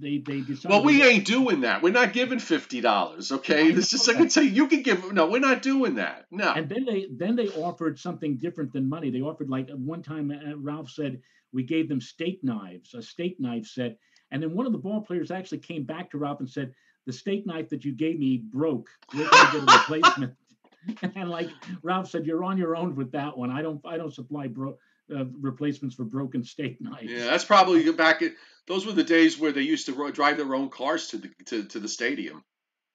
they 0.00 0.18
they 0.18 0.40
decided. 0.40 0.70
Well, 0.70 0.84
we 0.84 1.02
ain't 1.02 1.26
doing 1.26 1.62
that. 1.62 1.82
We're 1.82 1.92
not 1.92 2.12
giving 2.12 2.38
fifty 2.38 2.80
dollars. 2.80 3.32
Okay, 3.32 3.72
this 3.72 3.92
is 3.92 4.08
I 4.08 4.14
can 4.14 4.30
say 4.30 4.44
you 4.44 4.68
can 4.68 4.82
give. 4.82 5.12
No, 5.12 5.26
we're 5.26 5.40
not 5.40 5.62
doing 5.62 5.96
that. 5.96 6.26
No. 6.30 6.52
And 6.52 6.68
then 6.68 6.84
they 6.84 7.08
then 7.10 7.36
they 7.36 7.48
offered 7.48 7.98
something 7.98 8.36
different 8.36 8.72
than 8.72 8.88
money. 8.88 9.10
They 9.10 9.20
offered 9.20 9.50
like 9.50 9.70
one 9.70 10.02
time 10.02 10.30
uh, 10.30 10.56
Ralph 10.56 10.90
said 10.90 11.20
we 11.52 11.64
gave 11.64 11.88
them 11.88 12.00
steak 12.00 12.40
knives, 12.44 12.94
a 12.94 13.02
steak 13.02 13.40
knife 13.40 13.66
set, 13.66 13.98
and 14.30 14.42
then 14.42 14.54
one 14.54 14.66
of 14.66 14.72
the 14.72 14.78
ball 14.78 15.00
players 15.00 15.30
actually 15.30 15.58
came 15.58 15.84
back 15.84 16.10
to 16.10 16.18
Ralph 16.18 16.40
and 16.40 16.48
said 16.48 16.72
the 17.06 17.12
steak 17.12 17.46
knife 17.46 17.70
that 17.70 17.84
you 17.84 17.92
gave 17.92 18.18
me 18.18 18.38
broke. 18.38 18.88
We're 19.12 19.28
going 19.28 19.46
to 19.46 19.52
get 19.52 19.68
a 19.68 19.78
replacement. 19.78 20.34
and 21.14 21.28
like 21.28 21.50
Ralph 21.82 22.08
said, 22.08 22.26
you're 22.26 22.44
on 22.44 22.56
your 22.56 22.76
own 22.76 22.94
with 22.94 23.12
that 23.12 23.36
one. 23.36 23.50
I 23.50 23.62
don't 23.62 23.80
I 23.84 23.96
don't 23.96 24.14
supply 24.14 24.46
bro- 24.46 24.78
uh, 25.14 25.24
replacements 25.40 25.94
for 25.94 26.04
broken 26.04 26.44
steak 26.44 26.76
knives. 26.80 27.10
Yeah, 27.10 27.26
that's 27.26 27.44
probably 27.44 27.90
back. 27.92 28.22
At, 28.22 28.32
those 28.66 28.86
were 28.86 28.92
the 28.92 29.04
days 29.04 29.38
where 29.38 29.52
they 29.52 29.62
used 29.62 29.86
to 29.86 29.94
ro- 29.94 30.10
drive 30.10 30.36
their 30.36 30.54
own 30.54 30.70
cars 30.70 31.08
to 31.08 31.18
the 31.18 31.30
to, 31.46 31.64
to 31.64 31.80
the 31.80 31.88
stadium. 31.88 32.42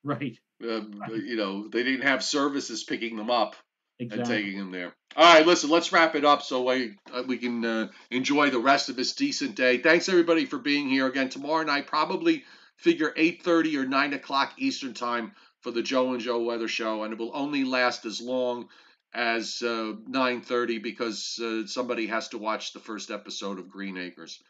Right. 0.03 0.37
Um, 0.63 1.01
You 1.13 1.35
know, 1.35 1.67
they 1.67 1.83
didn't 1.83 2.05
have 2.05 2.23
services 2.23 2.83
picking 2.83 3.17
them 3.17 3.29
up 3.29 3.55
and 3.99 4.25
taking 4.25 4.57
them 4.57 4.71
there. 4.71 4.93
All 5.15 5.33
right, 5.33 5.45
listen, 5.45 5.69
let's 5.69 5.91
wrap 5.91 6.15
it 6.15 6.25
up 6.25 6.41
so 6.41 6.69
I, 6.69 6.89
uh, 7.13 7.23
we 7.25 7.37
can 7.37 7.63
uh, 7.63 7.87
enjoy 8.11 8.49
the 8.49 8.59
rest 8.59 8.89
of 8.89 8.95
this 8.95 9.13
decent 9.13 9.55
day. 9.55 9.77
Thanks 9.77 10.09
everybody 10.09 10.45
for 10.45 10.57
being 10.57 10.89
here 10.89 11.07
again 11.07 11.29
tomorrow 11.29 11.63
night. 11.63 11.87
Probably 11.87 12.43
figure 12.77 13.13
8:30 13.15 13.75
or 13.77 13.85
9 13.85 14.13
o'clock 14.13 14.53
Eastern 14.57 14.93
time 14.93 15.31
for 15.61 15.71
the 15.71 15.81
Joe 15.81 16.13
and 16.13 16.21
Joe 16.21 16.43
Weather 16.43 16.67
Show, 16.67 17.03
and 17.03 17.13
it 17.13 17.19
will 17.19 17.31
only 17.33 17.63
last 17.63 18.05
as 18.05 18.21
long 18.21 18.67
as 19.15 19.61
uh, 19.63 19.93
9:30 20.07 20.79
because 20.83 21.39
uh, 21.41 21.65
somebody 21.67 22.07
has 22.07 22.29
to 22.29 22.37
watch 22.37 22.73
the 22.73 22.79
first 22.79 23.11
episode 23.11 23.59
of 23.59 23.69
Green 23.69 23.97
Acres. 23.97 24.41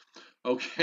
Okay. 0.46 0.70